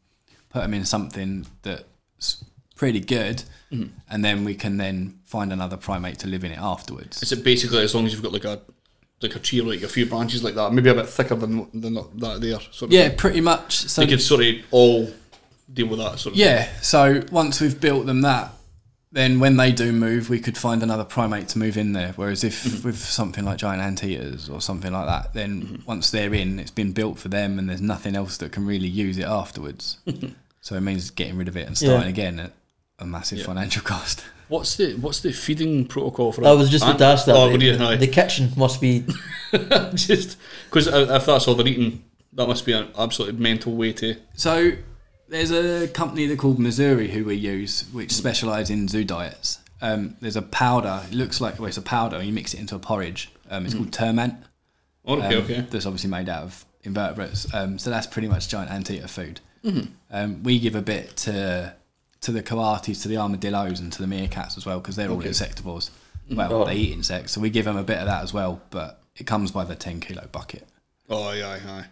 put 0.57 0.63
them 0.63 0.73
in 0.73 0.85
something 0.85 1.45
that's 1.63 2.43
pretty 2.75 2.99
good, 2.99 3.43
Mm-hmm. 3.69 3.89
and 4.09 4.23
then 4.23 4.45
we 4.45 4.55
can 4.55 4.77
then 4.77 5.19
find 5.25 5.51
another 5.51 5.75
primate 5.75 6.19
to 6.19 6.27
live 6.27 6.45
in 6.45 6.51
it 6.53 6.57
afterwards. 6.57 7.21
Is 7.21 7.33
it 7.33 7.43
basically 7.43 7.81
as 7.83 7.93
long 7.93 8.05
as 8.05 8.13
you've 8.13 8.23
got 8.23 8.31
like 8.31 8.45
a 8.45 8.61
like 9.21 9.35
a 9.35 9.39
tree, 9.39 9.59
like 9.61 9.81
a 9.83 9.89
few 9.89 10.05
branches 10.05 10.41
like 10.41 10.55
that, 10.55 10.71
maybe 10.71 10.89
a 10.89 10.93
bit 10.93 11.09
thicker 11.09 11.35
than 11.35 11.67
than 11.73 11.95
that 11.95 12.39
there? 12.39 12.59
Sort 12.71 12.83
of 12.83 12.91
Yeah, 12.93 13.13
pretty 13.17 13.41
much. 13.41 13.73
So 13.73 14.01
they 14.01 14.07
could 14.07 14.21
sort 14.21 14.41
of 14.45 14.55
all 14.71 15.11
deal 15.73 15.87
with 15.87 15.99
that 15.99 16.17
sort 16.19 16.35
of. 16.35 16.39
Yeah, 16.39 16.69
so 16.81 17.21
once 17.29 17.59
we've 17.59 17.77
built 17.81 18.05
them 18.05 18.21
that, 18.21 18.53
then 19.11 19.41
when 19.41 19.57
they 19.57 19.73
do 19.73 19.91
move, 19.91 20.29
we 20.29 20.39
could 20.39 20.57
find 20.57 20.81
another 20.81 21.03
primate 21.03 21.49
to 21.49 21.57
move 21.59 21.75
in 21.75 21.91
there. 21.91 22.13
Whereas 22.15 22.45
if 22.45 22.63
Mm-hmm. 22.63 22.87
with 22.87 22.97
something 22.99 23.43
like 23.43 23.57
giant 23.57 23.81
anteaters 23.81 24.47
or 24.49 24.61
something 24.61 24.93
like 24.93 25.07
that, 25.07 25.33
then 25.33 25.61
Mm-hmm. 25.61 25.85
once 25.85 26.09
they're 26.11 26.33
in, 26.33 26.57
it's 26.57 26.71
been 26.71 26.93
built 26.93 27.19
for 27.19 27.27
them, 27.27 27.59
and 27.59 27.67
there's 27.67 27.81
nothing 27.81 28.15
else 28.15 28.37
that 28.37 28.53
can 28.53 28.65
really 28.65 28.87
use 28.87 29.17
it 29.17 29.25
afterwards. 29.25 29.97
so 30.67 30.75
it 30.75 30.81
means 30.81 31.11
getting 31.11 31.37
rid 31.37 31.47
of 31.47 31.55
it 31.55 31.65
and 31.65 31.77
starting 31.77 32.01
Yeah. 32.01 32.09
again 32.09 32.39
at 32.41 32.51
a 32.99 33.05
massive 33.05 33.41
financial 33.41 33.81
cost. 33.83 34.25
What's 34.49 34.75
the 34.75 34.95
what's 34.95 35.19
the 35.21 35.31
feeding 35.33 35.85
protocol 35.85 36.31
for? 36.31 36.41
That? 36.41 36.49
I 36.49 36.53
was 36.53 36.69
just 36.69 36.83
about 36.83 36.99
to 36.99 37.05
ask 37.05 37.25
that. 37.25 37.35
Oh, 37.35 37.47
the, 37.47 37.51
would 37.51 37.61
you? 37.61 37.75
the, 37.75 37.83
Aye. 37.83 37.95
the 37.97 38.07
kitchen 38.07 38.49
must 38.55 38.79
be. 38.79 39.05
just 39.93 40.37
because 40.69 40.87
if 40.87 41.25
that's 41.25 41.47
all 41.49 41.55
they're 41.55 41.67
eating, 41.67 42.03
that 42.31 42.47
must 42.47 42.65
be 42.65 42.71
an 42.71 42.87
absolutely 42.97 43.41
mental 43.41 43.75
way 43.75 43.91
to. 43.93 44.15
So 44.35 44.71
there's 45.27 45.51
a 45.51 45.89
company 45.89 46.27
they're 46.27 46.37
called 46.37 46.59
Mazuri 46.59 47.09
who 47.09 47.25
we 47.25 47.35
use, 47.35 47.89
which 47.91 48.13
specialise 48.13 48.69
in 48.69 48.87
zoo 48.87 49.03
diets. 49.03 49.59
Um, 49.81 50.15
there's 50.21 50.37
a 50.37 50.41
powder. 50.41 51.01
It 51.11 51.13
looks 51.13 51.41
like 51.41 51.59
well, 51.59 51.67
it's 51.67 51.77
a 51.77 51.81
powder. 51.81 52.15
And 52.15 52.25
you 52.25 52.31
mix 52.31 52.53
it 52.53 52.61
into 52.61 52.75
a 52.75 52.79
porridge. 52.79 53.29
Um, 53.49 53.65
it's 53.65 53.75
called 53.75 53.91
Termant. 53.91 54.37
Oh, 55.05 55.17
okay, 55.17 55.35
um, 55.35 55.43
okay. 55.43 55.61
That's 55.69 55.85
obviously 55.85 56.09
made 56.09 56.29
out 56.29 56.43
of 56.43 56.65
invertebrates. 56.83 57.53
Um, 57.53 57.77
so 57.79 57.89
that's 57.89 58.07
pretty 58.07 58.29
much 58.29 58.47
giant 58.47 58.71
anteater 58.71 59.09
food. 59.09 59.41
Um, 60.11 60.43
we 60.43 60.59
give 60.59 60.75
a 60.75 60.81
bit 60.81 61.15
to 61.17 61.73
to 62.21 62.31
the 62.31 62.41
coatis, 62.43 63.01
to 63.03 63.07
the 63.07 63.17
armadillos, 63.17 63.79
and 63.79 63.91
to 63.93 64.01
the 64.03 64.07
meerkats 64.07 64.57
as 64.57 64.65
well 64.65 64.79
because 64.79 64.95
they're 64.95 65.09
all 65.09 65.21
insectivores. 65.21 65.89
Well, 66.29 66.53
Oh. 66.63 66.65
they 66.65 66.75
eat 66.75 66.91
insects, 66.93 67.31
so 67.33 67.41
we 67.41 67.49
give 67.49 67.65
them 67.65 67.77
a 67.77 67.83
bit 67.83 67.97
of 67.99 68.05
that 68.07 68.23
as 68.23 68.33
well. 68.33 68.61
But 68.69 69.01
it 69.15 69.25
comes 69.27 69.51
by 69.51 69.63
the 69.65 69.75
ten 69.75 69.99
kilo 69.99 70.27
bucket. 70.31 70.67
Oh, 71.09 71.23
aye, 71.23 71.41
aye, 71.41 71.61
aye. 71.67 71.85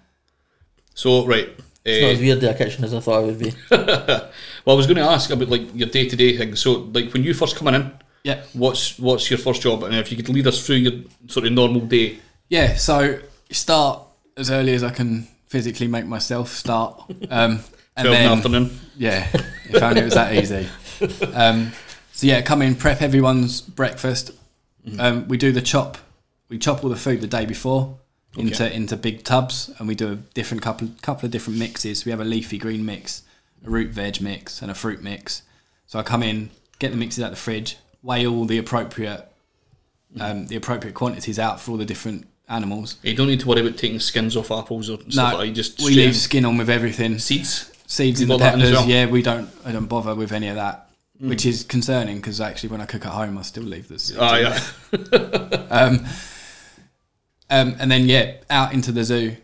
So 0.93 1.25
right. 1.25 1.49
It's 1.85 2.01
not 2.01 2.07
eh, 2.07 2.13
as 2.13 2.19
weird 2.19 2.41
the 2.41 2.53
kitchen 2.55 2.83
as 2.83 2.93
I 2.95 2.99
thought 2.99 3.23
it 3.23 3.25
would 3.27 3.39
be. 3.39 3.53
well, 3.69 4.29
I 4.67 4.73
was 4.73 4.87
going 4.87 4.97
to 4.97 5.03
ask 5.03 5.29
about 5.29 5.49
like 5.49 5.73
your 5.75 5.87
day 5.87 6.09
to 6.09 6.15
day 6.15 6.35
thing. 6.35 6.55
So, 6.55 6.89
like 6.93 7.13
when 7.13 7.23
you 7.23 7.33
first 7.35 7.55
coming 7.55 7.75
in, 7.75 7.91
Yeah. 8.23 8.41
what's 8.53 8.97
what's 8.97 9.29
your 9.29 9.37
first 9.37 9.61
job, 9.61 9.83
and 9.83 9.93
if 9.95 10.09
you 10.11 10.17
could 10.17 10.29
lead 10.29 10.47
us 10.47 10.65
through 10.65 10.77
your 10.77 10.93
sort 11.27 11.45
of 11.45 11.51
normal 11.53 11.81
day. 11.81 12.17
Yeah, 12.49 12.75
so 12.75 12.99
you 13.01 13.53
start 13.55 14.01
as 14.35 14.49
early 14.49 14.73
as 14.73 14.83
I 14.83 14.89
can 14.89 15.27
physically 15.47 15.87
make 15.87 16.05
myself 16.05 16.49
start. 16.49 17.03
Um, 17.29 17.59
and 17.97 18.05
12 18.05 18.05
in 18.05 18.11
the 18.11 18.11
then, 18.11 18.37
afternoon. 18.37 18.79
Yeah, 18.97 19.27
if 19.69 19.81
only 19.81 20.01
it 20.01 20.05
was 20.05 20.13
that 20.13 20.33
easy. 20.33 20.67
Um, 21.33 21.73
so 22.13 22.25
yeah, 22.25 22.41
come 22.41 22.61
in, 22.61 22.75
prep 22.75 23.01
everyone's 23.01 23.59
breakfast. 23.59 24.31
Um, 24.97 25.27
we 25.27 25.35
do 25.35 25.51
the 25.51 25.61
chop. 25.61 25.97
We 26.47 26.57
chop 26.57 26.85
all 26.85 26.89
the 26.89 26.95
food 26.95 27.19
the 27.19 27.27
day 27.27 27.45
before 27.45 27.97
into 28.37 28.73
into 28.73 28.95
big 28.95 29.23
tubs, 29.23 29.69
and 29.77 29.89
we 29.89 29.95
do 29.95 30.13
a 30.13 30.15
different 30.15 30.63
couple 30.63 30.89
couple 31.01 31.25
of 31.25 31.31
different 31.31 31.59
mixes. 31.59 32.05
We 32.05 32.11
have 32.11 32.21
a 32.21 32.25
leafy 32.25 32.57
green 32.57 32.85
mix, 32.85 33.23
a 33.65 33.69
root 33.69 33.89
veg 33.89 34.21
mix, 34.21 34.61
and 34.61 34.71
a 34.71 34.73
fruit 34.73 35.01
mix. 35.01 35.41
So 35.87 35.99
I 35.99 36.03
come 36.03 36.23
in, 36.23 36.49
get 36.79 36.91
the 36.91 36.97
mixes 36.97 37.23
out 37.23 37.31
the 37.31 37.35
fridge, 37.35 37.77
weigh 38.01 38.25
all 38.25 38.45
the 38.45 38.57
appropriate 38.57 39.29
um, 40.19 40.47
the 40.47 40.55
appropriate 40.55 40.93
quantities 40.93 41.39
out 41.39 41.59
for 41.59 41.71
all 41.71 41.77
the 41.77 41.85
different 41.85 42.27
animals. 42.49 42.97
You 43.03 43.15
don't 43.15 43.27
need 43.27 43.39
to 43.41 43.47
worry 43.47 43.61
about 43.61 43.77
taking 43.77 43.99
skins 43.99 44.35
off 44.37 44.51
apples 44.51 44.89
or 44.89 44.97
stuff 44.99 45.15
No, 45.15 45.23
like 45.23 45.37
that. 45.39 45.47
You 45.47 45.53
just 45.53 45.79
we 45.81 45.95
leave 45.95 46.15
skin 46.15 46.45
on 46.45 46.57
with 46.57 46.69
everything. 46.69 47.17
seeds. 47.19 47.71
seeds 47.87 48.21
in 48.21 48.27
the 48.27 48.35
in 48.35 48.39
peppers. 48.39 48.71
well? 48.71 48.87
Yeah, 48.87 49.05
we 49.07 49.21
don't. 49.21 49.49
I 49.65 49.71
don't 49.71 49.87
bother 49.87 50.13
with 50.15 50.31
any 50.31 50.47
of 50.49 50.55
that, 50.55 50.81
Mm. 51.21 51.29
which 51.29 51.45
is 51.45 51.63
concerning 51.63 52.17
because 52.17 52.41
actually, 52.41 52.69
when 52.69 52.81
I 52.81 52.85
cook 52.85 53.05
at 53.05 53.11
home, 53.13 53.37
I 53.37 53.41
still 53.43 53.63
leave 53.63 53.87
the 53.87 53.97
seeds. 53.99 54.19
Ah, 54.19 54.35
yeah. 54.37 54.59
Um, 55.69 56.05
um, 57.49 57.75
and 57.79 57.89
then 57.91 58.07
yeah, 58.07 58.33
out 58.49 58.73
into 58.73 58.91
the 58.91 59.03
zoo, 59.03 59.35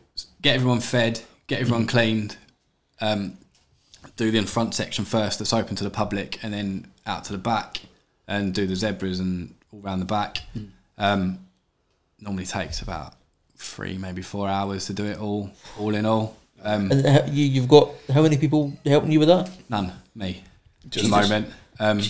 get 0.42 0.56
everyone 0.56 0.80
fed, 0.82 1.22
get 1.48 1.60
everyone 1.62 1.84
Mm-hmm. 1.84 1.90
cleaned. 1.98 2.38
Um, 3.00 3.38
do 4.18 4.30
the 4.32 4.44
front 4.44 4.76
section 4.76 5.06
first, 5.06 5.40
that's 5.40 5.54
open 5.54 5.76
to 5.78 5.84
the 5.84 5.90
public, 5.90 6.38
and 6.44 6.54
then 6.54 6.88
out 7.08 7.24
to 7.26 7.32
the 7.32 7.38
back, 7.40 7.82
and 8.28 8.54
do 8.54 8.68
the 8.68 8.76
zebras 8.76 9.20
and 9.20 9.56
all 9.72 9.82
around 9.84 10.00
the 10.00 10.06
back. 10.06 10.42
Mm. 10.58 10.68
Um, 10.98 11.40
normally 12.22 12.46
takes 12.46 12.82
about 12.82 13.14
three, 13.58 13.98
maybe 13.98 14.22
four 14.22 14.48
hours 14.48 14.86
to 14.88 14.94
do 14.94 15.06
it 15.06 15.20
all, 15.20 15.50
all 15.80 15.94
in 15.96 16.06
all. 16.06 16.38
Um, 16.64 16.92
And 16.92 17.36
you, 17.36 17.46
you've 17.46 17.68
got 17.68 17.90
how 18.14 18.22
many 18.22 18.38
people 18.38 18.74
helping 18.86 19.12
you 19.12 19.20
with 19.20 19.28
that? 19.28 19.50
None. 19.70 19.92
Me. 20.16 20.44
At 20.86 20.92
the 20.92 21.08
moment. 21.10 21.50
Um, 21.80 22.02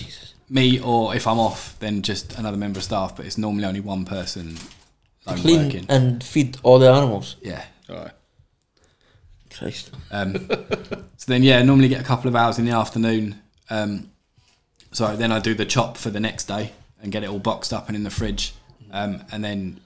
me, 0.50 0.80
or 0.80 1.14
if 1.16 1.26
I'm 1.26 1.38
off, 1.38 1.78
then 1.78 2.02
just 2.02 2.38
another 2.38 2.56
member 2.58 2.78
of 2.78 2.84
staff, 2.84 3.16
but 3.16 3.24
it's 3.26 3.38
normally 3.38 3.64
only 3.64 3.80
one 3.80 4.04
person 4.04 4.56
lone 5.26 5.38
Clean 5.38 5.64
working. 5.64 5.86
and 5.88 6.22
feed 6.22 6.58
all 6.62 6.78
the 6.78 6.90
animals. 6.90 7.36
yeah. 7.42 7.64
Aye. 7.88 8.10
Christ. 9.50 9.90
Um, 10.10 10.48
so 11.16 11.26
then, 11.26 11.42
yeah, 11.42 11.62
normally 11.62 11.88
get 11.88 12.00
a 12.00 12.04
couple 12.04 12.28
of 12.28 12.36
hours 12.36 12.58
in 12.58 12.64
the 12.64 12.72
afternoon. 12.72 13.40
Um, 13.70 14.10
so 14.92 15.14
then 15.16 15.30
I 15.32 15.38
do 15.40 15.54
the 15.54 15.64
chop 15.66 15.96
for 15.96 16.10
the 16.10 16.20
next 16.20 16.44
day 16.46 16.72
and 17.02 17.12
get 17.12 17.22
it 17.22 17.28
all 17.30 17.38
boxed 17.38 17.72
up 17.72 17.88
and 17.88 17.96
in 17.96 18.02
the 18.02 18.10
fridge. 18.10 18.54
Um, 18.90 19.22
and 19.32 19.44
then 19.44 19.80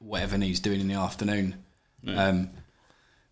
whatever 0.00 0.36
needs 0.36 0.58
doing 0.60 0.80
in 0.80 0.88
the 0.88 0.94
afternoon. 0.94 1.54
Um, 2.06 2.50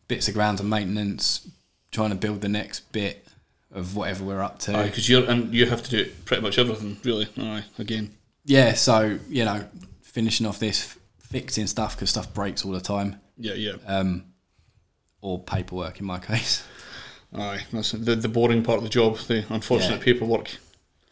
bits 0.07 0.29
of 0.29 0.35
grounds 0.35 0.61
and 0.61 0.69
maintenance, 0.71 1.49
trying 1.91 2.11
to 2.11 2.17
build 2.17 2.41
the 2.43 2.49
next 2.49 2.93
bit 2.93 3.27
of 3.73 3.97
whatever 3.97 4.25
we're 4.25 4.41
up 4.43 4.59
to. 4.61 4.73
because 4.85 5.09
you're 5.09 5.29
and 5.29 5.53
you 5.55 5.67
have 5.67 5.83
to 5.83 5.91
do 5.91 6.11
pretty 6.25 6.43
much 6.43 6.59
everything, 6.59 6.97
really. 7.05 7.29
Aye, 7.39 7.65
again. 7.79 8.15
yeah, 8.45 8.73
so 8.75 9.19
you 9.29 9.45
know, 9.45 9.65
finishing 10.03 10.47
off 10.47 10.59
this, 10.59 10.97
fixing 11.19 11.67
stuff 11.67 11.95
because 11.97 12.11
stuff 12.11 12.33
breaks 12.33 12.65
all 12.65 12.73
the 12.73 12.81
time, 12.81 13.21
Yeah, 13.37 13.55
yeah. 13.55 13.73
um, 13.87 14.25
or 15.21 15.39
paperwork 15.39 16.01
in 16.01 16.07
my 16.07 16.19
case. 16.31 16.63
Aye, 17.35 17.65
that's 17.73 17.93
the, 17.93 18.17
the 18.17 18.29
boring 18.29 18.63
part 18.63 18.79
of 18.79 18.85
the 18.85 18.91
job, 18.91 19.19
the 19.19 19.45
unfortunate 19.51 19.99
Yeah. 19.99 20.05
paperwork. 20.05 20.51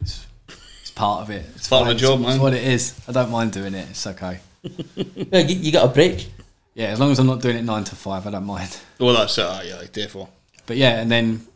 It's 0.00 0.90
part 0.94 1.22
of 1.22 1.30
it. 1.30 1.44
It's 1.56 1.68
part 1.68 1.82
of 1.82 1.88
the 1.88 1.94
job, 1.94 2.20
It's 2.20 2.28
man. 2.28 2.40
what 2.40 2.54
it 2.54 2.64
is. 2.64 2.98
I 3.08 3.12
don't 3.12 3.30
mind 3.30 3.52
doing 3.52 3.74
it. 3.74 3.86
It's 3.90 4.06
okay. 4.06 4.40
Yeah, 4.96 5.40
you, 5.40 5.56
you 5.56 5.72
got 5.72 5.84
a 5.90 5.92
break. 5.92 6.30
Yeah, 6.74 6.86
as 6.88 7.00
long 7.00 7.10
as 7.10 7.18
I'm 7.18 7.26
not 7.26 7.40
doing 7.40 7.56
it 7.56 7.62
nine 7.62 7.84
to 7.84 7.96
five, 7.96 8.26
I 8.26 8.30
don't 8.30 8.44
mind. 8.44 8.78
Well, 8.98 9.14
that's 9.14 9.36
it. 9.38 9.44
Aye, 9.44 9.72
aye, 9.80 9.88
therefore. 9.92 10.28
But 10.66 10.76
yeah, 10.76 11.00
and 11.00 11.10
then 11.10 11.46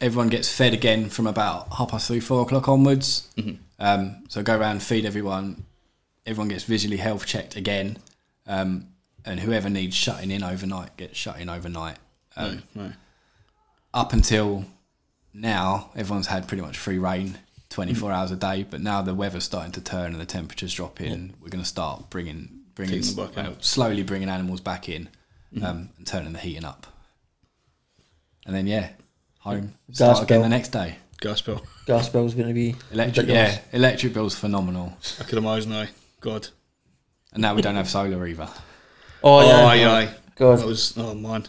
everyone 0.00 0.28
gets 0.28 0.48
fed 0.52 0.72
again 0.74 1.08
from 1.08 1.26
about 1.26 1.72
half 1.74 1.90
past 1.90 2.08
three, 2.08 2.20
four 2.20 2.42
o'clock 2.42 2.68
onwards. 2.68 3.28
Um, 3.78 4.24
so 4.28 4.42
go 4.42 4.56
around, 4.58 4.82
feed 4.82 5.04
everyone. 5.06 5.64
Everyone 6.26 6.48
gets 6.48 6.64
visually 6.64 6.98
health 6.98 7.26
checked 7.26 7.56
again, 7.56 7.96
um, 8.46 8.88
and 9.24 9.40
whoever 9.40 9.68
needs 9.70 9.96
shutting 9.96 10.30
in 10.30 10.42
overnight 10.42 10.96
gets 10.96 11.16
shut 11.18 11.40
in 11.40 11.48
overnight. 11.48 11.96
Um, 12.36 12.62
Aye. 12.78 12.92
Up 13.92 14.12
until 14.12 14.66
now, 15.34 15.90
everyone's 15.96 16.26
had 16.28 16.46
pretty 16.46 16.62
much 16.62 16.78
free 16.78 16.98
reign, 16.98 17.38
twenty 17.70 17.94
four 17.94 18.12
hours 18.12 18.30
a 18.30 18.36
day. 18.36 18.64
But 18.68 18.80
now 18.82 19.00
the 19.02 19.14
weather's 19.14 19.44
starting 19.44 19.72
to 19.72 19.80
turn 19.80 20.12
and 20.12 20.20
the 20.20 20.26
temperatures 20.26 20.74
dropping. 20.74 21.34
We're 21.40 21.48
going 21.48 21.62
to 21.64 21.68
start 21.68 22.10
bringing 22.10 22.60
bringing 22.74 23.00
Taking 23.02 23.16
them 23.16 23.32
back 23.34 23.46
in. 23.46 23.62
slowly 23.62 24.02
bringing 24.02 24.28
animals 24.28 24.60
back 24.60 24.88
in 24.88 25.08
um, 25.62 25.90
and 25.96 26.06
turning 26.06 26.32
the 26.32 26.38
heating 26.38 26.64
up. 26.64 26.86
And 28.46 28.54
then 28.54 28.66
yeah, 28.66 28.90
home 29.40 29.74
start 29.92 30.16
Gas 30.16 30.22
again 30.24 30.42
the 30.42 30.48
next 30.48 30.68
day. 30.70 30.96
Gas 31.20 31.40
bill. 31.42 31.62
Gas 31.86 32.08
bill's 32.08 32.34
going 32.34 32.48
to 32.48 32.54
be 32.54 32.74
Electric, 32.92 33.26
ridiculous. 33.26 33.56
yeah, 33.56 33.60
electric 33.76 34.14
bill's 34.14 34.34
phenomenal, 34.34 34.96
I 35.20 35.24
could 35.24 35.36
imagine. 35.38 35.72
Aye, 35.72 35.88
God. 36.20 36.48
and 37.34 37.42
now 37.42 37.54
we 37.54 37.60
don't 37.60 37.74
have 37.74 37.88
solar 37.90 38.26
either. 38.26 38.48
Oh, 39.22 39.40
yeah. 39.46 39.60
Oh, 39.60 39.66
aye, 39.66 39.84
aye. 39.84 40.14
God. 40.36 40.60
That 40.60 40.66
was. 40.66 40.96
Oh 40.96 41.14
man. 41.14 41.44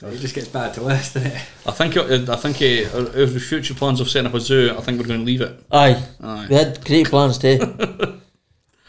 So 0.00 0.06
it 0.08 0.18
just 0.18 0.34
gets 0.34 0.48
bad 0.48 0.72
to 0.74 0.82
worse, 0.82 1.12
doesn't 1.12 1.30
it? 1.30 1.42
I 1.66 1.72
think. 1.72 1.94
it- 1.96 2.28
I 2.28 2.36
think. 2.36 2.56
Uh, 2.62 2.98
our- 2.98 3.20
our 3.20 3.26
future 3.26 3.74
plans 3.74 4.00
of 4.00 4.08
setting 4.08 4.26
up 4.28 4.34
a 4.34 4.40
zoo. 4.40 4.74
I 4.76 4.80
think 4.80 4.98
we're 4.98 5.06
going 5.06 5.20
to 5.20 5.26
leave 5.26 5.42
it. 5.42 5.62
Aye. 5.70 6.02
Aye. 6.22 6.46
We 6.48 6.54
had 6.56 6.82
great 6.84 7.06
plans 7.08 7.36
too. 7.36 7.58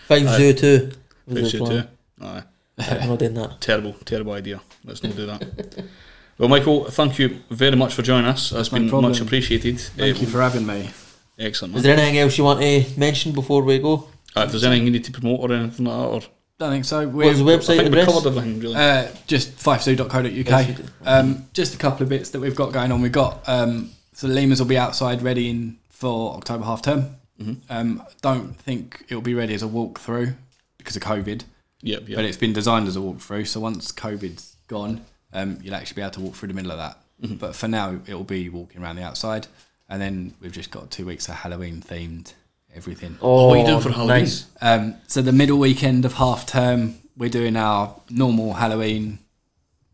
Fife 0.07 0.27
Zoo 0.37 0.53
two. 0.53 0.91
was 1.27 1.35
the 1.35 1.41
Big 1.41 1.45
zoo 1.45 1.57
plan. 1.59 1.81
too. 1.81 2.25
Aye. 2.25 2.43
I'm 3.01 3.09
not 3.09 3.19
doing 3.19 3.33
that. 3.33 3.59
Terrible, 3.59 3.93
terrible 4.05 4.31
idea. 4.33 4.61
Let's 4.85 5.03
not 5.03 5.15
do 5.15 5.25
that. 5.25 5.83
well, 6.37 6.47
Michael, 6.49 6.85
thank 6.85 7.19
you 7.19 7.41
very 7.49 7.75
much 7.75 7.93
for 7.93 8.01
joining 8.03 8.29
us. 8.29 8.51
It's 8.53 8.71
no 8.71 8.79
been 8.79 8.89
problem. 8.89 9.11
much 9.11 9.21
appreciated. 9.21 9.79
Thank 9.79 10.17
Uh, 10.17 10.19
you 10.21 10.27
for 10.27 10.41
having 10.41 10.65
me. 10.65 10.89
Excellent. 11.37 11.75
Is 11.75 11.83
Man. 11.83 11.95
there 11.97 11.99
anything 12.05 12.19
else 12.19 12.37
you 12.37 12.43
want 12.45 12.61
to 12.61 12.85
mention 12.97 13.31
before 13.33 13.63
we 13.63 13.79
go? 13.79 14.07
Uh, 14.35 14.41
if 14.45 14.51
there's 14.51 14.63
anything 14.63 14.85
you 14.85 14.91
need 14.91 15.03
to 15.03 15.11
promote 15.11 15.39
or 15.41 15.51
anything 15.53 15.85
like 15.85 15.97
that, 15.97 16.07
or 16.07 16.21
Don't 16.61 16.69
think 16.69 16.85
so. 16.85 17.07
What's 17.07 17.39
the 17.39 17.43
We're, 17.43 17.55
I 17.55 17.57
website 17.57 17.65
think 17.65 17.81
we 17.81 17.87
address? 17.87 18.05
covered 18.05 18.27
everything 18.27 18.59
really. 18.59 18.75
Uh, 18.75 19.07
just 19.25 19.57
fifezoo.co.uk. 19.57 20.11
Fifezoo. 20.13 20.89
Um, 21.03 21.47
just 21.53 21.73
a 21.73 21.77
couple 21.79 22.03
of 22.03 22.09
bits 22.09 22.29
that 22.29 22.39
we've 22.39 22.55
got 22.55 22.71
going 22.71 22.91
on. 22.91 23.01
We've 23.01 23.11
got 23.11 23.41
um, 23.49 23.89
so 24.13 24.27
the 24.27 24.35
lemurs 24.35 24.59
will 24.59 24.67
be 24.67 24.77
outside 24.77 25.23
ready 25.23 25.49
in 25.49 25.79
for 25.89 26.35
October 26.35 26.63
half 26.63 26.83
term. 26.83 27.15
Um, 27.71 28.03
don't 28.21 28.55
think 28.55 29.03
it 29.09 29.15
will 29.15 29.23
be 29.23 29.33
ready 29.33 29.55
as 29.55 29.63
a 29.63 29.67
walkthrough 29.67 30.35
because 30.77 30.95
of 30.95 31.01
COVID, 31.01 31.45
yep, 31.81 32.07
yep. 32.07 32.15
but 32.15 32.25
it's 32.25 32.37
been 32.37 32.53
designed 32.53 32.87
as 32.87 32.95
a 32.95 32.99
walkthrough. 32.99 33.47
So 33.47 33.59
once 33.59 33.91
COVID's 33.91 34.55
gone, 34.67 35.01
um, 35.33 35.57
you'll 35.63 35.73
actually 35.73 35.95
be 35.95 36.01
able 36.03 36.11
to 36.11 36.21
walk 36.21 36.35
through 36.35 36.49
the 36.49 36.53
middle 36.53 36.69
of 36.71 36.77
that. 36.77 36.99
But 37.39 37.55
for 37.55 37.67
now, 37.67 37.99
it 38.05 38.13
will 38.13 38.23
be 38.23 38.49
walking 38.49 38.83
around 38.83 38.97
the 38.97 39.03
outside, 39.03 39.47
and 39.89 39.99
then 39.99 40.35
we've 40.39 40.51
just 40.51 40.69
got 40.69 40.91
two 40.91 41.07
weeks 41.07 41.27
of 41.27 41.33
Halloween 41.33 41.81
themed 41.81 42.33
everything. 42.75 43.17
Oh, 43.21 43.47
what 43.47 43.57
are 43.57 43.61
you 43.61 43.65
doing 43.65 43.81
for 43.81 43.89
Halloween? 43.91 44.19
nice. 44.19 44.45
Um, 44.61 44.95
so 45.07 45.21
the 45.21 45.31
middle 45.31 45.57
weekend 45.57 46.05
of 46.05 46.13
half 46.13 46.45
term, 46.45 46.95
we're 47.17 47.29
doing 47.29 47.55
our 47.55 47.95
normal 48.09 48.53
Halloween 48.53 49.19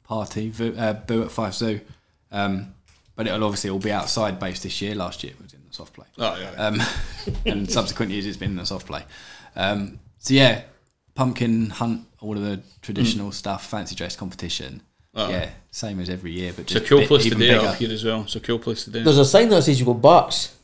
party, 0.04 0.50
Boo, 0.50 0.76
uh, 0.78 0.94
Boo 0.94 1.24
at 1.24 1.32
Fife 1.32 1.54
Zoo. 1.54 1.82
Um, 2.32 2.74
but 3.16 3.28
it'll 3.28 3.44
obviously 3.44 3.70
all 3.70 3.80
be 3.80 3.92
outside 3.92 4.40
based 4.40 4.64
this 4.64 4.82
year. 4.82 4.96
Last 4.96 5.24
year 5.24 5.34
it 5.34 5.42
was 5.42 5.54
in 5.54 5.60
the 5.68 5.74
soft 5.74 5.94
play. 5.94 6.06
Oh, 6.18 6.38
yeah, 6.40 6.52
yeah. 6.54 6.68
Um, 6.68 6.82
and 7.46 7.72
subsequent 7.72 8.12
years 8.12 8.26
it's 8.26 8.38
been 8.38 8.52
in 8.52 8.58
the 8.58 8.66
soft 8.66 8.88
play. 8.88 9.04
Um, 9.56 10.00
so 10.20 10.34
yeah, 10.34 10.62
pumpkin 11.16 11.70
hunt, 11.72 12.06
all 12.20 12.36
of 12.36 12.44
the 12.44 12.62
traditional 12.82 13.32
stuff, 13.32 13.66
fancy 13.70 13.96
dress 13.96 14.16
competition. 14.16 14.82
Oh. 15.16 15.30
Yeah, 15.30 15.50
same 15.72 16.00
as 16.00 16.10
every 16.12 16.32
year, 16.32 16.54
but 16.56 16.72
it's 16.72 16.76
a 16.76 16.82
cool 16.82 17.00
bit- 17.00 17.08
place 17.08 17.24
to 17.24 17.28
even 17.28 17.40
do 17.40 17.48
bigger. 17.48 17.68
up 17.68 17.76
here 17.78 17.92
as 17.92 18.04
well. 18.06 18.22
It's 18.22 18.36
a 18.36 18.40
cool 18.40 18.60
place 18.60 18.84
to 18.84 18.92
do. 18.92 19.04
There's 19.04 19.18
a 19.18 19.26
sign 19.26 19.50
that 19.50 19.64
says 19.64 19.80
you 19.80 19.86
go 19.86 19.96
bats. 19.96 20.56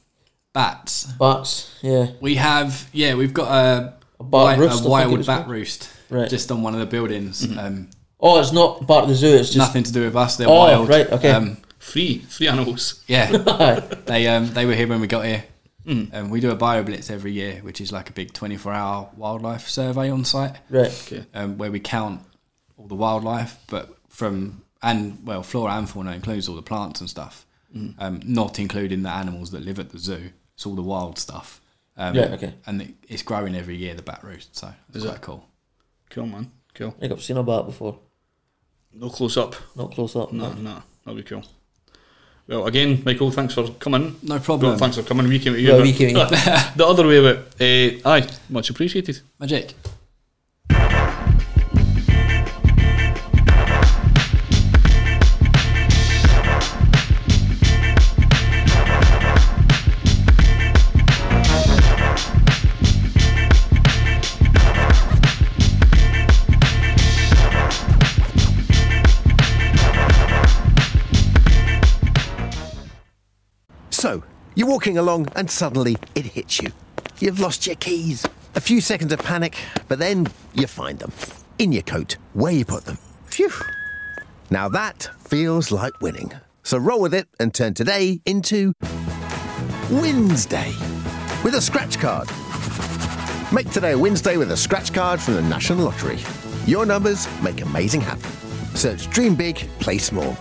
Bats. 0.54 1.06
Bats, 1.14 1.78
yeah. 1.82 2.12
We 2.22 2.36
have, 2.36 2.88
yeah, 2.94 3.16
we've 3.16 3.34
got 3.34 3.50
a, 3.52 3.94
A 4.20 4.24
bat 4.24 4.32
wi- 4.32 4.58
roost, 4.58 4.72
I 4.72 4.74
a 4.74 4.78
think 4.78 4.86
it 4.86 4.90
wild 4.90 5.26
bat 5.26 5.38
called. 5.46 5.52
roost 5.52 5.90
Right. 6.10 6.30
just 6.30 6.52
on 6.52 6.62
one 6.62 6.74
of 6.74 6.80
the 6.80 6.86
buildings. 6.86 7.46
Um, 7.58 7.90
Oh, 8.26 8.40
it's 8.40 8.54
not 8.54 8.88
part 8.88 9.04
of 9.04 9.10
the 9.10 9.16
zoo. 9.16 9.34
It's 9.36 9.48
just 9.50 9.58
nothing 9.58 9.84
to 9.84 9.92
do 9.92 10.04
with 10.06 10.16
us. 10.16 10.38
They're 10.38 10.48
Oh, 10.48 10.54
wild. 10.54 10.88
right, 10.88 11.12
okay. 11.12 11.32
Um, 11.32 11.58
Free, 11.80 12.20
free 12.20 12.48
animals. 12.48 13.04
yeah, 13.08 13.30
they 14.06 14.28
um, 14.28 14.54
they 14.54 14.66
were 14.66 14.74
here 14.76 14.88
when 14.88 15.02
we 15.02 15.08
got 15.08 15.26
here. 15.26 15.44
Um, 15.86 16.30
we 16.30 16.40
do 16.40 16.50
a 16.52 16.56
bio 16.56 16.82
blitz 16.84 17.10
every 17.10 17.34
year, 17.34 17.60
which 17.64 17.82
is 17.82 17.92
like 17.92 18.10
a 18.10 18.14
big 18.14 18.32
twenty 18.32 18.56
four 18.56 18.72
hour 18.72 19.10
wildlife 19.18 19.68
survey 19.68 20.10
on 20.10 20.24
site, 20.24 20.56
right. 20.70 20.88
Okay. 21.12 21.26
um, 21.34 21.58
where 21.58 21.70
we 21.70 21.82
count 21.82 22.22
all 22.78 22.88
the 22.88 22.96
wildlife, 22.96 23.58
but 23.68 23.90
from 24.08 24.62
and 24.82 25.18
well, 25.26 25.44
flora 25.44 25.74
and 25.74 25.90
fauna 25.90 26.14
includes 26.14 26.48
all 26.48 26.56
the 26.56 26.62
plants 26.62 27.02
and 27.02 27.10
stuff, 27.10 27.46
um, 28.00 28.22
not 28.24 28.60
including 28.60 29.04
the 29.04 29.10
animals 29.10 29.52
that 29.52 29.66
live 29.66 29.78
at 29.80 29.90
the 29.90 30.00
zoo. 30.00 30.30
It's 30.64 30.68
all 30.70 30.76
the 30.76 30.82
wild 30.82 31.20
stuff. 31.20 31.60
Um, 31.98 32.16
Yeah, 32.16 32.36
okay. 32.36 32.54
And 32.66 32.82
it, 32.82 32.94
it's 33.10 33.22
growing 33.22 33.54
every 33.54 33.76
year, 33.76 33.94
the 33.96 34.02
bat 34.02 34.24
roost. 34.24 34.56
So 34.56 34.74
it's 34.88 35.00
Is 35.00 35.04
quite 35.04 35.16
it? 35.18 35.22
cool. 35.22 35.46
Cool, 36.10 36.26
man. 36.28 36.52
Cool. 36.74 36.94
I 36.96 37.02
think 37.02 37.12
I've 37.12 37.22
seen 37.22 37.36
a 37.36 37.44
bat 37.44 37.66
before. 37.66 38.00
No 38.94 39.10
close 39.10 39.36
up. 39.36 39.56
Not 39.76 39.92
close 39.92 40.16
up. 40.16 40.32
No, 40.32 40.54
no. 40.54 40.82
That'll 41.04 41.18
be 41.18 41.24
cool. 41.24 41.44
Well, 42.48 42.66
again, 42.66 43.02
Michael, 43.06 43.30
thanks 43.32 43.54
for 43.56 43.68
coming. 43.72 44.16
No 44.24 44.40
problem. 44.40 44.70
Well, 44.72 44.78
thanks 44.80 44.96
for 44.96 45.04
coming. 45.04 45.28
We 45.28 45.38
came 45.38 45.54
at 45.54 45.60
you. 45.60 45.74
Well, 45.74 45.82
we 45.82 45.92
came 45.92 46.16
at 46.16 46.32
you. 46.32 46.78
the 46.78 46.88
other 46.88 47.06
way 47.06 47.18
about 47.18 47.38
uh, 47.60 48.10
aye, 48.10 48.30
much 48.48 48.70
appreciated. 48.70 49.20
Magic. 49.38 49.74
Walking 74.74 74.98
along 74.98 75.28
and 75.36 75.52
suddenly 75.52 75.96
it 76.16 76.26
hits 76.26 76.60
you. 76.60 76.72
You've 77.20 77.40
lost 77.40 77.68
your 77.68 77.76
keys. 77.76 78.26
A 78.56 78.60
few 78.60 78.82
seconds 78.82 79.14
of 79.14 79.20
panic, 79.20 79.56
but 79.88 80.00
then 80.00 80.26
you 80.56 80.66
find 80.66 80.98
them. 80.98 81.12
In 81.60 81.72
your 81.72 81.84
coat, 81.84 82.18
where 82.34 82.52
you 82.52 82.66
put 82.66 82.86
them. 82.86 82.98
Phew. 83.28 83.52
Now 84.50 84.70
that 84.70 85.12
feels 85.20 85.70
like 85.70 86.02
winning. 86.02 86.34
So 86.64 86.80
roll 86.80 87.02
with 87.02 87.14
it 87.14 87.28
and 87.40 87.54
turn 87.54 87.76
today 87.76 88.20
into 88.26 88.74
Wednesday 89.92 90.74
with 91.44 91.54
a 91.54 91.62
scratch 91.62 92.00
card. 92.00 92.28
Make 93.54 93.70
today 93.70 93.92
a 93.92 93.98
Wednesday 94.00 94.38
with 94.38 94.52
a 94.52 94.58
scratch 94.58 94.92
card 94.92 95.22
from 95.22 95.36
the 95.36 95.44
National 95.44 95.86
Lottery. 95.86 96.18
Your 96.66 96.88
numbers 96.88 97.28
make 97.44 97.62
amazing 97.62 98.02
happen. 98.02 98.32
Search 98.76 99.08
Dream 99.12 99.36
Big, 99.36 99.58
Play 99.78 100.00
Small. 100.00 100.36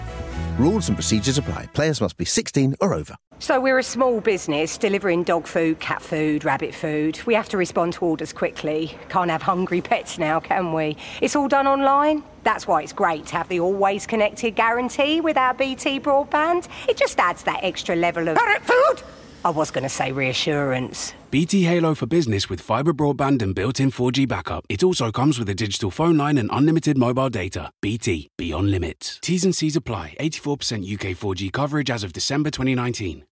Rules 0.62 0.86
and 0.86 0.96
procedures 0.96 1.38
apply. 1.38 1.66
Players 1.72 2.00
must 2.00 2.16
be 2.16 2.24
16 2.24 2.76
or 2.80 2.94
over. 2.94 3.16
So 3.40 3.58
we're 3.58 3.80
a 3.80 3.82
small 3.82 4.20
business 4.20 4.78
delivering 4.78 5.24
dog 5.24 5.48
food, 5.48 5.80
cat 5.80 6.00
food, 6.00 6.44
rabbit 6.44 6.72
food. 6.72 7.18
We 7.26 7.34
have 7.34 7.48
to 7.48 7.56
respond 7.56 7.94
to 7.94 8.04
orders 8.04 8.32
quickly. 8.32 8.96
Can't 9.08 9.28
have 9.28 9.42
hungry 9.42 9.80
pets 9.80 10.20
now, 10.20 10.38
can 10.38 10.72
we? 10.72 10.96
It's 11.20 11.34
all 11.34 11.48
done 11.48 11.66
online. 11.66 12.22
That's 12.44 12.68
why 12.68 12.82
it's 12.82 12.92
great 12.92 13.26
to 13.26 13.36
have 13.38 13.48
the 13.48 13.58
always 13.58 14.06
connected 14.06 14.54
guarantee 14.54 15.20
with 15.20 15.36
our 15.36 15.52
BT 15.52 15.98
broadband. 15.98 16.68
It 16.88 16.96
just 16.96 17.18
adds 17.18 17.42
that 17.42 17.64
extra 17.64 17.96
level 17.96 18.28
of 18.28 18.36
parrot 18.36 18.62
food. 18.62 19.02
I 19.45 19.51
was 19.51 19.70
going 19.70 19.82
to 19.82 19.88
say 19.88 20.12
reassurance. 20.12 21.14
BT 21.32 21.62
Halo 21.64 21.95
for 21.95 22.07
Business 22.07 22.49
with 22.49 22.61
fiber 22.61 22.93
broadband 22.93 23.43
and 23.43 23.55
built 23.55 23.80
in 23.80 23.90
4G 23.90 24.28
backup. 24.28 24.64
It 24.68 24.82
also 24.82 25.11
comes 25.11 25.38
with 25.38 25.49
a 25.49 25.55
digital 25.55 25.90
phone 25.90 26.16
line 26.16 26.38
and 26.38 26.49
unlimited 26.53 26.97
mobile 26.97 27.30
data. 27.30 27.70
BT, 27.80 28.28
beyond 28.36 28.70
limits. 28.70 29.18
T's 29.22 29.45
and 29.45 29.55
C's 29.55 29.74
apply. 29.74 30.16
84% 30.20 30.95
UK 30.95 31.16
4G 31.16 31.53
coverage 31.53 31.90
as 31.90 32.05
of 32.05 32.12
December 32.12 32.51
2019. 32.51 33.20